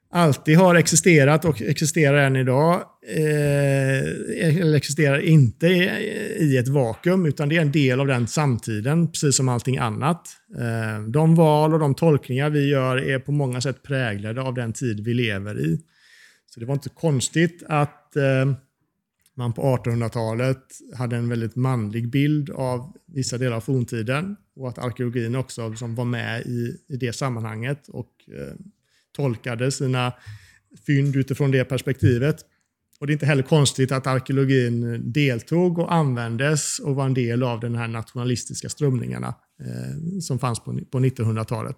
alltid 0.09 0.57
har 0.57 0.75
existerat 0.75 1.45
och 1.45 1.61
existerar 1.61 2.17
än 2.17 2.35
idag. 2.35 2.83
Eh, 3.07 4.57
eller 4.59 4.77
existerar 4.77 5.19
inte 5.19 5.67
i 6.39 6.57
ett 6.57 6.67
vakuum, 6.67 7.25
utan 7.25 7.49
det 7.49 7.57
är 7.57 7.61
en 7.61 7.71
del 7.71 7.99
av 7.99 8.07
den 8.07 8.27
samtiden, 8.27 9.11
precis 9.11 9.35
som 9.35 9.49
allting 9.49 9.77
annat. 9.77 10.27
Eh, 10.57 11.03
de 11.07 11.35
val 11.35 11.73
och 11.73 11.79
de 11.79 11.95
tolkningar 11.95 12.49
vi 12.49 12.69
gör 12.69 12.97
är 12.97 13.19
på 13.19 13.31
många 13.31 13.61
sätt 13.61 13.83
präglade 13.83 14.41
av 14.41 14.53
den 14.53 14.73
tid 14.73 14.99
vi 14.99 15.13
lever 15.13 15.59
i. 15.59 15.79
Så 16.53 16.59
det 16.59 16.65
var 16.65 16.73
inte 16.73 16.89
konstigt 16.89 17.63
att 17.67 18.15
eh, 18.15 18.53
man 19.35 19.53
på 19.53 19.61
1800-talet 19.61 20.63
hade 20.97 21.15
en 21.15 21.29
väldigt 21.29 21.55
manlig 21.55 22.09
bild 22.09 22.49
av 22.49 22.95
vissa 23.05 23.37
delar 23.37 23.55
av 23.55 23.61
forntiden 23.61 24.35
och 24.55 24.69
att 24.69 24.77
arkeologin 24.77 25.35
också 25.35 25.69
liksom 25.69 25.95
var 25.95 26.05
med 26.05 26.41
i, 26.41 26.77
i 26.87 26.97
det 26.97 27.13
sammanhanget 27.13 27.87
och 27.87 28.11
eh, 28.27 28.53
tolkade 29.17 29.71
sina 29.71 30.13
fynd 30.85 31.15
utifrån 31.15 31.51
det 31.51 31.65
perspektivet. 31.65 32.35
Och 32.99 33.07
Det 33.07 33.11
är 33.11 33.13
inte 33.13 33.25
heller 33.25 33.43
konstigt 33.43 33.91
att 33.91 34.07
arkeologin 34.07 35.01
deltog 35.11 35.79
och 35.79 35.93
användes 35.93 36.79
och 36.79 36.95
var 36.95 37.05
en 37.05 37.13
del 37.13 37.43
av 37.43 37.59
de 37.59 37.75
här 37.75 37.87
nationalistiska 37.87 38.69
strömningarna 38.69 39.27
eh, 39.59 40.19
som 40.21 40.39
fanns 40.39 40.59
på, 40.59 40.79
på 40.91 40.99
1900-talet. 40.99 41.77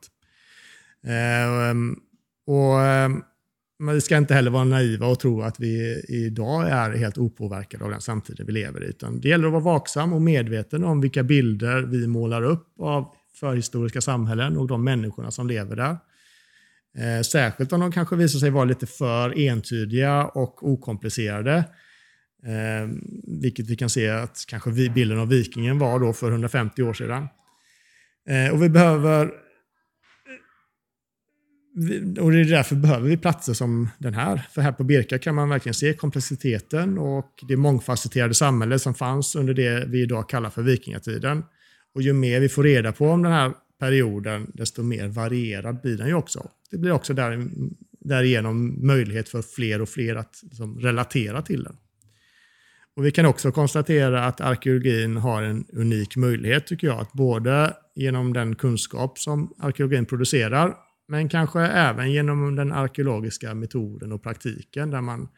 Eh, 1.04 1.74
och 2.48 2.82
eh, 2.82 3.10
men 3.80 3.96
vi 3.96 4.02
ska 4.02 4.18
inte 4.18 4.34
heller 4.34 4.52
vara 4.52 4.64
naiva 4.64 5.08
och 5.08 5.20
tro 5.20 5.42
att 5.42 5.60
vi 5.60 6.04
idag 6.08 6.70
är 6.70 6.92
helt 6.92 7.18
opåverkade 7.18 7.84
av 7.84 7.92
den 7.92 8.02
samtiden 8.02 8.46
vi 8.46 8.52
lever 8.52 8.84
i. 8.84 8.88
Utan 8.88 9.20
det 9.20 9.30
gäller 9.30 9.46
att 9.46 9.52
vara 9.52 9.64
vaksam 9.64 10.14
och 10.14 10.22
medveten 10.22 10.84
om 10.84 11.02
vilka 11.02 11.24
bilder 11.24 11.82
vi 11.82 12.08
målar 12.08 12.44
upp 12.44 12.68
av 12.80 13.16
förhistoriska 13.40 14.02
samhällen 14.02 14.58
och 14.58 14.68
de 14.68 14.84
människorna 14.84 15.32
som 15.32 15.48
lever 15.48 15.76
där. 15.76 15.98
Eh, 16.98 17.22
särskilt 17.22 17.74
om 17.74 17.80
de 17.80 17.92
kanske 17.92 18.16
visar 18.16 18.40
sig 18.40 18.50
vara 18.50 18.66
lite 18.66 18.88
för 18.88 19.40
entydiga 19.40 20.26
och 20.26 20.70
okomplicerade. 20.70 21.58
Eh, 22.46 22.90
vilket 23.42 23.70
vi 23.70 23.76
kan 23.76 23.90
se 23.90 24.10
att 24.10 24.46
kanske 24.48 24.72
bilden 24.72 25.20
av 25.20 25.28
vikingen 25.28 25.80
var 25.80 26.00
då 26.00 26.14
för 26.14 26.32
150 26.32 26.84
år 26.84 26.94
sedan. 26.94 27.28
Eh, 28.30 28.54
och 28.54 28.64
vi 28.64 28.70
behöver 28.70 29.26
eh, 29.26 29.32
och 32.24 32.32
det 32.32 32.40
är 32.40 32.46
därför 32.46 32.76
behöver 32.76 33.10
vi 33.10 33.18
platser 33.18 33.54
som 33.54 33.90
den 33.98 34.14
här. 34.14 34.42
För 34.52 34.62
här 34.62 34.72
på 34.72 34.84
Birka 34.84 35.20
kan 35.20 35.36
man 35.36 35.50
verkligen 35.50 35.74
se 35.74 35.94
komplexiteten 35.94 36.98
och 36.98 37.44
det 37.48 37.58
mångfacetterade 37.58 38.34
samhälle 38.34 38.80
som 38.80 38.94
fanns 38.94 39.36
under 39.36 39.54
det 39.54 39.86
vi 39.88 40.02
idag 40.02 40.30
kallar 40.30 40.50
för 40.50 40.62
vikingatiden. 40.62 41.44
Och 41.96 42.02
ju 42.02 42.14
mer 42.14 42.40
vi 42.40 42.50
får 42.50 42.64
reda 42.64 42.92
på 42.92 43.10
om 43.10 43.24
den 43.24 43.32
här 43.32 43.54
perioden, 43.80 44.52
desto 44.54 44.84
mer 44.84 45.08
varierad 45.08 45.82
blir 45.82 45.98
den 45.98 46.08
ju 46.08 46.14
också. 46.14 46.50
Det 46.72 46.78
blir 46.78 46.92
också 46.92 47.14
där, 47.14 47.48
därigenom 48.00 48.88
möjlighet 48.88 49.30
för 49.30 49.42
fler 49.42 49.82
och 49.82 49.90
fler 49.90 50.16
att 50.16 50.40
liksom 50.44 50.80
relatera 50.80 51.42
till 51.42 51.64
den. 51.64 51.78
Och 52.96 53.06
Vi 53.06 53.12
kan 53.12 53.26
också 53.26 53.52
konstatera 53.52 54.26
att 54.26 54.42
arkeologin 54.42 55.18
har 55.18 55.44
en 55.44 55.66
unik 55.74 56.16
möjlighet, 56.16 56.68
tycker 56.68 56.88
jag, 56.88 57.00
att 57.00 57.14
både 57.14 57.74
genom 57.96 58.34
den 58.34 58.56
kunskap 58.56 59.20
som 59.20 59.54
arkeologin 59.60 60.06
producerar 60.06 60.76
men 61.08 61.30
kanske 61.30 61.60
även 61.62 62.12
genom 62.12 62.56
den 62.56 62.72
arkeologiska 62.72 63.54
metoden 63.54 64.12
och 64.12 64.24
praktiken 64.24 64.92
där 64.92 65.02
man 65.02 65.30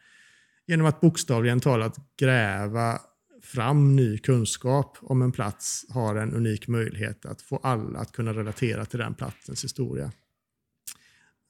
genom 0.66 0.86
att 0.86 1.00
bokstavligen 1.00 1.60
talat 1.60 1.96
gräva 2.18 2.98
fram 3.54 3.96
ny 3.96 4.18
kunskap 4.18 4.98
om 5.00 5.22
en 5.22 5.32
plats 5.32 5.86
har 5.88 6.16
en 6.16 6.34
unik 6.34 6.68
möjlighet 6.68 7.26
att 7.26 7.42
få 7.42 7.56
alla 7.56 7.98
att 7.98 8.12
kunna 8.12 8.32
relatera 8.32 8.84
till 8.84 8.98
den 8.98 9.14
platsens 9.14 9.64
historia. 9.64 10.12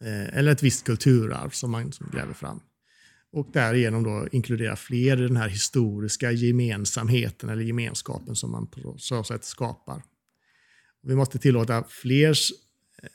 Eh, 0.04 0.38
eller 0.38 0.52
ett 0.52 0.62
visst 0.62 0.86
kulturarv 0.86 1.50
som 1.50 1.70
man 1.70 1.92
som 1.92 2.10
gräver 2.12 2.32
fram. 2.32 2.60
Och 3.32 3.48
därigenom 3.52 4.02
då 4.02 4.28
inkludera 4.32 4.76
fler 4.76 5.22
i 5.22 5.26
den 5.26 5.36
här 5.36 5.48
historiska 5.48 6.32
gemensamheten 6.32 7.48
eller 7.48 7.62
gemenskapen 7.62 8.36
som 8.36 8.50
man 8.50 8.66
på 8.66 8.94
så 8.98 9.24
sätt 9.24 9.44
skapar. 9.44 10.02
Vi 11.02 11.14
måste 11.14 11.38
tillåta 11.38 11.84
fler 11.88 12.36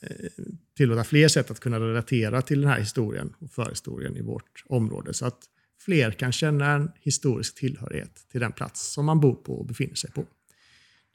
eh, 0.02 0.30
tillåta 0.78 1.04
fler 1.04 1.28
sätt 1.28 1.52
att 1.52 1.60
kunna 1.60 1.80
relatera 1.80 2.42
till 2.42 2.62
den 2.62 2.70
här 2.70 2.80
historien 2.80 3.34
och 3.40 3.52
förhistorien 3.52 4.18
i 4.18 4.22
vårt 4.22 4.64
område. 4.66 5.14
Så 5.14 5.26
att 5.26 5.40
fler 5.88 6.12
kan 6.12 6.32
känna 6.32 6.72
en 6.72 6.92
historisk 7.00 7.56
tillhörighet 7.56 8.28
till 8.32 8.42
den 8.42 8.52
plats 8.52 8.94
som 8.94 9.06
man 9.06 9.20
bor 9.20 9.36
på 9.36 9.60
och 9.60 9.66
befinner 9.66 9.96
sig 9.96 10.12
på. 10.12 10.26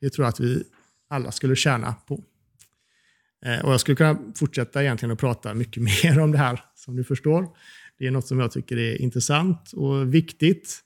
Det 0.01 0.11
tror 0.11 0.25
jag 0.25 0.29
att 0.29 0.41
vi 0.41 0.65
alla 1.09 1.33
skulle 1.33 1.57
tjäna 1.57 1.95
på. 2.07 2.25
Eh, 3.45 3.65
och 3.65 3.73
jag 3.73 3.81
skulle 3.81 3.97
kunna 3.97 4.19
fortsätta 4.37 4.83
egentligen 4.83 5.13
att 5.13 5.19
prata 5.19 5.55
mycket 5.55 5.83
mer 6.05 6.21
om 6.21 6.33
det 6.33 6.39
här, 6.39 6.61
som 6.75 6.97
du 6.97 7.05
förstår. 7.05 7.49
Det 7.99 8.07
är 8.07 8.11
något 8.11 8.27
som 8.27 8.41
jag 8.41 8.53
tycker 8.53 8.77
är 8.77 9.03
intressant 9.03 9.73
och 9.73 10.15
viktigt. 10.15 10.81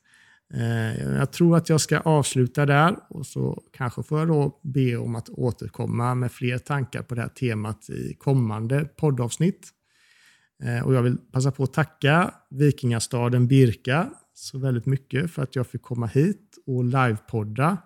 Eh, 0.55 1.03
jag 1.03 1.33
tror 1.33 1.57
att 1.57 1.69
jag 1.69 1.81
ska 1.81 2.01
avsluta 2.01 2.67
där 2.67 2.97
och 3.09 3.27
så 3.27 3.63
kanske 3.73 4.03
får 4.03 4.19
jag 4.19 4.29
då 4.29 4.61
be 4.63 4.97
om 4.97 5.17
att 5.17 5.29
återkomma 5.29 6.15
med 6.15 6.33
fler 6.33 6.59
tankar 6.59 7.03
på 7.03 7.15
det 7.15 7.21
här 7.21 7.29
temat 7.29 7.91
i 7.91 8.15
kommande 8.15 8.85
poddavsnitt. 8.85 9.73
Eh, 10.65 10.87
och 10.87 10.95
jag 10.95 11.03
vill 11.03 11.17
passa 11.33 11.51
på 11.51 11.63
att 11.63 11.73
tacka 11.73 12.35
vikingastaden 12.51 13.47
Birka 13.47 14.11
så 14.35 14.59
väldigt 14.59 14.87
mycket 14.87 15.31
för 15.31 15.43
att 15.43 15.57
jag 15.57 15.67
fick 15.67 15.83
komma 15.83 16.07
hit 16.07 16.59
och 16.67 16.85
livepodda. 16.85 17.79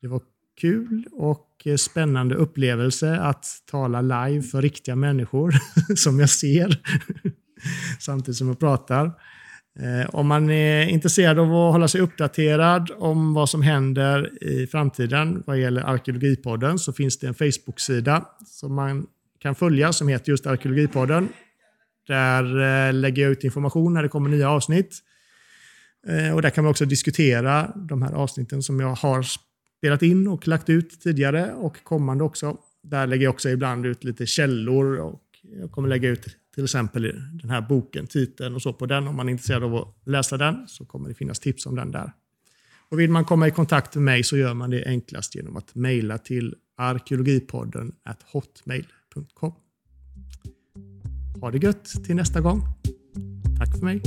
Det 0.00 0.08
var 0.08 0.22
kul 0.60 1.06
och 1.12 1.62
eh, 1.64 1.76
spännande 1.76 2.34
upplevelse 2.34 3.18
att 3.20 3.46
tala 3.70 4.00
live 4.00 4.42
för 4.42 4.62
riktiga 4.62 4.96
människor 4.96 5.54
som 5.96 6.20
jag 6.20 6.30
ser 6.30 6.80
samtidigt 7.98 8.36
som 8.36 8.48
jag 8.48 8.58
pratar. 8.58 9.12
Eh, 9.78 10.14
om 10.14 10.26
man 10.26 10.50
är 10.50 10.86
intresserad 10.86 11.38
av 11.38 11.54
att 11.54 11.72
hålla 11.72 11.88
sig 11.88 12.00
uppdaterad 12.00 12.90
om 12.98 13.34
vad 13.34 13.48
som 13.48 13.62
händer 13.62 14.44
i 14.44 14.66
framtiden 14.66 15.42
vad 15.46 15.58
gäller 15.58 15.82
Arkeologipodden 15.82 16.78
så 16.78 16.92
finns 16.92 17.18
det 17.18 17.26
en 17.26 17.34
Facebook-sida 17.34 18.24
som 18.46 18.74
man 18.74 19.06
kan 19.38 19.54
följa 19.54 19.92
som 19.92 20.08
heter 20.08 20.30
just 20.30 20.46
Arkeologipodden. 20.46 21.28
Där 22.08 22.44
eh, 22.88 22.94
lägger 22.94 23.22
jag 23.22 23.32
ut 23.32 23.44
information 23.44 23.94
när 23.94 24.02
det 24.02 24.08
kommer 24.08 24.30
nya 24.30 24.50
avsnitt. 24.50 24.98
Eh, 26.06 26.34
och 26.34 26.42
där 26.42 26.50
kan 26.50 26.64
man 26.64 26.70
också 26.70 26.84
diskutera 26.84 27.72
de 27.76 28.02
här 28.02 28.12
avsnitten 28.12 28.62
som 28.62 28.80
jag 28.80 28.94
har 28.94 29.24
spelat 29.78 30.02
in 30.02 30.28
och 30.28 30.48
lagt 30.48 30.68
ut 30.68 31.00
tidigare 31.00 31.52
och 31.52 31.84
kommande 31.84 32.24
också. 32.24 32.56
Där 32.82 33.06
lägger 33.06 33.24
jag 33.24 33.34
också 33.34 33.48
ibland 33.48 33.86
ut 33.86 34.04
lite 34.04 34.26
källor 34.26 34.96
och 34.96 35.22
jag 35.60 35.70
kommer 35.70 35.88
lägga 35.88 36.08
ut 36.08 36.26
till 36.54 36.64
exempel 36.64 37.02
den 37.42 37.50
här 37.50 37.60
boken, 37.60 38.06
titeln 38.06 38.54
och 38.54 38.62
så 38.62 38.72
på 38.72 38.86
den. 38.86 39.08
Om 39.08 39.16
man 39.16 39.28
är 39.28 39.32
intresserad 39.32 39.64
av 39.64 39.74
att 39.74 39.96
läsa 40.06 40.36
den 40.36 40.68
så 40.68 40.84
kommer 40.84 41.08
det 41.08 41.14
finnas 41.14 41.40
tips 41.40 41.66
om 41.66 41.76
den 41.76 41.90
där. 41.90 42.12
Och 42.90 43.00
vill 43.00 43.10
man 43.10 43.24
komma 43.24 43.48
i 43.48 43.50
kontakt 43.50 43.94
med 43.94 44.04
mig 44.04 44.24
så 44.24 44.36
gör 44.36 44.54
man 44.54 44.70
det 44.70 44.84
enklast 44.86 45.34
genom 45.34 45.56
att 45.56 45.74
mejla 45.74 46.18
till 46.18 46.54
arkeologipodden 46.76 47.92
hotmail.com. 48.32 49.52
Ha 51.40 51.50
det 51.50 51.58
gött 51.58 51.84
till 52.04 52.16
nästa 52.16 52.40
gång. 52.40 52.62
Tack 53.58 53.78
för 53.78 53.84
mig. 53.84 54.02